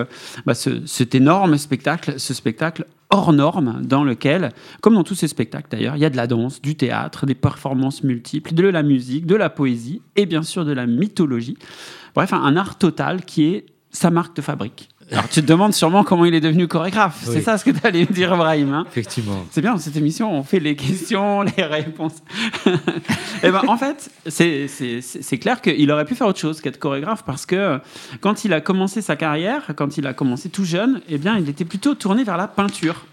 bah, 0.47 0.55
ce- 0.55 0.85
cet 0.87 1.15
énorme 1.15 1.57
spectacle, 1.59 2.15
ce 2.19 2.35
spectacle 2.35 2.85
hors 3.11 3.33
norme 3.33 3.83
dans 3.85 4.05
lequel, 4.05 4.53
comme 4.81 4.95
dans 4.95 5.05
tous 5.05 5.15
ces 5.15 5.29
spectacles 5.29 5.69
d'ailleurs, 5.71 5.97
il 5.97 6.01
y 6.01 6.05
a 6.05 6.11
de 6.11 6.17
la 6.17 6.27
danse, 6.27 6.61
du 6.61 6.77
théâtre, 6.77 7.27
des 7.27 7.35
performances 7.35 8.03
multiples, 8.03 8.55
de 8.55 8.69
la 8.69 8.83
musique, 8.83 9.27
de 9.27 9.35
la 9.35 9.51
poésie 9.51 10.03
et 10.17 10.27
bien 10.27 10.43
sûr 10.43 10.65
de 10.65 10.73
la 10.73 10.87
mythologie. 10.87 11.57
Bref, 12.15 12.33
un, 12.33 12.57
art 12.57 12.79
total 12.79 13.25
qui 13.25 13.45
est 13.45 13.67
sa 13.91 14.11
marque 14.11 14.37
de 14.37 14.43
fabrique. 14.43 14.89
Alors 15.11 15.29
tu 15.29 15.41
te 15.41 15.47
demandes 15.47 15.73
sûrement 15.73 16.05
comment 16.05 16.25
il 16.25 16.35
est 16.35 16.41
devenu 16.41 16.69
chorégraphe. 16.69 17.25
Oui. 17.27 17.35
C'est 17.35 17.41
ça 17.43 17.57
ce 17.59 17.65
que 17.65 17.71
tu 17.71 17.81
allais 17.87 18.01
me 18.01 18.13
dire, 18.13 18.37
Brahim. 18.37 18.73
hein 18.73 18.85
Effectivement. 18.91 19.47
c'est 19.51 19.61
bien, 19.61 19.73
dans 19.73 19.79
cette 19.79 19.97
émission, 19.97 20.33
on 20.37 20.43
fait 20.43 20.61
les 20.61 20.77
questions, 20.77 21.43
les 21.57 21.65
réponses. 21.65 22.23
Et 23.43 23.51
ben, 23.51 23.63
en 23.69 23.77
fait, 23.77 24.11
c'est- 24.27 25.39
clair 25.39 25.61
qu'il 25.61 25.91
aurait 25.91 26.05
pu 26.05 26.15
faire 26.15 26.27
autre 26.27 26.39
chose 26.41 26.61
qu'être 26.61 26.79
chorégraphe 26.79 27.25
parce 27.25 27.47
que 27.47 27.79
quand 28.21 28.45
il 28.45 28.53
a 28.53 28.61
commencé 28.61 29.01
sa 29.03 29.17
carrière, 29.17 29.63
quand 29.77 29.97
il 29.97 30.07
a 30.07 30.13
commencé 30.15 30.49
tout 30.49 30.65
jeune, 30.65 31.01
eh 31.09 31.19
bien, 31.19 31.39
il 31.39 31.49
était 31.49 31.65
plutôt 31.65 31.95
tourné 31.95 32.25
vers 32.25 32.37
la 32.37 32.49
peinture. 32.49 33.07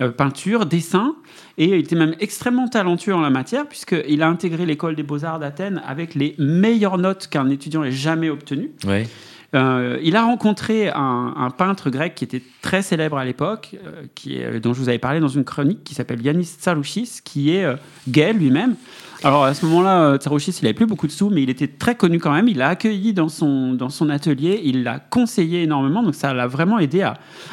Euh, 0.00 0.10
peinture, 0.10 0.64
dessin, 0.64 1.16
et 1.56 1.64
il 1.64 1.74
était 1.74 1.96
même 1.96 2.14
extrêmement 2.20 2.68
talentueux 2.68 3.14
en 3.16 3.20
la 3.20 3.30
matière 3.30 3.66
puisqu'il 3.66 4.22
a 4.22 4.28
intégré 4.28 4.64
l'école 4.64 4.94
des 4.94 5.02
beaux-arts 5.02 5.40
d'Athènes 5.40 5.82
avec 5.84 6.14
les 6.14 6.36
meilleures 6.38 6.98
notes 6.98 7.26
qu'un 7.26 7.50
étudiant 7.50 7.82
ait 7.82 7.90
jamais 7.90 8.30
obtenues. 8.30 8.70
Ouais. 8.86 9.08
Euh, 9.54 9.98
il 10.02 10.14
a 10.16 10.22
rencontré 10.22 10.90
un, 10.90 11.48
peintre 11.56 11.90
grec 11.90 12.14
qui 12.14 12.24
était 12.24 12.42
très 12.60 12.82
célèbre 12.82 13.16
à 13.16 13.24
l'époque, 13.24 13.76
euh, 13.86 14.04
est- 14.30 14.60
dont 14.60 14.74
je 14.74 14.80
vous 14.80 14.88
avais 14.88 14.98
parlé 14.98 15.20
dans 15.20 15.28
une 15.28 15.44
chronique, 15.44 15.84
qui 15.84 15.94
s'appelle 15.94 16.20
Yanis 16.20 16.44
Tsarouchis, 16.44 17.20
qui 17.24 17.54
est 17.54 17.64
euh, 17.64 17.76
gay 18.08 18.32
lui-même. 18.32 18.76
Alors 19.24 19.44
à 19.44 19.52
ce 19.52 19.66
moment-là, 19.66 20.02
euh, 20.02 20.16
Tsarouchis, 20.16 20.52
il 20.60 20.64
n'avait 20.64 20.74
plus 20.74 20.86
beaucoup 20.86 21.08
de 21.08 21.12
sous, 21.12 21.28
mais 21.28 21.42
il 21.42 21.50
était 21.50 21.66
très 21.66 21.96
connu 21.96 22.20
quand 22.20 22.30
même. 22.30 22.46
Il 22.46 22.58
l'a 22.58 22.68
accueilli 22.68 23.12
dans 23.12 23.28
son, 23.28 23.76
atelier, 24.10 24.60
il 24.64 24.84
l'a 24.84 25.00
conseillé 25.00 25.64
énormément, 25.64 26.04
donc 26.04 26.14
ça 26.14 26.32
l'a 26.32 26.46
vraiment 26.46 26.78
aidé 26.78 27.02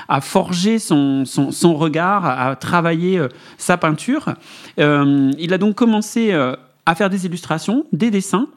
à, 0.08 0.22
forger 0.22 0.78
son, 0.78 1.24
regard, 1.76 2.26
à, 2.26 2.56
travailler 2.56 3.18
euh, 3.18 3.30
sa 3.58 3.78
peinture. 3.78 4.36
Euh, 4.80 5.32
il 5.40 5.54
a 5.54 5.58
donc 5.58 5.76
commencé 5.76 6.34
euh, 6.34 6.56
à 6.86 6.94
faire 6.94 7.10
des 7.10 7.26
illustrations, 7.26 7.86
des 7.92 8.12
dessins, 8.12 8.48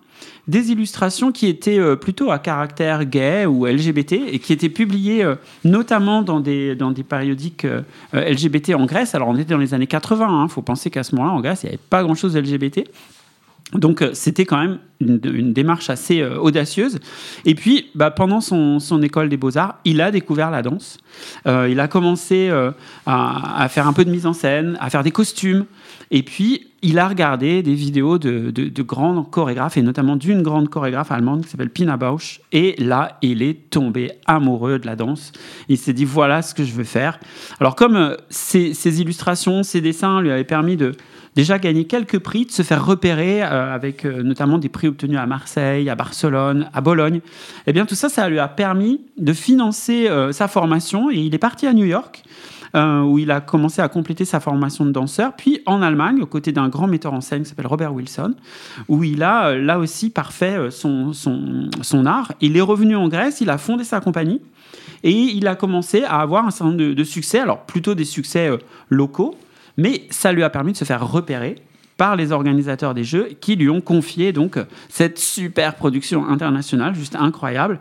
des 0.48 0.72
illustrations 0.72 1.30
qui 1.30 1.46
étaient 1.46 1.78
euh, 1.78 1.94
plutôt 1.94 2.30
à 2.30 2.38
caractère 2.38 3.04
gay 3.04 3.46
ou 3.46 3.66
LGBT 3.66 4.14
et 4.32 4.38
qui 4.38 4.52
étaient 4.54 4.70
publiées 4.70 5.22
euh, 5.22 5.36
notamment 5.64 6.22
dans 6.22 6.40
des, 6.40 6.74
dans 6.74 6.90
des 6.90 7.04
périodiques 7.04 7.66
euh, 7.66 7.82
LGBT 8.14 8.74
en 8.74 8.86
Grèce. 8.86 9.14
Alors 9.14 9.28
on 9.28 9.36
était 9.36 9.52
dans 9.52 9.58
les 9.58 9.74
années 9.74 9.86
80, 9.86 10.46
il 10.48 10.50
faut 10.50 10.62
penser 10.62 10.90
qu'à 10.90 11.04
ce 11.04 11.14
moment-là 11.14 11.34
en 11.34 11.40
Grèce 11.40 11.62
il 11.62 11.66
n'y 11.66 11.74
avait 11.74 11.82
pas 11.90 12.02
grand-chose 12.02 12.36
LGBT. 12.36 12.88
Donc 13.74 14.00
euh, 14.00 14.10
c'était 14.14 14.46
quand 14.46 14.58
même 14.58 14.78
une, 15.00 15.52
démarche 15.52 15.90
assez 15.90 16.20
euh, 16.20 16.38
audacieuse. 16.38 16.98
Et 17.44 17.54
puis 17.54 17.90
bah, 17.94 18.10
pendant 18.10 18.40
son, 18.40 19.02
école 19.02 19.28
des 19.28 19.36
beaux-arts, 19.36 19.78
il 19.84 20.00
a 20.00 20.10
découvert 20.10 20.50
la 20.50 20.62
danse. 20.62 20.98
Euh, 21.46 21.68
il 21.70 21.78
a 21.78 21.86
commencé 21.86 22.50
à, 23.06 23.68
faire 23.68 23.86
un 23.86 23.92
peu 23.92 24.04
de 24.04 24.10
mise 24.10 24.26
en 24.26 24.32
scène, 24.32 24.76
à 24.80 24.88
faire 24.90 25.02
des 25.02 25.10
costumes. 25.10 25.66
Et 26.10 26.22
puis 26.22 26.68
il 26.80 26.98
a 26.98 27.08
regardé 27.08 27.62
des 27.62 27.74
vidéos 27.74 28.18
de, 28.18 28.50
de, 28.50 28.68
de 28.68 28.82
grands 28.82 29.22
chorégraphes, 29.24 29.76
et 29.76 29.82
notamment 29.82 30.16
d'une 30.16 30.42
grande 30.42 30.68
chorégraphe 30.70 31.10
allemande 31.10 31.44
qui 31.44 31.50
s'appelle 31.50 31.70
Pina 31.70 31.96
Bausch. 31.96 32.40
Et 32.52 32.76
là, 32.78 33.18
il 33.20 33.42
est 33.42 33.68
tombé 33.68 34.12
amoureux 34.26 34.78
de 34.78 34.86
la 34.86 34.96
danse. 34.96 35.32
Il 35.68 35.76
s'est 35.76 35.92
dit, 35.92 36.06
voilà 36.06 36.40
ce 36.40 36.54
que 36.54 36.64
je 36.64 36.72
veux 36.72 36.84
faire. 36.84 37.20
Alors, 37.60 37.74
comme 37.74 38.16
ces 38.30 39.00
illustrations, 39.00 39.62
ces 39.62 39.80
dessins 39.80 40.22
lui 40.22 40.30
avaient 40.30 40.44
permis 40.44 40.76
de 40.76 40.92
déjà 41.38 41.60
gagner 41.60 41.84
quelques 41.84 42.18
prix, 42.18 42.46
de 42.46 42.50
se 42.50 42.62
faire 42.62 42.84
repérer 42.84 43.44
euh, 43.44 43.72
avec 43.72 44.04
euh, 44.04 44.24
notamment 44.24 44.58
des 44.58 44.68
prix 44.68 44.88
obtenus 44.88 45.20
à 45.20 45.26
Marseille, 45.26 45.88
à 45.88 45.94
Barcelone, 45.94 46.68
à 46.74 46.80
Bologne, 46.80 47.20
eh 47.68 47.72
bien, 47.72 47.86
tout 47.86 47.94
ça, 47.94 48.08
ça 48.08 48.28
lui 48.28 48.40
a 48.40 48.48
permis 48.48 49.02
de 49.16 49.32
financer 49.32 50.08
euh, 50.08 50.32
sa 50.32 50.48
formation. 50.48 51.12
Et 51.12 51.18
il 51.18 51.32
est 51.36 51.38
parti 51.38 51.68
à 51.68 51.72
New 51.72 51.84
York 51.84 52.24
où 52.74 53.18
il 53.18 53.30
a 53.30 53.40
commencé 53.40 53.80
à 53.80 53.88
compléter 53.88 54.26
sa 54.26 54.40
formation 54.40 54.84
de 54.84 54.92
danseur, 54.92 55.32
puis 55.34 55.62
en 55.64 55.80
Allemagne, 55.80 56.20
aux 56.20 56.26
côtés 56.26 56.52
d'un 56.52 56.68
grand 56.68 56.86
metteur 56.86 57.14
en 57.14 57.22
scène 57.22 57.42
qui 57.42 57.48
s'appelle 57.48 57.66
Robert 57.66 57.94
Wilson, 57.94 58.34
où 58.88 59.02
il 59.02 59.22
a 59.22 59.54
là 59.54 59.78
aussi 59.78 60.10
parfait 60.10 60.70
son, 60.70 61.14
son, 61.14 62.06
art. 62.06 62.34
Il 62.42 62.58
est 62.58 62.60
revenu 62.60 62.94
en 62.94 63.08
Grèce, 63.08 63.40
il 63.40 63.48
a 63.48 63.56
fondé 63.56 63.84
sa 63.84 64.00
compagnie, 64.00 64.42
et 65.02 65.12
il 65.12 65.48
a 65.48 65.56
commencé 65.56 66.04
à 66.04 66.20
avoir 66.20 66.46
un 66.46 66.50
certain 66.50 66.72
nombre 66.72 66.94
de, 66.94 67.04
succès, 67.04 67.38
alors 67.38 67.62
plutôt 67.62 67.94
des 67.94 68.04
succès 68.04 68.50
locaux, 68.90 69.34
mais 69.78 70.02
ça 70.10 70.32
lui 70.32 70.42
a 70.42 70.50
permis 70.50 70.72
de 70.72 70.76
se 70.76 70.84
faire 70.84 71.08
repérer 71.08 71.54
par 71.96 72.16
les 72.16 72.32
organisateurs 72.32 72.94
des 72.94 73.04
Jeux 73.04 73.30
qui 73.40 73.56
lui 73.56 73.70
ont 73.70 73.80
confié 73.80 74.32
donc 74.32 74.58
cette 74.88 75.18
super 75.18 75.74
production 75.74 76.28
internationale, 76.28 76.94
juste 76.94 77.16
incroyable. 77.16 77.80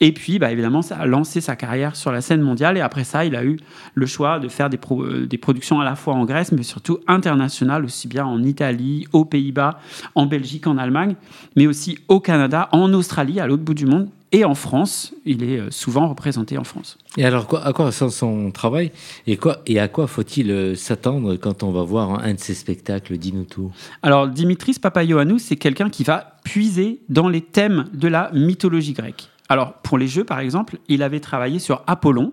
Et 0.00 0.12
puis, 0.12 0.38
bah, 0.38 0.52
évidemment, 0.52 0.82
ça 0.82 0.96
a 0.96 1.06
lancé 1.06 1.40
sa 1.40 1.56
carrière 1.56 1.96
sur 1.96 2.12
la 2.12 2.20
scène 2.20 2.42
mondiale. 2.42 2.76
Et 2.76 2.82
après 2.82 3.04
ça, 3.04 3.24
il 3.24 3.34
a 3.34 3.44
eu 3.44 3.58
le 3.94 4.06
choix 4.06 4.38
de 4.38 4.48
faire 4.48 4.68
des, 4.68 4.78
euh, 4.90 5.26
des 5.26 5.38
productions 5.38 5.80
à 5.80 5.84
la 5.84 5.96
fois 5.96 6.14
en 6.14 6.26
Grèce, 6.26 6.52
mais 6.52 6.62
surtout 6.62 6.98
internationales, 7.06 7.84
aussi 7.84 8.06
bien 8.06 8.26
en 8.26 8.42
Italie, 8.42 9.06
aux 9.14 9.24
Pays-Bas, 9.24 9.80
en 10.14 10.26
Belgique, 10.26 10.66
en 10.66 10.76
Allemagne, 10.76 11.16
mais 11.56 11.66
aussi 11.66 11.98
au 12.08 12.20
Canada, 12.20 12.68
en 12.72 12.92
Australie, 12.92 13.40
à 13.40 13.46
l'autre 13.46 13.62
bout 13.62 13.74
du 13.74 13.86
monde, 13.86 14.10
et 14.32 14.44
en 14.44 14.54
France. 14.54 15.12
Il 15.24 15.42
est 15.42 15.58
euh, 15.58 15.70
souvent 15.70 16.08
représenté 16.08 16.58
en 16.58 16.64
France. 16.64 16.98
Et 17.16 17.24
alors, 17.24 17.46
quoi- 17.46 17.64
à 17.64 17.72
quoi 17.72 17.86
ressemble 17.86 18.12
son 18.12 18.50
travail 18.50 18.90
et, 19.26 19.36
quoi, 19.36 19.58
et 19.66 19.78
à 19.78 19.88
quoi 19.88 20.06
faut-il 20.06 20.50
euh, 20.50 20.74
s'attendre 20.74 21.36
quand 21.36 21.62
on 21.62 21.72
va 21.72 21.82
voir 21.82 22.20
un 22.24 22.34
de 22.34 22.40
ses 22.40 22.54
spectacles? 22.54 23.16
Dis-nous 23.18 23.44
tout. 23.44 23.72
Alors, 24.02 24.28
Dimitris 24.28 24.78
Papaioannou, 24.80 25.38
c'est 25.38 25.56
quelqu'un 25.56 25.90
qui 25.90 26.04
va 26.04 26.36
puiser 26.44 27.00
dans 27.08 27.28
les 27.28 27.40
thèmes 27.40 27.86
de 27.94 28.08
la 28.08 28.30
mythologie 28.32 28.92
grecque. 28.92 29.28
Alors, 29.48 29.74
pour 29.74 29.96
les 29.98 30.08
Jeux, 30.08 30.24
par 30.24 30.40
exemple, 30.40 30.78
il 30.88 31.02
avait 31.02 31.20
travaillé 31.20 31.58
sur 31.58 31.82
Apollon 31.86 32.32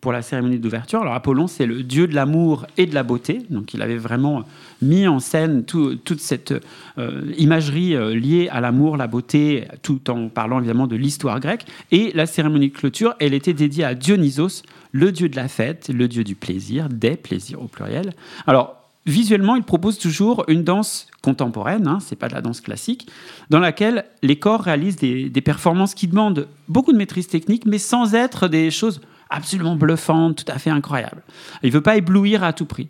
pour 0.00 0.12
la 0.12 0.22
cérémonie 0.22 0.58
d'ouverture. 0.58 1.00
Alors, 1.00 1.14
Apollon, 1.14 1.46
c'est 1.46 1.66
le 1.66 1.82
dieu 1.82 2.06
de 2.06 2.14
l'amour 2.14 2.66
et 2.76 2.86
de 2.86 2.94
la 2.94 3.02
beauté. 3.02 3.42
Donc, 3.50 3.74
il 3.74 3.82
avait 3.82 3.96
vraiment 3.96 4.44
mis 4.80 5.08
en 5.08 5.18
scène 5.18 5.64
tout- 5.64 5.96
toute 5.96 6.20
cette 6.20 6.54
euh, 6.98 7.32
imagerie 7.36 7.94
euh, 7.96 8.14
liée 8.14 8.48
à 8.50 8.60
l'amour, 8.60 8.96
la 8.96 9.08
beauté, 9.08 9.66
tout 9.82 10.08
en 10.10 10.28
parlant 10.28 10.58
évidemment 10.58 10.86
de 10.86 10.96
l'histoire 10.96 11.40
grecque. 11.40 11.64
Et 11.90 12.12
la 12.14 12.26
cérémonie 12.26 12.68
de 12.68 12.76
clôture, 12.76 13.14
elle 13.18 13.34
était 13.34 13.54
dédiée 13.54 13.84
à 13.84 13.94
Dionysos, 13.94 14.62
le 14.92 15.10
dieu 15.10 15.28
de 15.28 15.36
la 15.36 15.48
fête, 15.48 15.90
le 15.92 16.06
dieu 16.06 16.22
du 16.24 16.34
plaisir, 16.34 16.88
des 16.88 17.16
plaisirs 17.16 17.60
au 17.60 17.66
pluriel. 17.66 18.12
Alors, 18.46 18.76
visuellement, 19.04 19.56
il 19.56 19.62
propose 19.62 19.98
toujours 19.98 20.44
une 20.48 20.62
danse 20.64 21.08
contemporaine, 21.22 21.88
hein, 21.88 21.98
c'est 22.00 22.14
pas 22.16 22.28
de 22.28 22.34
la 22.34 22.40
danse 22.40 22.60
classique, 22.60 23.08
dans 23.50 23.58
laquelle 23.58 24.04
les 24.22 24.36
corps 24.36 24.60
réalisent 24.60 24.96
des 24.96 25.42
performances 25.42 25.94
qui 25.94 26.06
demandent 26.06 26.46
beaucoup 26.68 26.92
de 26.92 26.98
maîtrise 26.98 27.26
technique, 27.26 27.66
mais 27.66 27.78
sans 27.78 28.14
être 28.14 28.48
des 28.48 28.70
choses 28.70 29.00
absolument 29.30 29.76
bluffantes, 29.76 30.44
tout 30.44 30.52
à 30.52 30.58
fait 30.58 30.70
incroyables. 30.70 31.22
Il 31.62 31.70
veut 31.70 31.80
pas 31.80 31.96
éblouir 31.96 32.44
à 32.44 32.52
tout 32.52 32.66
prix. 32.66 32.88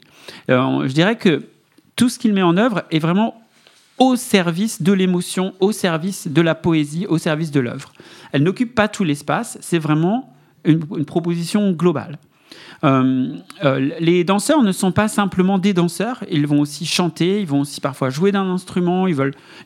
Euh, 0.51 0.87
je 0.87 0.93
dirais 0.93 1.17
que 1.17 1.45
tout 1.97 2.09
ce 2.09 2.19
qu'il 2.19 2.33
met 2.33 2.43
en 2.43 2.57
œuvre 2.57 2.85
est 2.91 2.99
vraiment 2.99 3.43
au 3.99 4.17
service 4.17 4.83
de 4.83 4.93
l'émotion, 4.93 5.55
au 5.61 5.73
service 5.73 6.29
de 6.29 6.41
la 6.41 6.55
poésie, 6.55 7.07
au 7.07 7.19
service 7.19 7.51
de 7.51 7.61
l'œuvre. 7.61 7.93
Elle 8.33 8.45
n'occupe 8.45 8.75
pas 8.75 8.89
tout 8.89 9.05
l'espace, 9.05 9.59
c'est 9.61 9.79
vraiment 9.79 10.33
une, 10.65 11.05
proposition 11.05 11.73
globale. 11.73 12.19
Euh, 12.85 13.35
euh, 13.65 13.91
les 13.99 14.23
danseurs 14.23 14.63
ne 14.63 14.71
sont 14.71 14.93
pas 14.93 15.09
simplement 15.09 15.59
des 15.59 15.75
danseurs, 15.75 16.23
ils 16.31 16.47
vont 16.47 16.61
aussi 16.61 16.87
chanter, 16.87 17.41
ils 17.41 17.47
vont 17.47 17.61
aussi 17.61 17.81
parfois 17.81 18.11
jouer 18.11 18.31
d'un 18.31 18.47
instrument, 18.47 19.09
ils, 19.09 19.17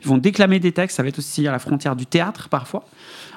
ils 0.00 0.08
vont 0.08 0.16
déclamer 0.16 0.58
des 0.60 0.72
textes, 0.72 0.96
ça 0.96 1.02
va 1.02 1.10
être 1.10 1.18
aussi 1.18 1.46
à 1.46 1.52
la 1.52 1.58
frontière 1.58 1.94
du 1.94 2.06
théâtre 2.06 2.48
parfois. 2.48 2.84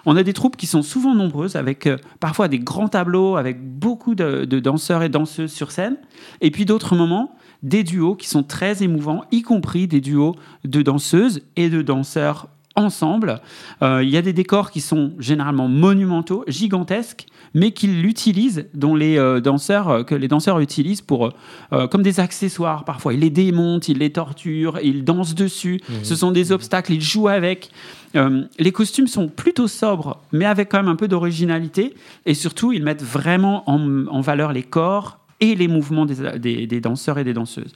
On 0.06 0.16
a 0.16 0.24
des 0.24 0.34
troupes 0.34 0.56
qui 0.56 0.68
sont 0.68 0.84
souvent 0.84 1.16
nombreuses, 1.16 1.56
avec 1.56 1.88
euh, 1.88 1.98
parfois 2.20 2.48
des 2.48 2.60
grands 2.60 2.88
tableaux, 2.88 3.38
avec 3.38 3.62
beaucoup 3.62 4.16
de, 4.16 4.46
danseurs 4.46 5.04
et 5.04 5.10
danseuses 5.10 5.52
sur 5.52 5.72
scène, 5.72 5.98
et 6.42 6.52
puis 6.52 6.66
d'autres 6.66 6.96
moments, 6.96 7.36
des 7.64 7.84
duos 7.84 8.16
qui 8.16 8.28
sont 8.28 8.44
très 8.44 8.84
émouvants, 8.84 9.24
y 9.32 9.42
compris 9.42 9.88
des 9.88 10.02
duos 10.02 10.36
de 10.64 10.82
danseuses 10.82 11.42
et 11.56 11.70
de 11.70 11.82
danseurs 11.82 12.48
ensemble. 12.76 13.42
Euh, 13.82 14.04
il 14.04 14.10
y 14.10 14.18
a 14.18 14.22
des 14.22 14.34
décors 14.34 14.70
qui 14.70 14.82
sont 14.82 15.14
généralement 15.18 15.68
monumentaux, 15.68 16.44
gigantesques, 16.48 17.26
mais 17.56 17.72
qu'ils 17.72 18.04
l'utilisent, 18.04 18.68
dont 18.76 18.94
les 18.94 19.18
euh, 19.18 19.40
danseurs 19.42 19.90
euh, 19.90 20.04
que 20.04 20.14
les 20.14 20.28
danseurs 20.28 20.60
utilisent 20.60 21.02
pour 21.02 21.32
euh, 21.74 21.88
comme 21.88 22.04
des 22.04 22.20
accessoires. 22.20 22.84
Parfois, 22.86 23.16
ils 23.16 23.22
les 23.22 23.32
démontent, 23.32 23.88
ils 23.88 23.98
les 23.98 24.12
torturent, 24.12 24.78
ils 24.84 25.04
dansent 25.04 25.34
dessus. 25.34 25.82
Ce 26.04 26.16
sont 26.16 26.30
des 26.32 26.52
obstacles, 26.52 26.94
ils 26.94 27.02
jouent 27.02 27.30
avec. 27.30 27.72
Euh, 28.16 28.44
les 28.60 28.72
costumes 28.72 29.08
sont 29.08 29.28
plutôt 29.28 29.68
sobres, 29.68 30.22
mais 30.32 30.46
avec 30.46 30.70
quand 30.70 30.78
même 30.78 30.88
un 30.90 30.96
peu 30.96 31.08
d'originalité. 31.08 31.96
Et 32.28 32.34
surtout, 32.36 32.72
ils 32.72 32.84
mettent 32.84 33.04
vraiment 33.04 33.68
en, 33.70 34.06
en 34.08 34.22
valeur 34.22 34.54
les 34.54 34.64
corps 34.64 35.18
et 35.40 35.56
les 35.56 35.68
mouvements 35.68 36.06
des, 36.06 36.38
des- 36.40 36.68
des 36.68 36.82
danseurs 36.82 37.18
et 37.18 37.24
des 37.24 37.34
danseuses. 37.34 37.74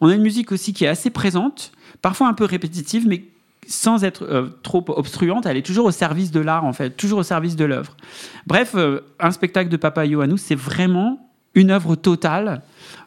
On 0.00 0.08
a 0.08 0.14
une 0.14 0.22
musique 0.22 0.52
aussi 0.52 0.72
qui 0.72 0.84
est 0.84 0.88
assez 0.88 1.10
présente, 1.10 1.72
parfois 2.00 2.28
un 2.28 2.32
peu 2.34 2.44
répétitive, 2.44 3.06
mais 3.06 3.24
sans 3.66 4.04
être 4.04 4.24
euh, 4.24 4.48
trop 4.62 4.84
obstruante, 4.88 5.46
elle 5.46 5.56
est 5.56 5.64
toujours 5.66 5.86
au 5.86 5.90
service 5.90 6.30
de 6.30 6.40
l'art, 6.40 6.64
en 6.64 6.72
fait, 6.72 6.90
toujours 6.90 7.20
au 7.20 7.22
service 7.22 7.56
de 7.56 7.64
l'œuvre. 7.64 7.96
Bref, 8.46 8.72
euh, 8.74 9.00
un 9.20 9.30
spectacle 9.30 9.70
de 9.70 9.76
Papa 9.76 10.04
Ioannou, 10.04 10.36
c'est 10.36 10.54
vraiment 10.56 11.30
une 11.54 11.70
œuvre 11.70 11.94
totale 11.96 12.62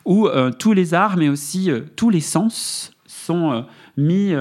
où 0.06 0.28
euh, 0.28 0.52
tous 0.52 0.74
les 0.74 0.94
arts, 0.94 1.18
mais 1.18 1.30
aussi 1.30 1.70
tous 1.96 2.10
les 2.10 2.22
sens 2.22 2.92
sont 3.08 3.66
mis, 3.98 4.34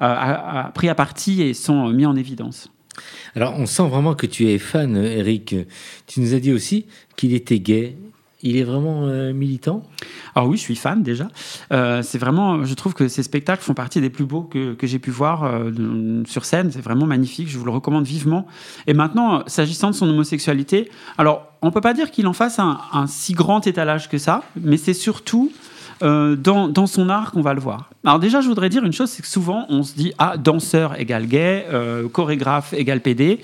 à- 0.00 0.70
pris 0.74 0.88
à 0.88 0.94
partie 0.94 1.42
et 1.42 1.54
sont 1.54 1.88
mis 1.88 2.06
en 2.06 2.14
évidence. 2.14 2.70
Alors, 3.34 3.54
on 3.58 3.66
sent 3.66 3.88
vraiment 3.88 4.14
que 4.14 4.26
tu 4.26 4.48
es 4.48 4.58
fan, 4.58 4.96
Eric. 4.96 5.54
Tu 6.06 6.20
nous 6.20 6.34
as 6.34 6.40
dit 6.40 6.52
aussi 6.52 6.86
qu'il 7.16 7.34
était 7.34 7.58
gay. 7.58 7.96
Il 8.42 8.56
est 8.56 8.62
vraiment 8.62 9.06
euh, 9.06 9.32
militant? 9.32 9.82
Alors 10.36 10.48
oui, 10.48 10.56
je 10.56 10.62
suis 10.62 10.76
fan 10.76 11.02
déjà. 11.02 11.26
Euh, 11.72 12.02
c'est 12.02 12.18
vraiment, 12.18 12.64
je 12.64 12.72
trouve 12.74 12.94
que 12.94 13.08
ces 13.08 13.24
spectacles 13.24 13.64
font 13.64 13.74
partie 13.74 14.00
des 14.00 14.10
plus 14.10 14.26
beaux 14.26 14.42
que, 14.42 14.74
que 14.74 14.86
j'ai 14.86 15.00
pu 15.00 15.10
voir 15.10 15.42
euh, 15.42 16.22
sur 16.24 16.44
scène. 16.44 16.70
C'est 16.70 16.80
vraiment 16.80 17.06
magnifique. 17.06 17.48
Je 17.48 17.58
vous 17.58 17.64
le 17.64 17.72
recommande 17.72 18.04
vivement. 18.04 18.46
Et 18.86 18.94
maintenant, 18.94 19.42
s'agissant 19.48 19.90
de 19.90 19.94
son 19.96 20.08
homosexualité, 20.08 20.88
alors 21.18 21.52
on 21.62 21.72
peut 21.72 21.80
pas 21.80 21.94
dire 21.94 22.12
qu'il 22.12 22.28
en 22.28 22.32
fasse 22.32 22.60
un, 22.60 22.78
si 23.08 23.32
grand 23.32 23.66
étalage 23.66 24.08
que 24.08 24.18
ça, 24.18 24.44
mais 24.60 24.76
c'est 24.76 24.94
surtout 24.94 25.50
dans, 26.00 26.68
dans 26.68 26.86
son 26.86 27.08
art 27.08 27.32
qu'on 27.32 27.42
va 27.42 27.54
le 27.54 27.60
voir. 27.60 27.90
Alors 28.04 28.20
déjà, 28.20 28.40
je 28.40 28.46
voudrais 28.46 28.68
dire 28.68 28.84
une 28.84 28.92
chose, 28.92 29.10
c'est 29.10 29.22
que 29.22 29.28
souvent 29.28 29.66
on 29.68 29.82
se 29.82 29.94
dit 29.94 30.12
ah 30.18 30.36
danseur 30.36 31.00
égale 31.00 31.26
gay, 31.26 31.66
chorégraphe 32.12 32.72
égale 32.72 33.00
PD. 33.00 33.40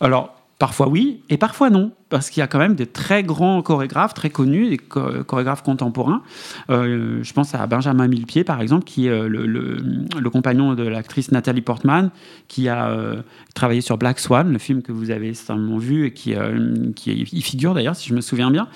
Alors 0.00 0.35
Parfois 0.58 0.88
oui, 0.88 1.20
et 1.28 1.36
parfois 1.36 1.68
non, 1.68 1.92
parce 2.08 2.30
qu'il 2.30 2.40
y 2.40 2.42
a 2.42 2.46
quand 2.46 2.58
même 2.58 2.76
de 2.76 2.84
très 2.84 3.22
grands 3.22 3.60
chorégraphes, 3.60 4.14
très 4.14 4.30
connus, 4.30 4.70
des 4.70 4.78
cho- 4.78 5.22
chorégraphes 5.24 5.62
contemporains. 5.62 6.22
Euh, 6.70 7.18
je 7.22 7.32
pense 7.34 7.54
à 7.54 7.66
Benjamin 7.66 8.08
Millepied, 8.08 8.42
par 8.42 8.62
exemple, 8.62 8.84
qui 8.84 9.06
est 9.06 9.10
euh, 9.10 9.28
le, 9.28 10.30
compagnon 10.30 10.74
de 10.74 10.82
l'actrice 10.82 11.30
Nathalie 11.30 11.60
Portman, 11.60 12.10
qui 12.48 12.70
a 12.70 12.88
euh, 12.88 13.22
travaillé 13.54 13.82
sur 13.82 13.98
Black 13.98 14.18
Swan, 14.18 14.50
le 14.50 14.58
film 14.58 14.80
que 14.80 14.92
vous 14.92 15.10
avez 15.10 15.34
certainement 15.34 15.76
vu, 15.76 16.06
et 16.06 16.12
qui, 16.12 16.34
qui 16.94 17.12
y 17.12 17.42
figure 17.42 17.74
d'ailleurs, 17.74 17.96
si 17.96 18.08
je 18.08 18.14
me 18.14 18.22
souviens 18.22 18.50
bien, 18.50 18.68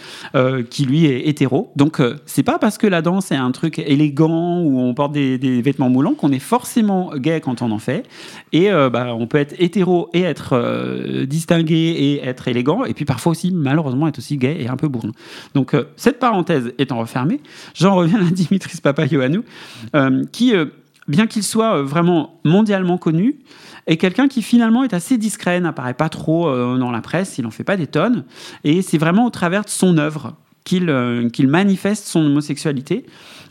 qui 0.71 0.85
lui 0.85 1.07
est 1.07 1.29
hétéro. 1.29 1.73
Donc 1.77 2.01
c'est 2.27 2.43
pas 2.43 2.59
parce 2.59 2.79
que 2.79 2.87
la 2.87 3.03
danse 3.03 3.33
est 3.33 3.37
un 3.37 3.51
truc 3.53 3.79
élégant 3.79 4.61
où 4.61 4.81
on 4.81 4.93
porte 4.95 5.13
des, 5.13 5.39
des 5.39 5.63
vêtements 5.63 5.89
moulants 5.89 6.15
qu'on 6.15 6.33
est 6.33 6.39
forcément 6.39 7.13
gay 7.17 7.41
quand 7.41 7.63
on 7.63 7.71
en 7.71 7.79
fait. 7.79 8.09
Et 8.53 8.71
bah, 8.71 9.15
on 9.15 9.27
peut 9.27 9.39
être 9.39 9.55
hétéro 9.59 10.09
et 10.13 10.23
être 10.23 10.55
euh, 10.55 11.27
et 11.75 12.25
être 12.25 12.49
élégant, 12.49 12.85
et 12.85 12.95
puis 12.95 13.05
parfois 13.05 13.33
aussi, 13.33 13.51
malheureusement, 13.51 14.09
être 14.09 14.19
aussi 14.19 14.37
gay 14.37 14.57
et 14.61 14.69
un 14.69 14.77
peu 14.77 14.89
bourrin. 14.89 15.13
Donc, 15.55 15.75
euh, 15.75 15.85
cette 15.97 16.19
parenthèse 16.19 16.73
étant 16.79 16.99
refermée, 16.99 17.41
j'en 17.75 17.95
reviens 17.95 18.21
à 18.27 18.31
Dimitris 18.31 18.81
Papaioannou, 18.83 19.45
euh, 19.95 20.25
qui, 20.33 20.55
euh, 20.55 20.67
bien 21.09 21.27
qu'il 21.27 21.43
soit 21.43 21.77
euh, 21.77 21.83
vraiment 21.83 22.41
mondialement 22.45 22.99
connu, 22.99 23.37
est 23.87 23.97
quelqu'un 23.97 24.29
qui 24.29 24.43
finalement 24.43 24.85
est 24.85 24.95
assez 24.95 25.19
discret, 25.19 25.61
n'apparaît 25.61 25.95
pas 25.95 26.11
trop 26.11 26.55
dans 26.77 26.91
la 26.91 27.01
presse, 27.01 27.39
il 27.39 27.45
n'en 27.45 27.51
fait 27.51 27.65
pas 27.65 27.79
des 27.79 27.87
tonnes, 27.87 28.25
et 28.63 28.83
c'est 28.83 28.99
vraiment 28.99 29.25
au 29.25 29.31
travers 29.31 29.65
de 29.65 29.71
son 29.71 29.97
œuvre 29.97 30.35
qu'il 30.65 31.49
manifeste 31.49 32.07
son 32.07 32.27
homosexualité. 32.27 33.07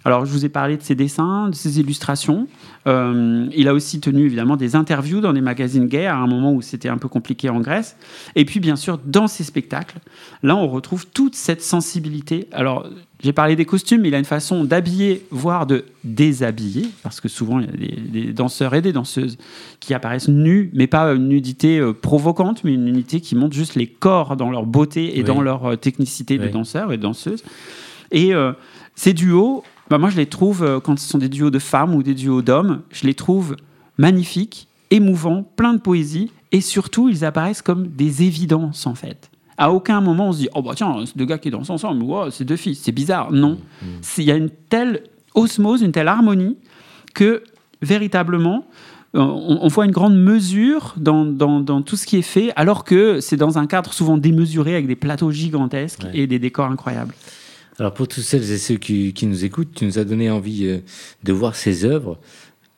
Alors, 0.06 0.26
je 0.26 0.32
vous 0.32 0.46
ai 0.46 0.50
parlé 0.50 0.78
de 0.78 0.82
ses 0.82 0.96
dessins, 0.96 1.50
de 1.50 1.56
ses 1.56 1.80
illustrations. 1.80 2.48
Euh, 2.88 3.48
il 3.56 3.68
a 3.68 3.74
aussi 3.74 4.00
tenu 4.00 4.26
évidemment 4.26 4.56
des 4.56 4.76
interviews 4.76 5.20
dans 5.22 5.34
des 5.34 5.42
magazines 5.42 5.88
gays 5.88 6.06
à 6.06 6.16
un 6.16 6.28
moment 6.28 6.54
où 6.54 6.62
c'était 6.62 6.90
un 6.90 6.98
peu 6.98 7.08
compliqué 7.10 7.50
en 7.50 7.60
Grèce. 7.60 7.98
Et 8.36 8.46
puis, 8.46 8.60
bien 8.60 8.76
sûr, 8.76 9.00
dans 9.06 9.28
ses 9.28 9.44
spectacles, 9.44 9.98
là, 10.44 10.56
on 10.56 10.68
retrouve 10.68 11.06
toute 11.08 11.36
cette 11.36 11.62
sensibilité. 11.62 12.48
Alors, 12.52 12.88
j'ai 13.22 13.34
parlé 13.34 13.58
des 13.58 13.66
costumes, 13.66 14.02
mais 14.02 14.08
il 14.08 14.16
a 14.16 14.20
une 14.20 14.24
façon 14.26 14.64
d'habiller, 14.64 15.26
voire 15.30 15.66
de 15.66 15.84
déshabiller, 16.06 16.88
parce 17.04 17.20
que 17.20 17.28
souvent, 17.28 17.60
il 17.60 17.66
y 17.66 17.70
a 17.70 17.72
des, 17.72 18.02
des 18.26 18.34
danseurs 18.34 18.74
et 18.76 18.82
des 18.82 18.94
danseuses 18.94 19.38
qui 19.82 19.94
apparaissent 19.94 20.30
nus, 20.30 20.72
mais 20.74 20.88
pas 20.88 21.12
une 21.14 21.28
nudité 21.28 21.80
euh, 21.80 21.92
provocante, 21.92 22.64
mais 22.64 22.74
une 22.74 22.86
nudité 22.86 23.20
qui 23.20 23.36
montre 23.36 23.56
juste 23.56 23.76
les 23.76 23.88
corps 23.88 24.38
dans 24.38 24.50
leur 24.50 24.66
beauté 24.66 25.18
et 25.18 25.20
Oui. 25.20 25.26
dans 25.26 25.42
leur 25.42 25.66
euh, 25.66 25.76
technicité 25.76 26.38
de 26.38 26.48
danseurs 26.48 26.94
et 26.94 26.98
de 26.98 27.02
danseuses. 27.02 27.44
Et 28.12 28.34
euh, 28.34 28.54
ces 28.96 29.12
duos, 29.14 29.64
bah, 29.90 29.98
moi 29.98 30.10
je 30.10 30.18
les 30.18 30.26
trouve, 30.28 30.64
euh, 30.64 30.80
quand 30.80 30.98
ce 31.00 31.08
sont 31.08 31.18
des 31.18 31.30
duos 31.30 31.50
de 31.52 31.60
femmes 31.60 31.96
ou 31.96 32.04
des 32.04 32.14
duos 32.14 32.42
d'hommes, 32.42 32.82
je 32.92 33.06
les 33.08 33.14
trouve 33.14 33.56
magnifiques, 33.98 34.68
émouvants, 34.92 35.44
pleins 35.56 35.74
de 35.74 35.80
poésie, 35.82 36.32
et 36.52 36.62
surtout 36.62 37.10
ils 37.10 37.26
apparaissent 37.26 37.62
comme 37.62 37.88
des 37.88 38.24
évidences 38.24 38.88
en 38.88 38.96
fait. 38.96 39.30
À 39.58 39.72
aucun 39.72 40.00
moment 40.02 40.30
on 40.30 40.32
se 40.34 40.38
dit 40.40 40.50
oh 40.56 40.62
bah 40.62 40.72
tiens 40.76 40.96
c'est 41.06 41.18
deux 41.18 41.26
gars 41.26 41.38
qui 41.38 41.52
dansent 41.52 41.70
ensemble, 41.70 42.02
wow, 42.04 42.32
c'est 42.32 42.46
deux 42.46 42.56
filles, 42.56 42.76
c'est 42.76 42.92
bizarre. 42.92 43.32
Non, 43.32 43.58
C'est- 44.02 44.22
il 44.24 44.28
y 44.28 44.32
a 44.32 44.36
une 44.36 44.50
telle 44.50 45.04
osmose, 45.36 45.82
une 45.82 45.92
telle 45.92 46.08
harmonie 46.08 46.58
que 47.14 47.44
véritablement 47.82 48.66
euh, 49.16 49.20
on, 49.22 49.60
on 49.64 49.68
voit 49.70 49.86
une 49.86 49.92
grande 49.92 50.16
mesure 50.16 50.94
dans, 50.98 51.26
dans- 51.26 51.60
dans 51.62 51.82
tout 51.82 51.96
ce 51.98 52.06
qui 52.06 52.18
est 52.18 52.22
fait, 52.22 52.52
alors 52.56 52.84
que 52.84 53.20
c'est 53.22 53.38
dans 53.38 53.58
un 53.58 53.66
cadre 53.66 53.92
souvent 53.92 54.18
démesuré 54.18 54.74
avec 54.76 54.86
des 54.88 54.96
plateaux 54.96 55.32
gigantesques 55.32 56.04
Ouais. 56.04 56.12
et 56.20 56.28
des 56.28 56.38
décors 56.38 56.68
incroyables. 56.72 57.14
Alors 57.80 57.94
pour 57.94 58.10
tous 58.10 58.22
celles 58.22 58.52
et 58.52 58.58
ceux 58.58 58.76
qui, 58.76 59.26
nous 59.26 59.46
écoutent, 59.46 59.74
tu 59.74 59.86
nous 59.86 60.00
as 60.00 60.04
donné 60.04 60.30
envie 60.30 60.68
euh, 60.68 60.80
de 61.24 61.32
voir 61.32 61.56
ces 61.56 61.86
œuvres. 61.86 62.20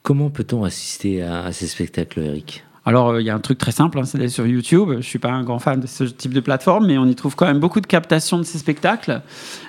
Comment 0.03 0.29
peut-on 0.29 0.63
assister 0.63 1.23
à 1.23 1.51
ces 1.51 1.67
spectacles, 1.67 2.21
Eric? 2.21 2.63
Alors, 2.83 3.09
euh, 3.09 3.21
il 3.21 3.27
y 3.27 3.29
a 3.29 3.35
un 3.35 3.39
truc 3.39 3.59
très 3.59 3.71
simple, 3.71 3.99
hein, 3.99 4.05
c'est 4.05 4.17
d'aller 4.17 4.29
sur 4.29 4.47
YouTube. 4.47 4.89
Je 4.97 5.05
suis 5.05 5.19
pas 5.19 5.29
un 5.29 5.43
grand 5.43 5.59
fan 5.59 5.79
de 5.79 5.85
ce 5.85 6.03
type 6.03 6.33
de 6.33 6.39
plateforme, 6.39 6.87
mais 6.87 6.97
on 6.97 7.05
y 7.05 7.13
trouve 7.13 7.35
quand 7.35 7.45
même 7.45 7.59
beaucoup 7.59 7.79
de 7.79 7.85
captations 7.85 8.39
de 8.39 8.43
ces 8.43 8.57
spectacles. 8.57 9.21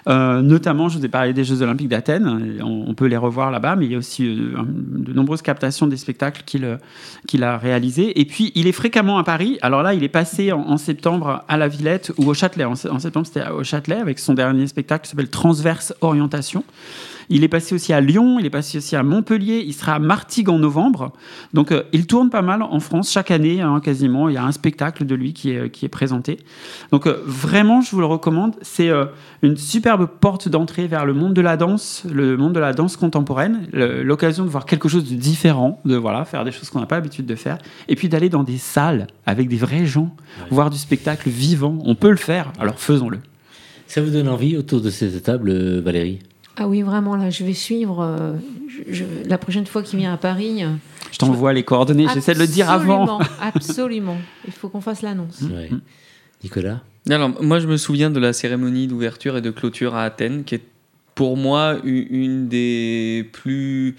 Euh, 0.09 0.41
notamment, 0.41 0.89
je 0.89 0.99
vous 0.99 1.05
ai 1.05 1.09
parlé 1.09 1.35
des 1.35 1.45
Jeux 1.45 1.61
Olympiques 1.61 1.89
d'Athènes. 1.89 2.59
On, 2.63 2.95
peut 2.95 3.07
les 3.07 3.19
revoir 3.19 3.51
là-bas, 3.51 3.77
mais 3.77 3.85
il 3.85 3.93
y 3.93 3.95
a 3.95 3.99
aussi 3.99 4.27
euh, 4.27 4.63
de 4.67 5.13
nombreuses 5.13 5.43
captations 5.43 5.87
des 5.87 5.99
spectacles 5.99 6.43
qu'il 6.45 7.45
a 7.45 7.59
réalisés. 7.59 8.19
Et 8.19 8.25
puis, 8.25 8.51
il 8.55 8.67
est 8.67 8.73
fréquemment 8.73 9.19
à 9.19 9.25
Paris. 9.25 9.59
Alors 9.61 9.83
là, 9.83 9.93
il 9.93 10.05
est 10.05 10.09
passé 10.09 10.53
en, 10.53 10.79
septembre 10.79 11.45
à 11.49 11.57
la 11.59 11.69
Villette 11.69 12.13
ou 12.17 12.31
au 12.31 12.35
Châtelet. 12.35 12.65
En 12.65 12.75
septembre, 12.75 13.27
c'était 13.27 13.49
au 13.49 13.63
Châtelet 13.63 13.97
avec 13.97 14.19
son 14.19 14.33
dernier 14.33 14.67
spectacle 14.67 15.05
qui 15.05 15.11
s'appelle 15.11 15.29
Transverse 15.29 15.95
Orientation. 16.01 16.65
Il 17.35 17.45
est 17.45 17.49
passé 17.49 17.75
aussi 17.75 17.95
à 17.95 18.03
Lyon, 18.03 18.39
il 18.39 18.45
est 18.45 18.51
passé 18.51 18.77
aussi 18.77 18.95
à 18.95 19.03
Montpellier, 19.03 19.65
il 19.67 19.73
sera 19.73 19.95
à 19.95 19.99
Martigues 19.99 20.51
en 20.51 20.59
novembre. 20.59 21.13
Donc 21.55 21.73
euh, 21.73 21.85
il 21.95 22.07
tourne 22.07 22.29
pas 22.29 22.43
mal 22.43 22.61
en 22.63 22.79
France 22.79 23.11
chaque 23.11 23.31
année, 23.31 23.63
hein, 23.63 23.81
quasiment. 23.81 24.29
Il 24.29 24.35
y 24.35 24.37
a 24.37 24.45
un 24.45 24.53
spectacle 24.53 25.07
de 25.07 25.15
lui 25.15 25.33
qui 25.33 25.51
est, 25.51 25.71
qui 25.71 25.87
est 25.87 25.89
présenté. 25.89 26.37
Donc 26.91 27.07
euh, 27.07 27.23
vraiment, 27.25 27.81
je 27.81 27.91
vous 27.93 28.01
le 28.01 28.07
recommande. 28.07 28.57
C'est 28.61 28.91
euh, 28.91 29.07
une 29.41 29.57
superbe 29.57 30.07
porte 30.21 30.51
d'entrée 30.51 30.87
vers 30.87 31.07
le 31.07 31.15
monde 31.15 31.33
de 31.33 31.41
la 31.41 31.57
danse, 31.57 32.05
le 32.13 32.37
monde 32.37 32.53
de 32.53 32.61
la 32.61 32.75
danse 32.75 32.99
contemporaine. 32.99 33.67
L'occasion 33.73 34.45
de 34.45 34.51
voir 34.51 34.67
quelque 34.67 34.91
chose 34.91 35.09
de 35.09 35.15
différent, 35.15 35.81
de 35.87 35.97
voilà, 35.97 36.27
faire 36.27 36.45
des 36.45 36.53
choses 36.53 36.69
qu'on 36.69 36.81
n'a 36.81 36.87
pas 36.87 36.97
l'habitude 36.97 37.25
de 37.25 37.35
faire. 37.35 37.57
Et 37.89 37.97
puis 37.97 38.11
d'aller 38.11 38.29
dans 38.29 38.45
des 38.45 38.59
salles 38.59 39.07
avec 39.25 39.49
des 39.49 39.57
vrais 39.57 39.87
gens, 39.87 40.15
voir 40.51 40.69
du 40.69 40.77
spectacle 40.77 41.31
vivant. 41.31 41.79
On 41.87 41.95
peut 41.95 42.11
le 42.11 42.17
faire, 42.17 42.53
alors 42.59 42.79
faisons-le. 42.79 43.21
Ça 43.87 44.03
vous 44.03 44.11
donne 44.11 44.29
envie 44.29 44.57
autour 44.57 44.83
de 44.83 44.91
cette 44.91 45.23
table, 45.23 45.51
euh, 45.51 45.81
Valérie? 45.81 46.19
Ah 46.57 46.69
oui, 46.69 46.83
vraiment, 46.83 47.17
là, 47.17 47.31
je 47.31 47.45
vais 47.45 47.55
suivre. 47.55 48.01
euh, 48.03 48.35
je- 48.69 48.93
je- 48.93 49.05
la 49.29 49.39
prochaine 49.39 49.67
fois 49.67 49.83
qu'il 49.83 49.99
vient 49.99 50.13
à 50.13 50.17
Paris. 50.19 50.63
euh, 50.65 50.69
Je 51.11 51.19
t'envoie 51.19 51.53
les 51.53 51.63
coordonnées, 51.63 52.07
j'essaie 52.13 52.35
de 52.35 52.39
le 52.39 52.47
dire 52.47 52.71
avant. 52.71 53.19
absolument, 53.19 53.21
Absolument. 53.41 54.17
Il 54.47 54.53
faut 54.53 54.69
qu'on 54.69 54.81
fasse 54.81 55.03
l'annonce. 55.03 55.41
Ouais. 55.43 55.71
Nicolas 56.45 56.81
Alors, 57.11 57.43
moi, 57.43 57.59
je 57.59 57.67
me 57.67 57.77
souviens 57.77 58.11
de 58.11 58.19
la 58.21 58.33
cérémonie 58.33 58.87
d'ouverture 58.87 59.37
et 59.37 59.41
de 59.41 59.51
clôture 59.51 59.95
à 59.95 60.05
Athènes, 60.05 60.45
qui 60.45 60.57
est 60.57 60.63
pour 61.15 61.37
moi 61.37 61.77
une 61.85 62.49
des 62.49 63.29
plus 63.33 63.97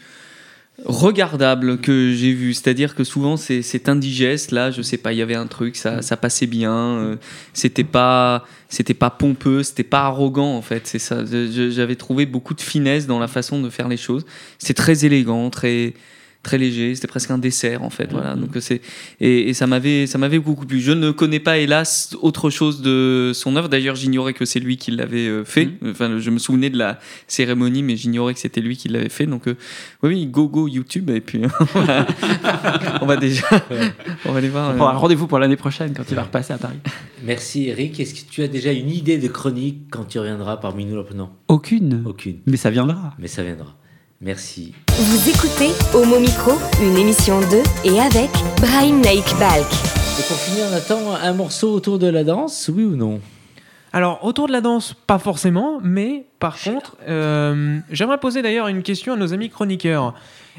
regardables 0.85 1.79
que 1.79 2.13
j'ai 2.13 2.33
vues. 2.33 2.53
C'est-à-dire 2.53 2.95
que 2.95 3.03
souvent, 3.03 3.37
c'est 3.37 3.89
indigeste. 3.89 4.51
Là, 4.51 4.71
je 4.71 4.81
sais 4.81 4.97
pas, 4.97 5.13
il 5.13 5.19
y 5.19 5.21
avait 5.21 5.35
un 5.35 5.47
truc, 5.47 5.75
ça, 5.75 6.01
ça 6.01 6.17
passait 6.17 6.47
bien. 6.47 6.73
euh, 6.73 7.15
c'était 7.53 7.83
pas, 7.83 8.45
c'était 8.69 8.93
pas 8.93 9.09
pompeux, 9.09 9.63
c'était 9.63 9.83
pas 9.83 10.01
arrogant, 10.01 10.55
en 10.55 10.61
fait. 10.61 10.87
C'est 10.87 10.99
ça. 10.99 11.23
J'avais 11.25 11.95
trouvé 11.95 12.25
beaucoup 12.25 12.53
de 12.53 12.61
finesse 12.61 13.07
dans 13.07 13.19
la 13.19 13.27
façon 13.27 13.61
de 13.61 13.69
faire 13.69 13.87
les 13.87 13.97
choses. 13.97 14.25
C'est 14.57 14.73
très 14.73 15.05
élégant, 15.05 15.49
très 15.49 15.93
très 16.43 16.57
léger, 16.57 16.93
c'était 16.93 17.07
presque 17.07 17.31
un 17.31 17.37
dessert 17.37 17.83
en 17.83 17.89
fait, 17.89 18.11
voilà. 18.11 18.35
Donc 18.35 18.51
c'est 18.59 18.81
et, 19.21 19.49
et 19.49 19.53
ça 19.53 19.65
m'avait 19.65 20.05
ça 20.07 20.17
m'avait 20.17 20.39
beaucoup 20.39 20.65
plu. 20.65 20.79
Je 20.81 20.91
ne 20.91 21.11
connais 21.11 21.39
pas 21.39 21.57
hélas 21.57 22.15
autre 22.21 22.49
chose 22.49 22.81
de 22.81 23.31
son 23.33 23.55
œuvre. 23.55 23.69
D'ailleurs, 23.69 23.95
j'ignorais 23.95 24.33
que 24.33 24.43
c'est 24.45 24.59
lui 24.59 24.77
qui 24.77 24.91
l'avait 24.91 25.27
euh, 25.27 25.45
fait. 25.45 25.69
Enfin, 25.85 26.19
je 26.19 26.29
me 26.29 26.37
souvenais 26.39 26.69
de 26.69 26.77
la 26.77 26.99
cérémonie, 27.27 27.81
mais 27.81 27.95
j'ignorais 27.95 28.33
que 28.33 28.39
c'était 28.41 28.61
lui 28.61 28.75
qui 28.75 28.89
l'avait 28.89 29.09
fait. 29.09 29.25
Donc 29.25 29.47
euh, 29.47 29.55
oui, 30.03 30.09
oui, 30.09 30.25
go 30.27 30.47
go 30.47 30.67
YouTube 30.67 31.09
et 31.09 31.21
puis 31.21 31.41
on 31.75 31.79
va, 31.81 32.07
on 33.01 33.05
va 33.05 33.17
déjà 33.17 33.47
on 34.25 34.31
va 34.33 34.37
aller 34.37 34.49
voir. 34.49 34.75
On 34.77 34.81
euh, 34.81 34.97
rendez-vous 34.97 35.27
pour 35.27 35.39
l'année 35.39 35.55
prochaine 35.55 35.93
quand 35.95 36.03
il 36.09 36.15
va 36.15 36.23
repasser 36.23 36.53
à 36.53 36.57
Paris. 36.57 36.77
Merci 37.23 37.67
Eric. 37.69 37.99
Est-ce 37.99 38.13
que 38.15 38.29
tu 38.29 38.43
as 38.43 38.47
déjà 38.49 38.73
une 38.73 38.89
idée 38.89 39.17
de 39.17 39.27
chronique 39.29 39.83
quand 39.91 40.03
tu 40.03 40.19
reviendras 40.19 40.57
parmi 40.57 40.85
nous 40.85 41.01
Non, 41.15 41.29
Aucune. 41.47 42.03
aucune. 42.05 42.39
Mais 42.45 42.57
ça 42.57 42.69
viendra. 42.69 43.13
Mais 43.17 43.27
ça 43.27 43.43
viendra. 43.43 43.75
Merci. 44.23 44.73
Vous 44.87 45.29
écoutez 45.29 45.71
Homo 45.93 46.17
Micro, 46.17 46.53
une 46.81 46.95
émission 46.95 47.41
de 47.41 47.61
et 47.83 47.99
avec 47.99 48.29
Brahim 48.61 49.01
Naik 49.01 49.25
Balk. 49.37 49.67
Et 49.67 50.23
pour 50.29 50.37
finir, 50.37 50.63
on 50.71 50.73
attend 50.73 51.13
un 51.13 51.33
morceau 51.33 51.73
autour 51.73 51.99
de 51.99 52.07
la 52.07 52.23
danse, 52.23 52.71
oui 52.73 52.85
ou 52.85 52.95
non? 52.95 53.19
Alors, 53.91 54.23
autour 54.23 54.47
de 54.47 54.53
la 54.53 54.61
danse, 54.61 54.93
pas 54.93 55.19
forcément, 55.19 55.79
mais 55.83 56.23
par 56.39 56.57
contre, 56.57 56.95
euh, 57.05 57.79
j'aimerais 57.91 58.17
poser 58.17 58.41
d'ailleurs 58.41 58.69
une 58.69 58.81
question 58.81 59.11
à 59.11 59.17
nos 59.17 59.33
amis 59.33 59.49
chroniqueurs. 59.49 60.13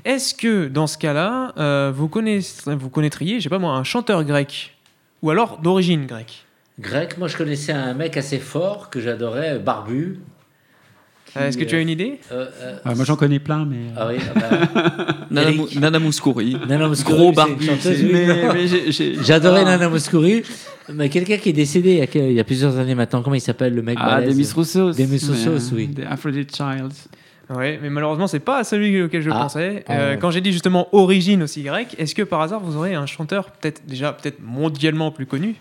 Est-ce 0.04 0.34
que, 0.34 0.68
dans 0.68 0.86
ce 0.86 0.98
cas-là, 0.98 1.54
euh, 1.56 1.90
vous, 1.90 2.10
vous 2.66 2.90
connaîtriez, 2.90 3.38
je 3.38 3.44
sais 3.44 3.48
pas 3.48 3.58
moi, 3.58 3.72
un 3.72 3.84
chanteur 3.84 4.24
grec 4.24 4.76
Ou 5.22 5.30
alors 5.30 5.56
d'origine 5.56 6.04
grecque? 6.04 6.44
Grec, 6.80 7.16
moi 7.16 7.28
je 7.28 7.36
connaissais 7.36 7.72
un 7.72 7.94
mec 7.94 8.18
assez 8.18 8.38
fort 8.38 8.90
que 8.90 9.00
j'adorais, 9.00 9.58
barbu. 9.58 10.20
Euh, 11.36 11.48
Est-ce 11.48 11.58
que 11.58 11.64
tu 11.64 11.74
as 11.74 11.80
une 11.80 11.88
idée? 11.88 12.20
Euh, 12.30 12.46
euh, 12.62 12.76
Ah, 12.84 12.94
moi 12.94 13.04
j'en 13.04 13.16
connais 13.16 13.40
plein, 13.40 13.64
mais. 13.64 13.76
Ah 13.96 14.06
oui, 14.08 14.16
ah 14.36 14.38
bah, 14.38 15.26
Nana, 15.30 15.98
Mouskouri. 15.98 16.56
Nana 16.68 16.86
Mouskouri, 16.88 17.16
Gros 17.16 17.32
barbu, 17.32 17.66
J'adorais 19.22 19.62
Ah. 19.62 19.64
Nana 19.64 19.88
Mouskouri, 19.88 20.42
mais 20.92 21.08
quelqu'un 21.08 21.36
qui 21.38 21.48
est 21.50 21.52
décédé 21.54 21.90
il 21.92 21.98
y, 21.98 22.02
a, 22.02 22.06
que- 22.06 22.18
il 22.18 22.32
y 22.32 22.40
a 22.40 22.44
plusieurs 22.44 22.78
années 22.78 22.94
maintenant. 22.94 23.22
Comment 23.22 23.34
il 23.34 23.40
s'appelle 23.40 23.74
le 23.74 23.82
mec 23.82 23.96
Ah, 24.00 24.16
balèze 24.16 24.30
Demis 24.34 24.48
Roussos. 24.54 24.92
Demis 24.96 25.18
Roussos, 25.26 25.70
Mais, 25.72 25.76
oui. 25.76 25.86
Des 25.88 26.04
Aphrodite 26.04 26.54
Child. 26.54 26.92
Oui, 27.50 27.78
mais 27.82 27.90
malheureusement, 27.90 28.26
c'est 28.26 28.38
pas 28.38 28.64
celui 28.64 29.02
auquel 29.02 29.20
je 29.20 29.30
Ah, 29.30 29.40
pensais. 29.42 29.84
Euh, 29.90 30.16
Quand 30.16 30.30
j'ai 30.30 30.40
dit 30.40 30.50
justement 30.52 30.88
origine 30.92 31.42
aussi 31.42 31.62
grecque, 31.62 31.94
est-ce 31.98 32.14
que 32.14 32.22
par 32.22 32.40
hasard 32.40 32.60
vous 32.60 32.76
aurez 32.76 32.94
un 32.94 33.04
chanteur 33.06 33.50
peut-être 33.50 33.82
déjà 33.86 34.12
peut-être 34.12 34.38
mondialement 34.42 35.10
plus 35.10 35.26
connu? 35.26 35.56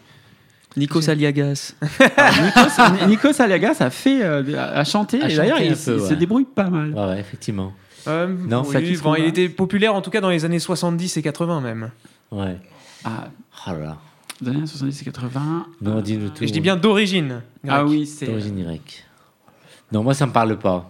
Nikos 0.76 1.10
Aliagas. 1.10 1.76
Nikos, 1.82 3.08
Nikos 3.08 3.42
Aliagas 3.42 3.78
a 3.80 3.90
fait, 3.90 4.24
euh, 4.24 4.44
a 4.58 4.84
chanté, 4.84 5.22
A 5.22 5.30
et 5.30 5.36
d'ailleurs 5.36 5.62
il, 5.62 5.70
peu, 5.70 5.76
se 5.76 5.92
ouais. 5.92 6.16
débrouille 6.16 6.46
pas 6.46 6.70
mal. 6.70 6.94
Ouais, 6.94 7.06
ouais, 7.08 7.20
effectivement. 7.20 7.74
Euh, 8.08 8.28
Non, 8.28 8.64
oui, 8.66 8.98
bon, 9.02 9.16
il 9.16 9.26
était 9.26 9.50
populaire 9.50 9.96
en 9.96 10.02
tout 10.02 10.10
cas 10.10 10.20
dans 10.20 10.30
les 10.30 10.46
années 10.46 10.60
70 10.60 11.18
et 11.18 11.22
80 11.22 11.62
même. 11.62 11.92
Ouais. 12.32 12.58
Ah, 13.06 13.30
Oh 13.68 13.72
là 13.72 13.80
là. 13.80 13.98
dans 14.42 14.52
les 14.52 14.58
années 14.58 14.68
70 14.68 15.02
et 15.02 15.06
80. 15.06 15.68
Non, 15.82 16.02
dis-nous 16.02 16.30
tout. 16.30 16.44
Et 16.44 16.48
je 16.48 16.54
dis 16.54 16.60
bien 16.62 16.76
d'origine. 16.76 17.42
Ah 17.68 17.86
oui, 17.86 18.06
c'est. 18.06 18.26
D'origine 18.26 18.64
grecque. 18.64 19.06
Non, 19.92 20.04
moi 20.04 20.14
ça 20.14 20.26
me 20.26 20.32
parle 20.32 20.58
pas. 20.58 20.88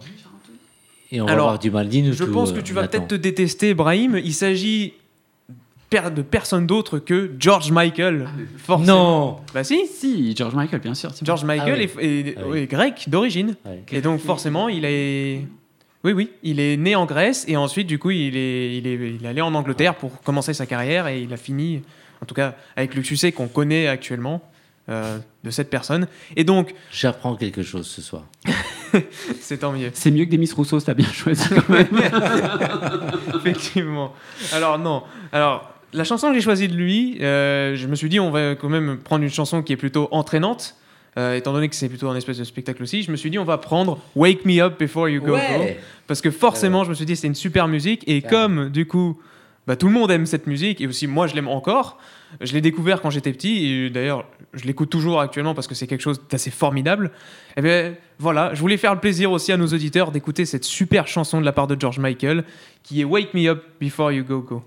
Et 1.12 1.20
on 1.20 1.26
va 1.26 1.32
avoir 1.32 1.58
du 1.58 1.70
mal. 1.70 1.88
Dis-nous 1.88 2.12
Je 2.14 2.24
tout, 2.24 2.32
pense 2.32 2.50
euh, 2.50 2.54
que 2.56 2.60
tu 2.60 2.72
vas 2.72 2.88
peut-être 2.88 3.08
te 3.08 3.14
détester, 3.14 3.74
Brahim. 3.74 4.16
Il 4.24 4.34
s'agit 4.34 4.94
per- 6.02 6.10
de 6.10 6.22
personne 6.22 6.66
d'autre 6.66 6.98
que 6.98 7.30
George 7.38 7.70
Michael. 7.70 8.26
Forcément. 8.58 8.86
Non 8.86 9.36
Bah 9.54 9.64
si. 9.64 9.86
Si, 9.86 10.34
George 10.36 10.54
Michael, 10.54 10.80
bien 10.80 10.94
sûr. 10.94 11.10
George 11.22 11.44
Michael 11.44 11.74
Ah 11.88 11.90
oui. 11.98 12.04
est, 12.04 12.28
est- 12.28 12.34
Ah 12.38 12.42
oui. 12.46 12.58
est 12.60 12.66
grec 12.66 13.04
d'origine. 13.08 13.56
Et 13.92 14.00
donc 14.00 14.20
forcément, 14.20 14.68
il 14.68 14.84
est... 14.84 15.42
Oui, 16.02 16.12
oui, 16.12 16.30
il 16.42 16.60
est 16.60 16.76
né 16.76 16.94
en 16.96 17.06
Grèce 17.06 17.44
et 17.48 17.56
ensuite, 17.56 17.86
du 17.86 17.98
coup, 17.98 18.10
il 18.10 18.36
est, 18.36 18.76
il 18.76 18.86
est, 18.86 18.94
il 19.16 19.24
est 19.24 19.28
allé 19.28 19.40
en 19.40 19.54
Angleterre 19.54 19.94
pour 19.94 20.20
commencer 20.20 20.52
sa 20.52 20.66
carrière 20.66 21.06
et 21.08 21.22
il 21.22 21.32
a 21.32 21.38
fini, 21.38 21.80
en 22.22 22.26
tout 22.26 22.34
cas, 22.34 22.56
avec 22.76 22.94
le 22.94 23.02
succès 23.02 23.32
qu'on 23.32 23.48
connaît 23.48 23.86
actuellement 23.88 24.42
euh, 24.90 25.16
de 25.44 25.50
cette 25.50 25.70
personne. 25.70 26.06
Et 26.36 26.44
donc, 26.44 26.74
J'apprends 26.92 27.36
quelque 27.36 27.62
chose 27.62 27.86
ce 27.86 28.02
soir. 28.02 28.24
c'est 29.40 29.58
tant 29.58 29.72
mieux. 29.72 29.90
C'est 29.94 30.10
mieux 30.10 30.26
que 30.26 30.30
Demis 30.30 30.50
Roussos, 30.54 30.80
t'as 30.84 30.92
bien 30.92 31.10
choisi 31.10 31.48
quand 31.48 31.70
même. 31.70 31.86
Effectivement. 33.34 34.12
Alors 34.52 34.78
non. 34.78 35.02
Alors 35.32 35.70
la 35.94 36.04
chanson 36.04 36.28
que 36.28 36.34
j'ai 36.34 36.40
choisie 36.42 36.68
de 36.68 36.74
lui, 36.74 37.16
euh, 37.22 37.74
je 37.76 37.86
me 37.86 37.94
suis 37.94 38.08
dit 38.08 38.20
on 38.20 38.30
va 38.30 38.54
quand 38.54 38.68
même 38.68 38.98
prendre 38.98 39.22
une 39.24 39.30
chanson 39.30 39.62
qui 39.62 39.72
est 39.72 39.76
plutôt 39.76 40.08
entraînante. 40.10 40.74
euh, 41.16 41.36
étant 41.36 41.52
donné 41.52 41.68
que 41.68 41.76
c'est 41.76 41.88
plutôt 41.88 42.08
un 42.08 42.16
espèce 42.16 42.38
de 42.38 42.44
spectacle 42.44 42.82
aussi, 42.82 43.02
je 43.04 43.10
me 43.12 43.16
suis 43.16 43.30
dit 43.30 43.38
on 43.38 43.44
va 43.44 43.56
prendre 43.56 43.98
Wake 44.16 44.44
Me 44.44 44.60
Up 44.60 44.78
Before 44.80 45.08
You 45.08 45.20
Go 45.20 45.28
Go. 45.28 45.32
Ouais. 45.34 45.78
Parce 46.08 46.20
que 46.20 46.30
forcément, 46.32 46.82
je 46.84 46.90
me 46.90 46.94
suis 46.94 47.06
dit 47.06 47.14
c'est 47.16 47.28
une 47.28 47.36
super 47.36 47.68
musique. 47.68 48.02
Et 48.08 48.16
Ouais. 48.16 48.22
comme 48.28 48.68
du 48.70 48.86
coup, 48.86 49.18
bah, 49.68 49.76
tout 49.76 49.86
le 49.86 49.92
monde 49.92 50.10
aime 50.10 50.26
cette 50.26 50.46
musique, 50.48 50.80
et 50.80 50.86
aussi 50.88 51.06
moi 51.06 51.26
je 51.28 51.34
l'aime 51.36 51.46
encore, 51.48 51.98
je 52.40 52.52
l'ai 52.52 52.60
découvert 52.60 53.00
quand 53.00 53.10
j'étais 53.10 53.32
petit, 53.32 53.64
et 53.66 53.90
d'ailleurs 53.90 54.26
je 54.54 54.64
l'écoute 54.64 54.90
toujours 54.90 55.20
actuellement 55.20 55.54
parce 55.54 55.66
que 55.68 55.74
c'est 55.76 55.86
quelque 55.86 56.02
chose 56.02 56.20
d'assez 56.28 56.50
formidable. 56.50 57.12
Et 57.56 57.62
bien 57.62 57.94
voilà, 58.18 58.52
je 58.52 58.60
voulais 58.60 58.76
faire 58.76 58.92
le 58.94 59.00
plaisir 59.00 59.30
aussi 59.32 59.52
à 59.52 59.56
nos 59.56 59.68
auditeurs 59.68 60.10
d'écouter 60.10 60.44
cette 60.46 60.64
super 60.64 61.06
chanson 61.06 61.40
de 61.40 61.44
la 61.46 61.52
part 61.52 61.66
de 61.68 61.80
George 61.80 61.98
Michael, 62.00 62.42
qui 62.82 63.00
est 63.00 63.04
Wake 63.04 63.32
Me 63.34 63.46
Up 63.48 63.62
Before 63.80 64.10
You 64.12 64.24
Go 64.24 64.40
Go. 64.40 64.62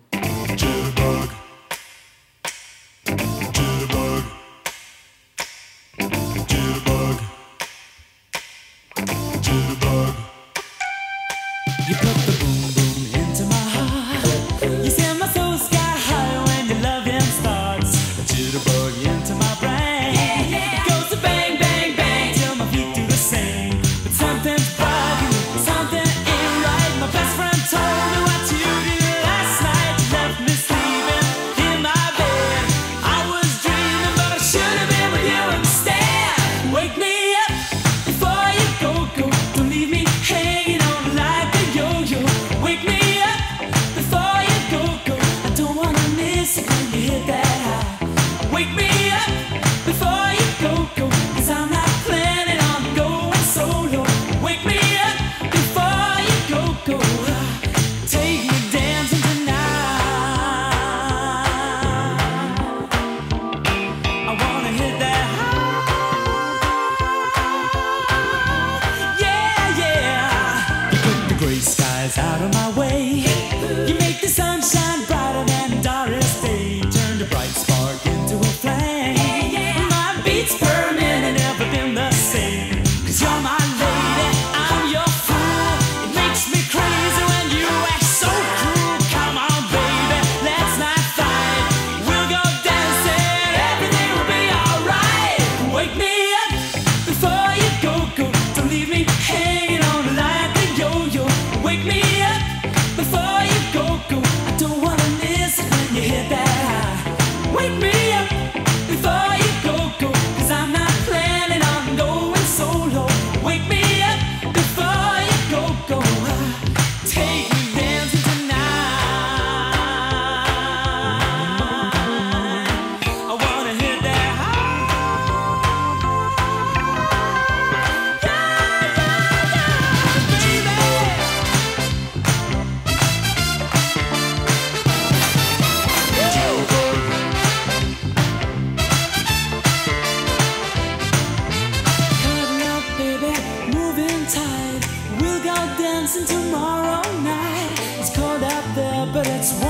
Tight. 144.30 144.82
We'll 145.21 145.41
go 145.41 145.55
dancing 145.78 146.25
tomorrow 146.25 147.01
night. 147.21 147.71
It's 147.99 148.13
cold 148.15 148.43
out 148.43 148.75
there, 148.75 149.05
but 149.13 149.25
it's 149.28 149.53
warm 149.61 149.66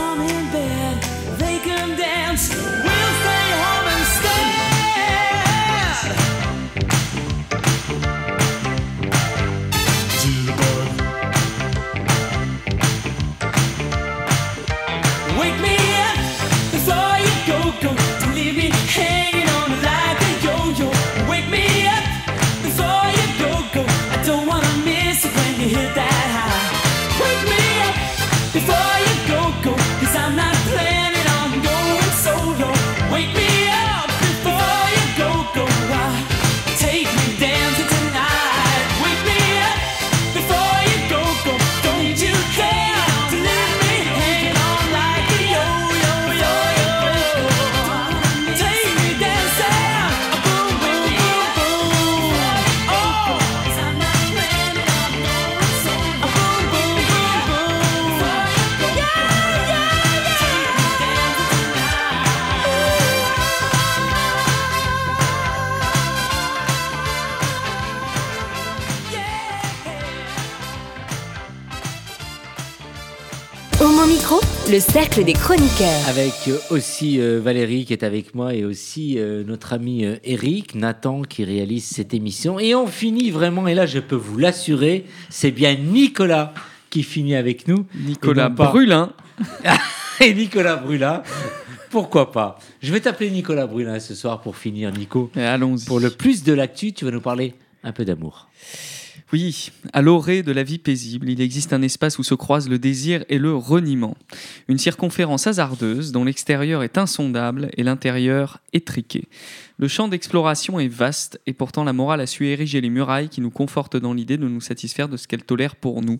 le 74.78 74.82
cercle 74.82 75.24
des 75.24 75.34
chroniqueurs. 75.34 76.08
Avec 76.08 76.34
euh, 76.50 76.60
aussi 76.70 77.20
euh, 77.20 77.42
Valérie 77.44 77.84
qui 77.86 77.94
est 77.94 78.04
avec 78.04 78.36
moi 78.36 78.54
et 78.54 78.64
aussi 78.64 79.18
euh, 79.18 79.44
notre 79.44 79.74
ami 79.74 80.06
euh, 80.06 80.18
Eric, 80.24 80.76
Nathan 80.76 81.24
qui 81.24 81.44
réalise 81.44 81.84
cette 81.84 82.14
émission. 82.14 82.60
Et 82.60 82.76
on 82.76 82.86
finit 82.86 83.32
vraiment, 83.32 83.68
et 83.68 83.74
là 83.74 83.88
je 83.88 83.98
peux 83.98 84.16
vous 84.16 84.38
l'assurer, 84.38 85.06
c'est 85.32 85.50
bien 85.50 85.74
Nicolas 85.74 86.54
qui 86.92 87.02
finit 87.02 87.36
avec 87.36 87.68
nous. 87.68 87.88
Nicolas 87.96 88.50
Brulin. 88.50 89.14
et 90.22 90.36
Nicolas 90.36 90.76
Brulin. 90.76 91.24
Pourquoi 91.90 92.32
pas? 92.32 92.60
Je 92.80 92.94
vais 92.94 93.00
t'appeler 93.00 93.32
Nicolas 93.32 93.66
Brulin 93.66 94.00
ce 94.00 94.14
soir 94.14 94.42
pour 94.42 94.58
finir, 94.58 94.92
Nico. 94.92 95.32
Allons-y. 95.36 95.86
Pour 95.86 96.00
le 96.00 96.12
plus 96.12 96.44
de 96.44 96.54
l'actu, 96.54 96.94
tu 96.94 97.04
vas 97.04 97.10
nous 97.10 97.22
parler 97.22 97.56
un 97.84 97.94
peu 97.94 98.06
d'amour. 98.06 98.48
Oui, 99.34 99.72
à 99.92 100.02
l'orée 100.02 100.42
de 100.42 100.54
la 100.54 100.64
vie 100.64 100.78
paisible, 100.78 101.30
il 101.30 101.42
existe 101.42 101.74
un 101.74 101.82
espace 101.82 102.18
où 102.18 102.24
se 102.24 102.34
croisent 102.34 102.70
le 102.70 102.80
désir 102.80 103.26
et 103.28 103.40
le 103.40 103.54
reniement. 103.54 104.16
Une 104.70 104.78
circonférence 104.78 105.48
hasardeuse 105.48 106.14
dont 106.14 106.24
l'extérieur 106.24 106.82
est 106.82 106.98
insondable 106.98 107.70
et 107.76 107.84
l'intérieur 107.84 108.62
étriqué. 108.72 109.28
Le 109.78 109.90
champ 109.90 110.08
d'exploration 110.08 110.80
est 110.80 110.88
vaste 110.88 111.42
et 111.46 111.52
pourtant 111.52 111.84
la 111.84 111.92
morale 111.92 112.22
a 112.22 112.26
su 112.26 112.48
ériger 112.48 112.80
les 112.80 112.90
murailles 112.90 113.28
qui 113.28 113.42
nous 113.42 113.52
confortent 113.52 113.98
dans 113.98 114.14
l'idée 114.14 114.38
de 114.38 114.48
nous 114.48 114.62
satisfaire 114.62 115.10
de 115.10 115.18
ce 115.18 115.28
qu'elle 115.28 115.44
tolère 115.44 115.76
pour 115.76 116.02
nous. 116.02 116.20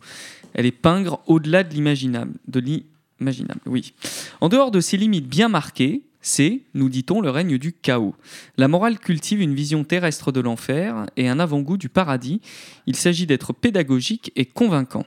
Elle 0.54 0.66
est 0.66 0.72
pingre 0.72 1.22
au-delà 1.28 1.64
de 1.64 1.74
l'imaginable. 1.74 2.34
De 2.50 2.60
l'imaginable, 2.60 3.62
oui. 3.68 3.94
En 4.42 4.50
dehors 4.50 4.70
de 4.70 4.82
ces 4.82 4.98
limites 4.98 5.30
bien 5.30 5.48
marquées, 5.48 6.04
C'est, 6.30 6.60
nous 6.74 6.90
dit-on, 6.90 7.22
le 7.22 7.30
règne 7.30 7.58
du 7.58 7.72
chaos. 7.72 8.14
La 8.58 8.68
morale 8.68 9.00
cultive 9.00 9.40
une 9.40 9.56
vision 9.56 9.86
terrestre 9.86 10.34
de 10.34 10.42
l'enfer 10.42 11.06
et 11.16 11.30
un 11.30 11.40
avant-goût 11.40 11.78
du 11.78 11.88
paradis. 11.88 12.42
Il 12.86 12.98
s'agit 12.98 13.26
d'être 13.26 13.54
pédagogique 13.54 14.34
et 14.36 14.44
convaincant. 14.44 15.06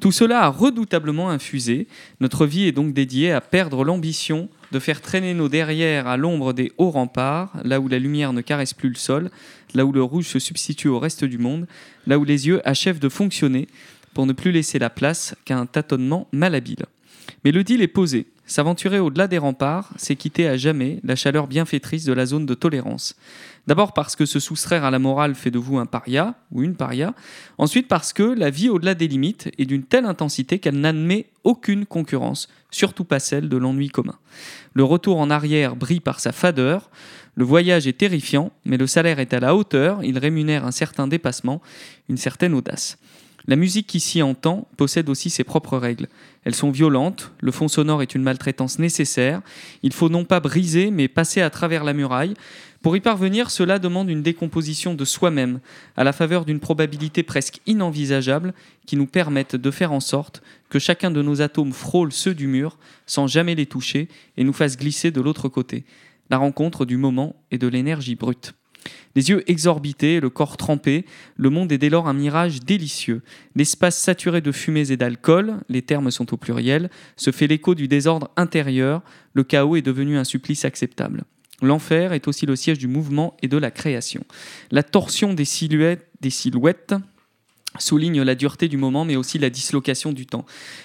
Tout 0.00 0.12
cela 0.12 0.44
a 0.44 0.48
redoutablement 0.48 1.28
infusé. 1.28 1.88
Notre 2.20 2.46
vie 2.46 2.64
est 2.64 2.72
donc 2.72 2.94
dédiée 2.94 3.32
à 3.32 3.42
perdre 3.42 3.84
l'ambition 3.84 4.48
de 4.72 4.78
faire 4.78 5.02
traîner 5.02 5.34
nos 5.34 5.50
derrières 5.50 6.06
à 6.06 6.16
l'ombre 6.16 6.54
des 6.54 6.72
hauts 6.78 6.90
remparts, 6.90 7.52
là 7.64 7.78
où 7.78 7.86
la 7.86 7.98
lumière 7.98 8.32
ne 8.32 8.40
caresse 8.40 8.72
plus 8.72 8.88
le 8.88 8.94
sol, 8.94 9.30
là 9.74 9.84
où 9.84 9.92
le 9.92 10.02
rouge 10.02 10.24
se 10.24 10.38
substitue 10.38 10.88
au 10.88 10.98
reste 10.98 11.26
du 11.26 11.36
monde, 11.36 11.66
là 12.06 12.18
où 12.18 12.24
les 12.24 12.46
yeux 12.46 12.66
achèvent 12.66 12.98
de 12.98 13.10
fonctionner, 13.10 13.68
pour 14.14 14.24
ne 14.24 14.32
plus 14.32 14.52
laisser 14.52 14.78
la 14.78 14.88
place 14.88 15.34
qu'à 15.44 15.58
un 15.58 15.66
tâtonnement 15.66 16.28
malhabile. 16.32 16.86
Mais 17.44 17.52
le 17.52 17.62
deal 17.62 17.82
est 17.82 17.88
posé. 17.88 18.26
S'aventurer 18.44 18.98
au-delà 18.98 19.28
des 19.28 19.38
remparts, 19.38 19.90
c'est 19.96 20.16
quitter 20.16 20.48
à 20.48 20.56
jamais 20.56 20.98
la 21.04 21.14
chaleur 21.14 21.46
bienfaitrice 21.46 22.04
de 22.04 22.12
la 22.12 22.26
zone 22.26 22.44
de 22.44 22.54
tolérance. 22.54 23.14
D'abord 23.68 23.92
parce 23.92 24.16
que 24.16 24.26
se 24.26 24.40
soustraire 24.40 24.84
à 24.84 24.90
la 24.90 24.98
morale 24.98 25.36
fait 25.36 25.52
de 25.52 25.58
vous 25.60 25.78
un 25.78 25.86
paria 25.86 26.34
ou 26.50 26.62
une 26.62 26.74
paria. 26.74 27.14
Ensuite 27.56 27.86
parce 27.86 28.12
que 28.12 28.24
la 28.24 28.50
vie 28.50 28.68
au-delà 28.68 28.94
des 28.94 29.06
limites 29.06 29.48
est 29.58 29.64
d'une 29.64 29.84
telle 29.84 30.04
intensité 30.04 30.58
qu'elle 30.58 30.80
n'admet 30.80 31.26
aucune 31.44 31.86
concurrence, 31.86 32.48
surtout 32.70 33.04
pas 33.04 33.20
celle 33.20 33.48
de 33.48 33.56
l'ennui 33.56 33.88
commun. 33.88 34.18
Le 34.74 34.82
retour 34.82 35.18
en 35.18 35.30
arrière 35.30 35.76
brille 35.76 36.00
par 36.00 36.18
sa 36.18 36.32
fadeur. 36.32 36.90
Le 37.36 37.44
voyage 37.44 37.86
est 37.86 37.98
terrifiant, 37.98 38.50
mais 38.64 38.76
le 38.76 38.88
salaire 38.88 39.20
est 39.20 39.32
à 39.32 39.40
la 39.40 39.54
hauteur. 39.54 40.02
Il 40.02 40.18
rémunère 40.18 40.66
un 40.66 40.72
certain 40.72 41.06
dépassement, 41.06 41.62
une 42.08 42.16
certaine 42.16 42.54
audace. 42.54 42.98
La 43.46 43.56
musique 43.56 43.86
qui 43.86 44.00
s'y 44.00 44.22
entend 44.22 44.68
possède 44.76 45.08
aussi 45.08 45.30
ses 45.30 45.44
propres 45.44 45.76
règles. 45.76 46.08
Elles 46.44 46.54
sont 46.54 46.70
violentes, 46.70 47.32
le 47.40 47.52
fond 47.52 47.68
sonore 47.68 48.02
est 48.02 48.14
une 48.14 48.22
maltraitance 48.22 48.78
nécessaire, 48.78 49.42
il 49.82 49.92
faut 49.92 50.08
non 50.08 50.24
pas 50.24 50.40
briser, 50.40 50.90
mais 50.90 51.06
passer 51.06 51.40
à 51.40 51.50
travers 51.50 51.84
la 51.84 51.92
muraille. 51.92 52.34
Pour 52.82 52.96
y 52.96 53.00
parvenir, 53.00 53.50
cela 53.50 53.78
demande 53.78 54.10
une 54.10 54.22
décomposition 54.22 54.94
de 54.94 55.04
soi-même, 55.04 55.60
à 55.96 56.02
la 56.02 56.12
faveur 56.12 56.44
d'une 56.44 56.58
probabilité 56.58 57.22
presque 57.22 57.60
inenvisageable 57.66 58.54
qui 58.86 58.96
nous 58.96 59.06
permette 59.06 59.54
de 59.54 59.70
faire 59.70 59.92
en 59.92 60.00
sorte 60.00 60.42
que 60.68 60.80
chacun 60.80 61.12
de 61.12 61.22
nos 61.22 61.42
atomes 61.42 61.72
frôle 61.72 62.10
ceux 62.10 62.34
du 62.34 62.48
mur 62.48 62.76
sans 63.06 63.28
jamais 63.28 63.54
les 63.54 63.66
toucher 63.66 64.08
et 64.36 64.42
nous 64.42 64.52
fasse 64.52 64.76
glisser 64.76 65.12
de 65.12 65.20
l'autre 65.20 65.48
côté. 65.48 65.84
La 66.28 66.38
rencontre 66.38 66.84
du 66.84 66.96
moment 66.96 67.36
et 67.52 67.58
de 67.58 67.68
l'énergie 67.68 68.16
brute. 68.16 68.54
Les 69.14 69.28
yeux 69.28 69.48
exorbités, 69.50 70.20
le 70.20 70.30
corps 70.30 70.56
trempé, 70.56 71.04
le 71.36 71.50
monde 71.50 71.70
est 71.72 71.78
dès 71.78 71.90
lors 71.90 72.08
un 72.08 72.14
mirage 72.14 72.60
délicieux. 72.60 73.22
L'espace 73.54 73.98
saturé 73.98 74.40
de 74.40 74.52
fumées 74.52 74.90
et 74.90 74.96
d'alcool, 74.96 75.56
les 75.68 75.82
termes 75.82 76.10
sont 76.10 76.32
au 76.32 76.36
pluriel, 76.36 76.90
se 77.16 77.30
fait 77.30 77.46
l'écho 77.46 77.74
du 77.74 77.88
désordre 77.88 78.30
intérieur, 78.36 79.02
le 79.34 79.44
chaos 79.44 79.76
est 79.76 79.82
devenu 79.82 80.16
un 80.16 80.24
supplice 80.24 80.64
acceptable. 80.64 81.24
L'enfer 81.60 82.12
est 82.12 82.26
aussi 82.26 82.44
le 82.44 82.56
siège 82.56 82.78
du 82.78 82.88
mouvement 82.88 83.36
et 83.40 83.48
de 83.48 83.56
la 83.56 83.70
création. 83.70 84.24
La 84.70 84.82
torsion 84.82 85.32
des 85.32 85.44
silhouettes, 85.44 86.94
souligne 87.78 88.22
la 88.22 88.34
dureté 88.34 88.68
du 88.68 88.76
moment, 88.76 89.04
mais 89.04 89.16
aussi 89.16 89.38
la 89.38 89.50
dislocation 89.50 90.12
du 90.12 90.26
temps. 90.26 90.44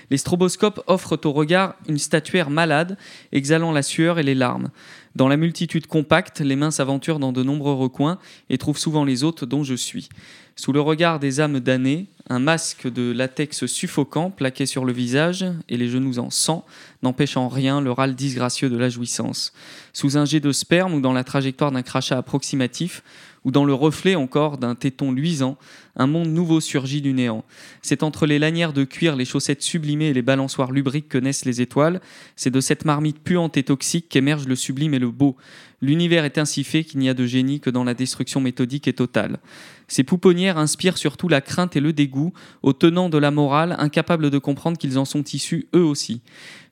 Les 0.09 0.17
stroboscopes 0.17 0.81
offrent 0.88 1.19
au 1.23 1.31
regard 1.31 1.75
une 1.88 1.97
statuaire 1.97 2.49
malade, 2.49 2.97
exhalant 3.31 3.71
la 3.71 3.81
sueur 3.81 4.19
et 4.19 4.23
les 4.23 4.35
larmes. 4.35 4.69
Dans 5.15 5.27
la 5.27 5.38
multitude 5.38 5.88
compacte, 5.88 6.41
les 6.41 6.55
mains 6.55 6.71
s'aventurent 6.71 7.19
dans 7.19 7.31
de 7.31 7.41
nombreux 7.41 7.73
recoins 7.73 8.19
et 8.49 8.57
trouvent 8.57 8.77
souvent 8.77 9.03
les 9.03 9.23
hôtes 9.23 9.43
dont 9.43 9.63
je 9.63 9.73
suis. 9.73 10.09
Sous 10.55 10.71
le 10.71 10.81
regard 10.81 11.19
des 11.19 11.39
âmes 11.39 11.59
damnées, 11.59 12.07
un 12.29 12.39
masque 12.39 12.91
de 12.91 13.11
latex 13.11 13.65
suffocant 13.65 14.31
plaqué 14.31 14.65
sur 14.65 14.85
le 14.85 14.93
visage 14.93 15.45
et 15.69 15.77
les 15.77 15.88
genoux 15.88 16.19
en 16.19 16.29
sang 16.29 16.65
n'empêche 17.03 17.38
en 17.38 17.47
rien 17.47 17.79
le 17.79 17.91
râle 17.91 18.15
disgracieux 18.15 18.69
de 18.69 18.77
la 18.77 18.89
jouissance. 18.89 19.53
Sous 19.93 20.17
un 20.17 20.25
jet 20.25 20.39
de 20.39 20.51
sperme 20.51 20.93
ou 20.93 21.01
dans 21.01 21.13
la 21.13 21.23
trajectoire 21.23 21.71
d'un 21.71 21.83
crachat 21.83 22.17
approximatif, 22.17 23.03
ou 23.47 23.51
dans 23.51 23.63
le 23.63 23.73
reflet 23.73 24.15
encore 24.15 24.57
d'un 24.57 24.75
téton 24.75 25.13
luisant, 25.13 25.57
un 25.95 26.05
monde 26.05 26.27
nouveau 26.27 26.59
surgit 26.59 27.01
du 27.01 27.13
néant. 27.13 27.45
C'est 27.81 28.03
entre 28.03 28.25
les 28.25 28.39
lanières 28.39 28.73
de 28.73 28.83
cuir, 28.83 29.15
les 29.15 29.23
chaussettes 29.23 29.61
sublimées 29.61 30.07
et 30.07 30.13
les 30.13 30.21
balançoires 30.21 30.73
lubriques 30.73 31.07
que 31.07 31.17
naissent 31.17 31.45
les 31.45 31.61
étoiles. 31.61 32.01
C'est 32.35 32.49
de 32.49 32.59
cette 32.59 32.83
marmite 32.83 33.19
puante 33.19 33.55
et 33.55 33.63
toxique 33.63 34.09
qu'émerge 34.09 34.49
le 34.49 34.57
sublime 34.57 34.93
et 34.93 34.99
le 34.99 35.11
beau. 35.11 35.37
L'univers 35.81 36.25
est 36.25 36.37
ainsi 36.37 36.65
fait 36.65 36.83
qu'il 36.83 36.99
n'y 36.99 37.07
a 37.07 37.13
de 37.13 37.25
génie 37.25 37.61
que 37.61 37.69
dans 37.69 37.85
la 37.85 37.93
destruction 37.93 38.41
méthodique 38.41 38.89
et 38.89 38.93
totale. 38.93 39.39
Ces 39.87 40.03
pouponnières 40.03 40.57
inspirent 40.57 40.97
surtout 40.97 41.29
la 41.29 41.39
crainte 41.39 41.77
et 41.77 41.79
le 41.79 41.93
dégoût 41.93 42.33
aux 42.63 42.73
tenants 42.73 43.07
de 43.07 43.17
la 43.17 43.31
morale, 43.31 43.77
incapables 43.79 44.29
de 44.29 44.39
comprendre 44.39 44.77
qu'ils 44.77 44.99
en 44.99 45.05
sont 45.05 45.23
issus 45.23 45.69
eux 45.73 45.85
aussi. 45.85 46.19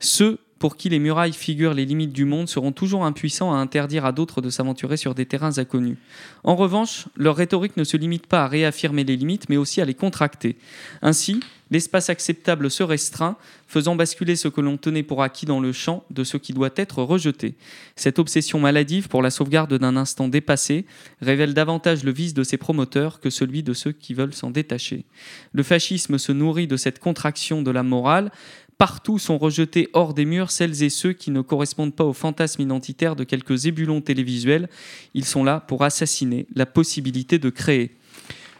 Ceux 0.01 0.39
pour 0.65 0.77
qui 0.77 0.89
les 0.89 0.97
murailles 0.97 1.31
figurent 1.31 1.75
les 1.75 1.85
limites 1.85 2.11
du 2.11 2.25
monde 2.25 2.49
seront 2.49 2.71
toujours 2.71 3.05
impuissants 3.05 3.53
à 3.53 3.57
interdire 3.57 4.03
à 4.03 4.11
d'autres 4.11 4.41
de 4.41 4.49
s'aventurer 4.49 4.97
sur 4.97 5.13
des 5.13 5.27
terrains 5.27 5.59
inconnus. 5.59 5.99
En 6.43 6.55
revanche, 6.55 7.05
leur 7.15 7.35
rhétorique 7.35 7.77
ne 7.77 7.83
se 7.83 7.97
limite 7.97 8.25
pas 8.25 8.45
à 8.45 8.47
réaffirmer 8.47 9.03
les 9.03 9.15
limites, 9.15 9.47
mais 9.47 9.57
aussi 9.57 9.79
à 9.79 9.85
les 9.85 9.93
contracter. 9.93 10.57
Ainsi, 11.03 11.39
l'espace 11.69 12.09
acceptable 12.09 12.71
se 12.71 12.83
restreint, 12.83 13.37
faisant 13.67 13.95
basculer 13.95 14.35
ce 14.35 14.47
que 14.47 14.61
l'on 14.61 14.77
tenait 14.77 15.03
pour 15.03 15.23
acquis 15.23 15.45
dans 15.45 15.59
le 15.59 15.71
champ 15.71 16.03
de 16.11 16.23
ce 16.23 16.37
qui 16.37 16.53
doit 16.53 16.69
être 16.75 17.01
rejeté. 17.01 17.55
Cette 17.95 18.19
obsession 18.19 18.59
maladive 18.59 19.07
pour 19.07 19.21
la 19.21 19.31
sauvegarde 19.31 19.73
d'un 19.77 19.95
instant 19.95 20.27
dépassé 20.27 20.85
révèle 21.21 21.53
davantage 21.53 22.03
le 22.03 22.11
vice 22.11 22.33
de 22.33 22.43
ses 22.43 22.57
promoteurs 22.57 23.19
que 23.19 23.29
celui 23.29 23.63
de 23.63 23.73
ceux 23.73 23.91
qui 23.91 24.13
veulent 24.13 24.33
s'en 24.33 24.51
détacher. 24.51 25.05
Le 25.53 25.63
fascisme 25.63 26.17
se 26.17 26.31
nourrit 26.31 26.67
de 26.67 26.77
cette 26.77 26.99
contraction 26.99 27.61
de 27.61 27.71
la 27.71 27.83
morale, 27.83 28.31
Partout 28.77 29.19
sont 29.19 29.37
rejetés 29.37 29.89
hors 29.93 30.13
des 30.13 30.25
murs 30.25 30.51
celles 30.51 30.83
et 30.83 30.89
ceux 30.89 31.13
qui 31.13 31.31
ne 31.31 31.41
correspondent 31.41 31.95
pas 31.95 32.03
au 32.03 32.13
fantasme 32.13 32.61
identitaire 32.61 33.15
de 33.15 33.23
quelques 33.23 33.67
ébulons 33.67 34.01
télévisuels. 34.01 34.69
Ils 35.13 35.25
sont 35.25 35.45
là 35.45 35.61
pour 35.61 35.83
assassiner 35.83 36.45
la 36.55 36.65
possibilité 36.65 37.39
de 37.39 37.49
créer. 37.49 37.95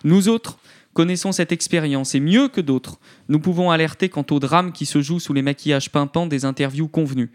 Nous 0.05 0.29
autres 0.29 0.57
connaissons 0.93 1.33
cette 1.33 1.51
expérience 1.51 2.15
et 2.15 2.21
mieux 2.21 2.47
que 2.47 2.61
d'autres, 2.61 2.99
nous 3.27 3.41
pouvons 3.41 3.69
alerter 3.69 4.07
quant 4.07 4.25
au 4.31 4.39
drame 4.39 4.71
qui 4.71 4.85
se 4.85 5.01
joue 5.01 5.19
sous 5.19 5.33
les 5.33 5.41
maquillages 5.41 5.91
pimpants 5.91 6.25
des 6.25 6.45
interviews 6.45 6.87
convenues. 6.87 7.31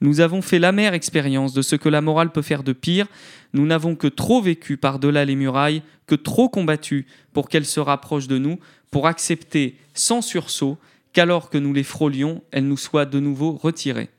Nous 0.00 0.18
avons 0.18 0.42
fait 0.42 0.58
l'amère 0.58 0.94
expérience 0.94 1.52
de 1.52 1.62
ce 1.62 1.76
que 1.76 1.88
la 1.88 2.00
morale 2.00 2.32
peut 2.32 2.42
faire 2.42 2.64
de 2.64 2.72
pire. 2.72 3.06
Nous 3.52 3.66
n'avons 3.66 3.94
que 3.94 4.08
trop 4.08 4.42
vécu 4.42 4.76
par-delà 4.76 5.24
les 5.24 5.36
murailles, 5.36 5.82
que 6.08 6.16
trop 6.16 6.48
combattu 6.48 7.06
pour 7.32 7.48
qu'elle 7.48 7.66
se 7.66 7.78
rapproche 7.78 8.26
de 8.26 8.38
nous, 8.38 8.58
pour 8.90 9.06
accepter 9.06 9.76
sans 9.94 10.20
sursaut 10.20 10.76
qu'alors 11.14 11.48
que 11.48 11.56
nous 11.56 11.72
les 11.72 11.84
frôlions, 11.84 12.42
elles 12.50 12.68
nous 12.68 12.76
soient 12.76 13.06
de 13.06 13.20
nouveau 13.20 13.52
retirées. 13.52 14.10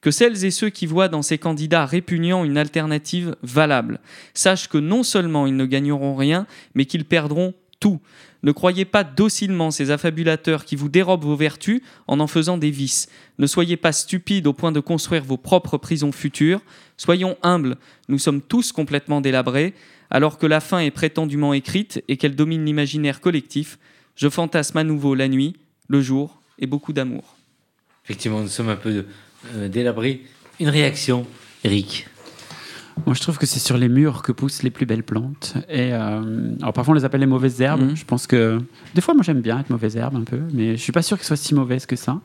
Que 0.00 0.10
celles 0.10 0.44
et 0.44 0.50
ceux 0.50 0.68
qui 0.68 0.86
voient 0.86 1.08
dans 1.08 1.22
ces 1.22 1.38
candidats 1.38 1.86
répugnants 1.86 2.44
une 2.44 2.58
alternative 2.58 3.36
valable 3.42 4.00
sachent 4.34 4.68
que 4.68 4.78
non 4.78 5.02
seulement 5.02 5.46
ils 5.46 5.56
ne 5.56 5.64
gagneront 5.64 6.16
rien, 6.16 6.46
mais 6.74 6.86
qu'ils 6.86 7.04
perdront 7.04 7.54
tout. 7.78 8.00
Ne 8.42 8.52
croyez 8.52 8.84
pas 8.84 9.04
docilement 9.04 9.70
ces 9.70 9.90
affabulateurs 9.90 10.64
qui 10.64 10.74
vous 10.74 10.88
dérobent 10.88 11.24
vos 11.24 11.36
vertus 11.36 11.82
en 12.08 12.20
en 12.20 12.26
faisant 12.26 12.58
des 12.58 12.70
vices. 12.70 13.08
Ne 13.38 13.46
soyez 13.46 13.76
pas 13.76 13.92
stupides 13.92 14.46
au 14.46 14.52
point 14.52 14.72
de 14.72 14.80
construire 14.80 15.24
vos 15.24 15.36
propres 15.36 15.78
prisons 15.78 16.12
futures. 16.12 16.62
Soyons 16.96 17.36
humbles, 17.42 17.76
nous 18.08 18.18
sommes 18.18 18.42
tous 18.42 18.72
complètement 18.72 19.20
délabrés, 19.20 19.74
alors 20.10 20.38
que 20.38 20.46
la 20.46 20.60
fin 20.60 20.80
est 20.80 20.90
prétendument 20.90 21.52
écrite 21.52 22.02
et 22.08 22.16
qu'elle 22.16 22.34
domine 22.34 22.64
l'imaginaire 22.64 23.20
collectif. 23.20 23.78
Je 24.16 24.28
fantasme 24.28 24.78
à 24.78 24.84
nouveau 24.84 25.14
la 25.14 25.28
nuit, 25.28 25.56
le 25.88 26.00
jour 26.00 26.39
et 26.60 26.66
beaucoup 26.66 26.92
d'amour. 26.92 27.36
Effectivement, 28.04 28.40
nous 28.40 28.48
sommes 28.48 28.68
un 28.68 28.76
peu 28.76 29.04
euh, 29.54 29.68
délabrés. 29.68 30.22
Une 30.58 30.68
réaction, 30.68 31.26
Eric? 31.64 32.06
Moi, 33.06 33.14
je 33.14 33.20
trouve 33.20 33.38
que 33.38 33.46
c'est 33.46 33.60
sur 33.60 33.78
les 33.78 33.88
murs 33.88 34.22
que 34.22 34.32
poussent 34.32 34.62
les 34.62 34.70
plus 34.70 34.84
belles 34.84 35.02
plantes. 35.02 35.54
Et 35.68 35.92
euh, 35.92 36.54
alors, 36.60 36.72
parfois, 36.72 36.92
on 36.92 36.94
les 36.94 37.04
appelle 37.04 37.20
les 37.20 37.26
mauvaises 37.26 37.60
herbes. 37.60 37.82
Mhm. 37.82 37.96
Je 37.96 38.04
pense 38.04 38.26
que 38.26 38.60
des 38.94 39.00
fois, 39.00 39.14
moi, 39.14 39.22
j'aime 39.22 39.40
bien 39.40 39.60
être 39.60 39.70
mauvaise 39.70 39.96
herbe 39.96 40.16
un 40.16 40.24
peu, 40.24 40.40
mais 40.52 40.76
je 40.76 40.82
suis 40.82 40.92
pas 40.92 41.02
sûr 41.02 41.16
qu'elles 41.16 41.26
soient 41.26 41.36
si 41.36 41.54
mauvaises 41.54 41.86
que 41.86 41.96
ça. 41.96 42.20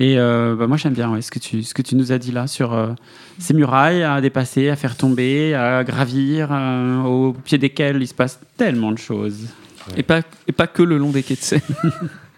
Et 0.00 0.18
euh, 0.18 0.56
bah, 0.56 0.66
moi, 0.66 0.78
j'aime 0.78 0.94
bien 0.94 1.10
ouais, 1.10 1.20
ce, 1.20 1.30
que 1.30 1.38
tu, 1.38 1.62
ce 1.62 1.74
que 1.74 1.82
tu 1.82 1.94
nous 1.94 2.10
as 2.10 2.18
dit 2.18 2.32
là 2.32 2.46
sur 2.46 2.72
euh, 2.72 2.92
ces 3.38 3.52
murailles 3.52 4.02
à 4.02 4.20
dépasser, 4.22 4.70
à 4.70 4.76
faire 4.76 4.96
tomber, 4.96 5.54
à 5.54 5.84
gravir, 5.84 6.48
euh, 6.50 7.02
au 7.02 7.34
pied 7.34 7.58
desquelles 7.58 8.00
il 8.00 8.08
se 8.08 8.14
passe 8.14 8.40
tellement 8.56 8.92
de 8.92 8.98
choses. 8.98 9.48
Et, 9.96 10.02
pas, 10.02 10.22
et 10.46 10.52
pas 10.52 10.66
que 10.66 10.82
le 10.82 10.96
long 10.96 11.10
des 11.10 11.22
quais 11.22 11.34
de 11.34 11.40
Seine. 11.40 11.60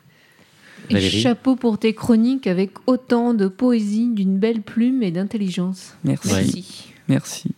Et 0.93 0.95
Valérie 0.97 1.21
chapeau 1.21 1.57
pour 1.57 1.79
tes 1.79 1.95
chroniques 1.95 2.47
avec 2.47 2.73
autant 2.87 3.35
de 3.35 3.49
poésie, 3.49 4.09
d'une 4.09 4.39
belle 4.39 4.63
plume 4.63 5.03
et 5.03 5.11
d'intelligence. 5.11 5.95
Merci. 6.05 6.33
Merci. 6.33 6.93
Merci. 7.09 7.51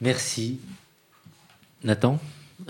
Merci. 0.00 0.58
Nathan 1.84 2.18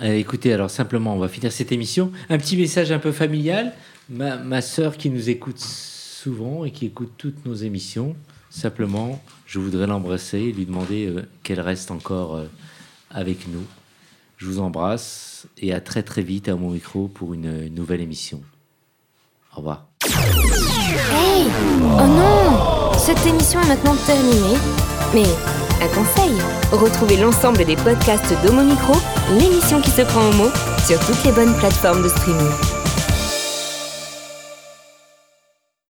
Euh, 0.01 0.13
Écoutez, 0.15 0.53
alors 0.53 0.71
simplement, 0.71 1.15
on 1.15 1.19
va 1.19 1.29
finir 1.29 1.51
cette 1.51 1.73
émission. 1.73 2.13
Un 2.29 2.39
petit 2.39 2.57
message 2.57 2.93
un 2.93 2.99
peu 2.99 3.11
familial. 3.11 3.73
Ma, 4.11 4.37
ma 4.37 4.61
sœur 4.61 4.97
qui 4.97 5.11
nous 5.11 5.29
écoute 5.31 5.59
souvent 5.59 6.65
et 6.65 6.71
qui 6.71 6.87
écoute 6.87 7.13
toutes 7.17 7.45
nos 7.47 7.55
émissions, 7.55 8.15
simplement, 8.51 9.23
je 9.47 9.59
voudrais 9.59 9.87
l'embrasser 9.87 10.39
et 10.39 10.53
lui 10.53 10.67
demander 10.67 11.07
euh, 11.07 11.23
qu'elle 11.43 11.61
reste 11.61 11.91
encore 11.91 12.37
euh, 12.37 12.47
avec 13.11 13.49
nous. 13.49 13.65
Je 14.37 14.47
vous 14.47 14.61
embrasse 14.61 15.47
et 15.59 15.73
à 15.73 15.81
très 15.81 16.03
très 16.03 16.23
vite 16.23 16.49
à 16.49 16.57
mon 16.57 16.71
micro 16.71 17.09
pour 17.09 17.35
une, 17.35 17.67
une 17.67 17.75
nouvelle 17.75 18.01
émission. 18.01 18.43
Au 19.59 19.61
revoir. 19.61 19.87
Hey 20.05 21.47
Oh 21.83 22.07
non 22.07 22.93
Cette 22.97 23.27
émission 23.27 23.61
est 23.63 23.67
maintenant 23.67 23.97
terminée. 24.07 24.57
Mais 25.13 25.25
un 25.83 25.89
conseil, 25.89 26.39
retrouvez 26.71 27.17
l'ensemble 27.17 27.65
des 27.65 27.75
podcasts 27.75 28.33
d'Homo 28.45 28.63
Micro, 28.63 28.95
l'émission 29.37 29.81
qui 29.81 29.91
se 29.91 30.03
prend 30.03 30.21
au 30.21 30.33
mot, 30.35 30.51
sur 30.87 31.01
toutes 31.01 31.25
les 31.25 31.33
bonnes 31.33 31.57
plateformes 31.57 32.05
de 32.05 32.09
streaming. 32.09 32.78